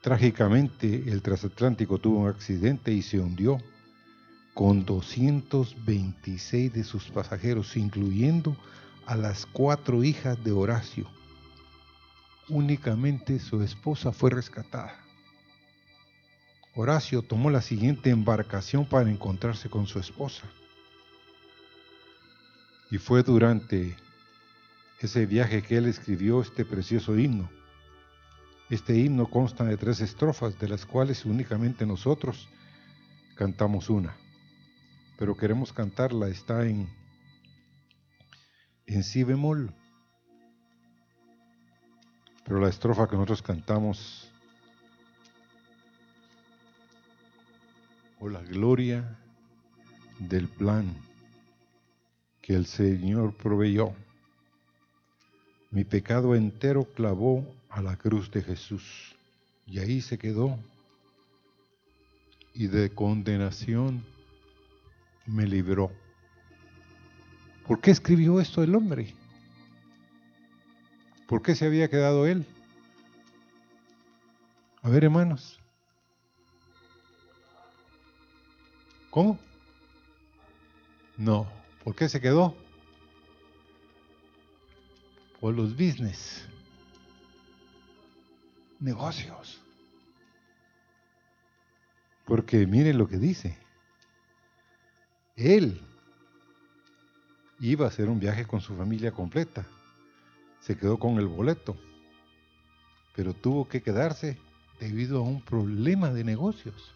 Trágicamente, 0.00 1.10
el 1.12 1.20
transatlántico 1.20 1.98
tuvo 1.98 2.20
un 2.20 2.28
accidente 2.30 2.92
y 2.92 3.02
se 3.02 3.20
hundió 3.20 3.58
con 4.54 4.86
226 4.86 6.72
de 6.72 6.82
sus 6.82 7.10
pasajeros, 7.10 7.76
incluyendo 7.76 8.56
a 9.04 9.16
las 9.16 9.44
cuatro 9.44 10.02
hijas 10.02 10.42
de 10.42 10.52
Horacio. 10.52 11.21
Únicamente 12.54 13.38
su 13.38 13.62
esposa 13.62 14.12
fue 14.12 14.28
rescatada. 14.28 14.94
Horacio 16.74 17.22
tomó 17.22 17.48
la 17.48 17.62
siguiente 17.62 18.10
embarcación 18.10 18.84
para 18.84 19.10
encontrarse 19.10 19.70
con 19.70 19.86
su 19.86 19.98
esposa. 19.98 20.42
Y 22.90 22.98
fue 22.98 23.22
durante 23.22 23.96
ese 25.00 25.24
viaje 25.24 25.62
que 25.62 25.78
él 25.78 25.86
escribió 25.86 26.42
este 26.42 26.66
precioso 26.66 27.18
himno. 27.18 27.48
Este 28.68 28.98
himno 28.98 29.30
consta 29.30 29.64
de 29.64 29.78
tres 29.78 30.02
estrofas, 30.02 30.58
de 30.58 30.68
las 30.68 30.84
cuales 30.84 31.24
únicamente 31.24 31.86
nosotros 31.86 32.50
cantamos 33.34 33.88
una. 33.88 34.14
Pero 35.18 35.38
queremos 35.38 35.72
cantarla, 35.72 36.28
está 36.28 36.66
en, 36.66 36.86
en 38.84 39.02
si 39.02 39.24
bemol. 39.24 39.74
Pero 42.44 42.60
la 42.60 42.68
estrofa 42.68 43.08
que 43.08 43.16
nosotros 43.16 43.42
cantamos 43.42 44.28
o 48.18 48.28
la 48.28 48.42
gloria 48.42 49.18
del 50.18 50.48
plan 50.48 50.94
que 52.40 52.54
el 52.54 52.66
Señor 52.66 53.34
proveyó. 53.34 53.92
Mi 55.70 55.84
pecado 55.84 56.34
entero 56.34 56.84
clavó 56.84 57.46
a 57.70 57.80
la 57.80 57.96
cruz 57.96 58.30
de 58.30 58.42
Jesús 58.42 59.16
y 59.66 59.78
ahí 59.78 60.00
se 60.00 60.18
quedó. 60.18 60.58
Y 62.54 62.66
de 62.66 62.90
condenación 62.90 64.04
me 65.26 65.46
libró. 65.46 65.90
¿Por 67.66 67.80
qué 67.80 67.92
escribió 67.92 68.40
esto 68.40 68.62
el 68.62 68.74
hombre? 68.74 69.14
¿Por 71.26 71.42
qué 71.42 71.54
se 71.54 71.66
había 71.66 71.88
quedado 71.88 72.26
él? 72.26 72.46
A 74.82 74.88
ver, 74.88 75.04
hermanos. 75.04 75.60
¿Cómo? 79.10 79.38
No. 81.16 81.46
¿Por 81.84 81.94
qué 81.94 82.08
se 82.08 82.20
quedó? 82.20 82.56
Por 85.40 85.54
los 85.54 85.72
business. 85.72 86.46
Negocios. 88.80 89.60
Porque 92.24 92.66
miren 92.66 92.98
lo 92.98 93.08
que 93.08 93.18
dice. 93.18 93.58
Él 95.36 95.80
iba 97.60 97.84
a 97.84 97.88
hacer 97.88 98.08
un 98.08 98.18
viaje 98.18 98.46
con 98.46 98.60
su 98.60 98.76
familia 98.76 99.12
completa. 99.12 99.66
Se 100.62 100.76
quedó 100.76 100.98
con 100.98 101.18
el 101.18 101.26
boleto. 101.26 101.76
Pero 103.14 103.34
tuvo 103.34 103.68
que 103.68 103.82
quedarse 103.82 104.38
debido 104.80 105.18
a 105.18 105.22
un 105.22 105.42
problema 105.42 106.10
de 106.10 106.24
negocios. 106.24 106.94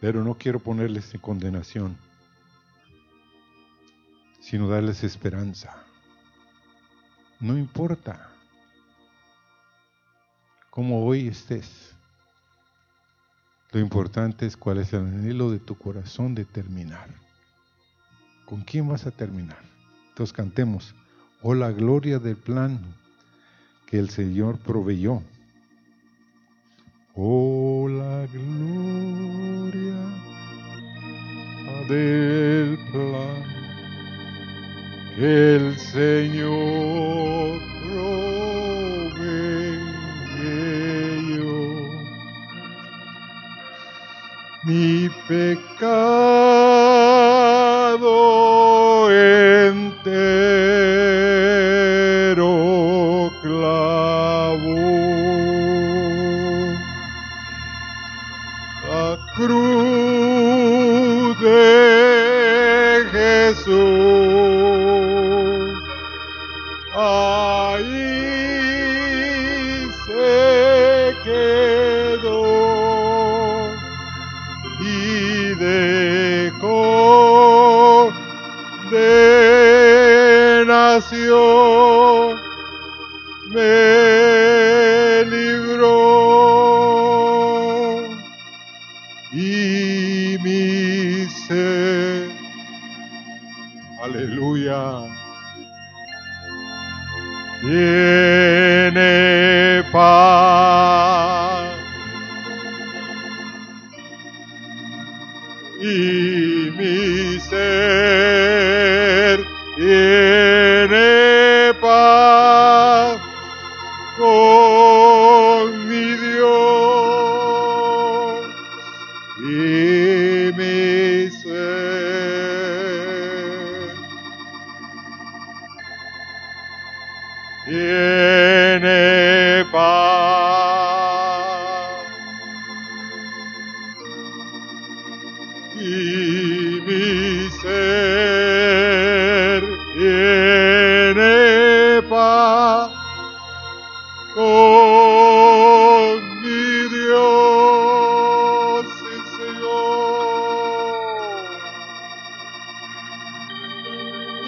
Pero 0.00 0.24
no 0.24 0.34
quiero 0.34 0.58
ponerles 0.58 1.14
en 1.14 1.20
condenación, 1.20 1.96
sino 4.40 4.68
darles 4.68 5.04
esperanza. 5.04 5.84
No 7.38 7.56
importa 7.56 8.32
cómo 10.70 11.06
hoy 11.06 11.28
estés. 11.28 11.94
Lo 13.70 13.78
importante 13.78 14.44
es 14.44 14.56
cuál 14.56 14.78
es 14.78 14.92
el 14.92 15.06
anhelo 15.06 15.50
de 15.50 15.60
tu 15.60 15.78
corazón 15.78 16.34
de 16.34 16.44
terminar. 16.44 17.31
¿Con 18.52 18.60
quién 18.60 18.86
vas 18.86 19.06
a 19.06 19.10
terminar? 19.10 19.56
Entonces 20.10 20.34
cantemos, 20.34 20.94
oh 21.40 21.54
la 21.54 21.72
gloria 21.72 22.18
del 22.18 22.36
plan 22.36 22.78
que 23.86 23.98
el 23.98 24.10
Señor 24.10 24.58
proveyó 24.58 25.22
Oh, 27.14 27.88
la 27.88 28.26
gloria 28.26 29.96
del 31.88 32.78
plan 32.92 33.42
que 35.16 35.56
el 35.56 35.78
Señor 35.78 37.58
proveyó. 37.86 38.12
Mi 44.64 45.08
pecado 45.26 46.41
entero 50.04 50.41
condenación 81.28 82.01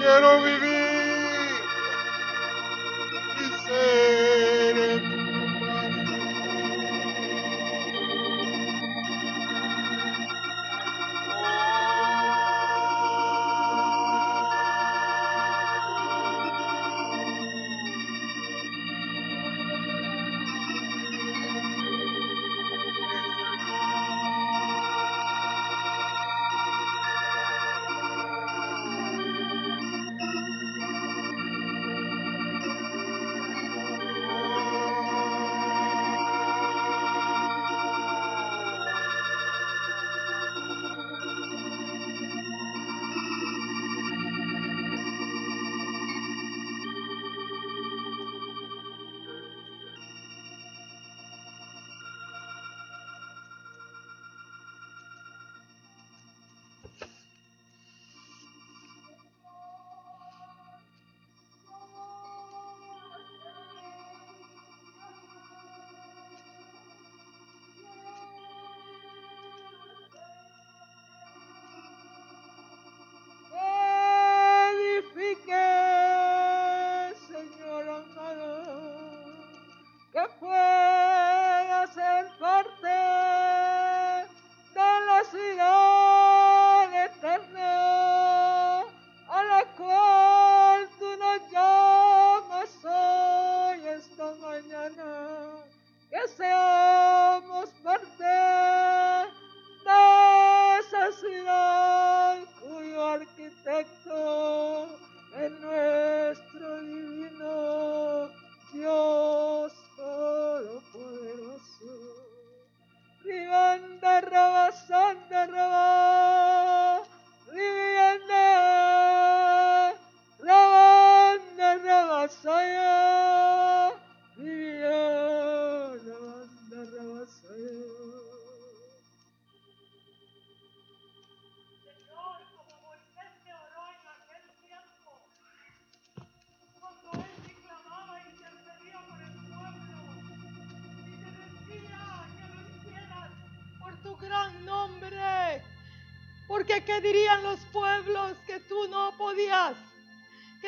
Quiero 0.05 0.43
vivir 0.43 0.84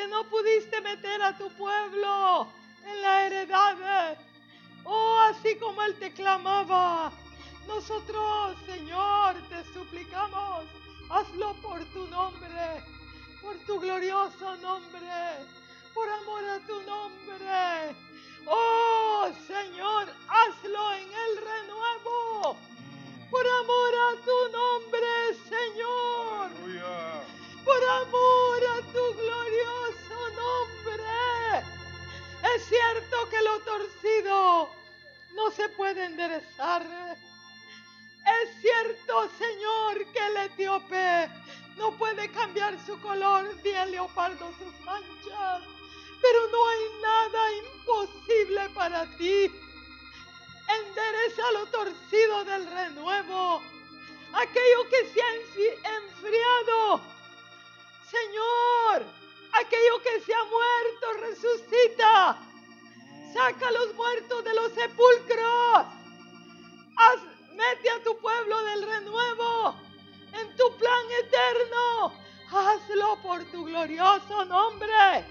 no 0.09 0.23
pudiste 0.25 0.81
meter 0.81 1.21
a 1.21 1.37
tu 1.37 1.49
pueblo 1.51 2.47
en 2.85 3.01
la 3.01 3.25
heredad. 3.25 4.17
Oh, 4.83 5.19
así 5.29 5.55
como 5.57 5.81
él 5.83 5.95
te 5.99 6.11
clamaba, 6.13 7.11
nosotros, 7.67 8.55
Señor, 8.65 9.35
te 9.49 9.63
suplicamos, 9.73 10.65
hazlo 11.09 11.53
por 11.61 11.83
tu 11.85 12.07
nombre, 12.07 12.83
por 13.41 13.57
tu 13.65 13.79
glorioso 13.79 14.55
nombre, 14.57 15.45
por 15.93 16.09
amor 16.09 16.43
a 16.45 16.59
tu 16.65 16.81
nombre. 16.83 17.95
Oh, 18.45 18.86
puede 35.69 36.05
enderezar. 36.05 36.85
Es 38.27 38.61
cierto, 38.61 39.29
Señor, 39.37 40.05
que 40.11 40.25
el 40.25 40.37
etíope 40.37 41.29
no 41.77 41.91
puede 41.97 42.29
cambiar 42.31 42.77
su 42.85 42.99
color 43.01 43.55
ni 43.63 43.69
el 43.69 43.91
leopardo 43.91 44.51
sus 44.57 44.79
manchas. 44.85 45.61
Pero 46.21 46.47
no 46.51 46.67
hay 46.67 47.01
nada 47.01 47.53
imposible 47.53 48.69
para 48.73 49.05
ti. 49.17 49.51
Endereza 50.67 51.51
lo 51.53 51.65
torcido 51.67 52.43
del 52.43 52.65
renuevo. 52.69 53.61
Aquello 54.33 54.89
que 54.89 55.05
se 55.13 55.21
ha 55.21 55.95
enfriado. 55.97 57.01
Señor, 58.09 59.05
aquello 59.53 60.01
que 60.03 60.19
se 60.21 60.33
ha 60.33 60.43
muerto 60.43 61.13
resucita. 61.21 62.46
Saca 63.33 63.67
a 63.67 63.71
los 63.71 63.93
muertos 63.95 64.43
de 64.43 64.53
los 64.53 64.71
sepulcros. 64.73 65.85
Haz, 66.97 67.19
mete 67.51 67.89
a 67.89 68.03
tu 68.03 68.17
pueblo 68.19 68.63
del 68.63 68.83
renuevo 68.83 69.75
en 70.33 70.55
tu 70.55 70.77
plan 70.77 71.05
eterno. 71.23 72.13
Hazlo 72.49 73.17
por 73.21 73.43
tu 73.51 73.65
glorioso 73.65 74.45
nombre, 74.45 75.25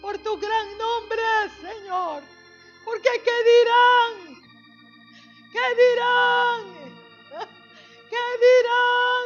por 0.00 0.18
tu 0.18 0.38
gran 0.38 0.78
nombre, 0.78 1.22
Señor. 1.60 2.22
Porque 2.84 3.10
¿qué 3.24 3.38
dirán? 3.52 4.42
¿Qué 5.52 5.66
dirán? 5.82 6.82
¿Qué 8.10 8.26
dirán 8.46 9.21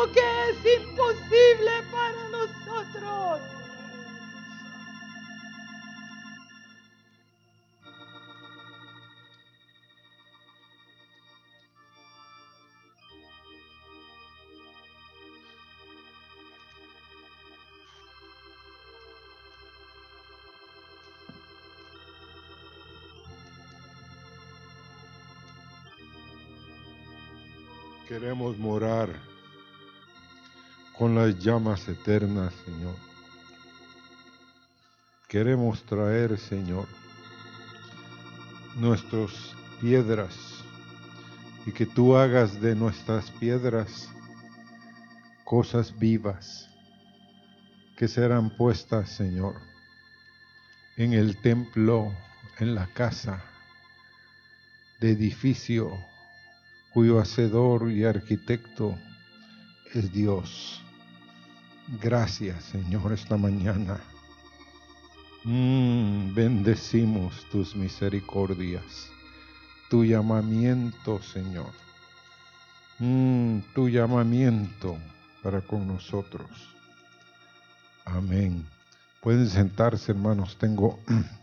lo 0.00 0.10
que 0.12 0.20
es 0.20 0.80
imposible 0.80 1.70
para 1.92 2.28
nosotros. 2.30 3.40
Queremos 28.08 28.58
morar 28.58 29.29
con 31.00 31.14
las 31.14 31.38
llamas 31.38 31.88
eternas, 31.88 32.52
Señor. 32.66 32.94
Queremos 35.28 35.82
traer, 35.84 36.36
Señor, 36.36 36.86
nuestras 38.76 39.30
piedras 39.80 40.36
y 41.64 41.72
que 41.72 41.86
tú 41.86 42.14
hagas 42.16 42.60
de 42.60 42.74
nuestras 42.74 43.30
piedras 43.30 44.10
cosas 45.42 45.98
vivas 45.98 46.68
que 47.96 48.06
serán 48.06 48.54
puestas, 48.58 49.08
Señor, 49.08 49.54
en 50.98 51.14
el 51.14 51.40
templo, 51.40 52.14
en 52.58 52.74
la 52.74 52.86
casa 52.88 53.42
de 55.00 55.12
edificio 55.12 55.98
cuyo 56.92 57.18
hacedor 57.18 57.90
y 57.90 58.04
arquitecto 58.04 58.98
es 59.94 60.12
Dios. 60.12 60.84
Gracias, 61.98 62.62
Señor, 62.66 63.12
esta 63.12 63.36
mañana. 63.36 63.98
Mm, 65.42 66.32
bendecimos 66.34 67.44
tus 67.50 67.74
misericordias, 67.74 69.10
tu 69.88 70.04
llamamiento, 70.04 71.20
Señor. 71.20 71.70
Mm, 73.00 73.58
tu 73.74 73.88
llamamiento 73.88 74.98
para 75.42 75.62
con 75.62 75.88
nosotros. 75.88 76.48
Amén. 78.04 78.64
Pueden 79.20 79.48
sentarse, 79.48 80.12
hermanos. 80.12 80.56
Tengo 80.58 81.00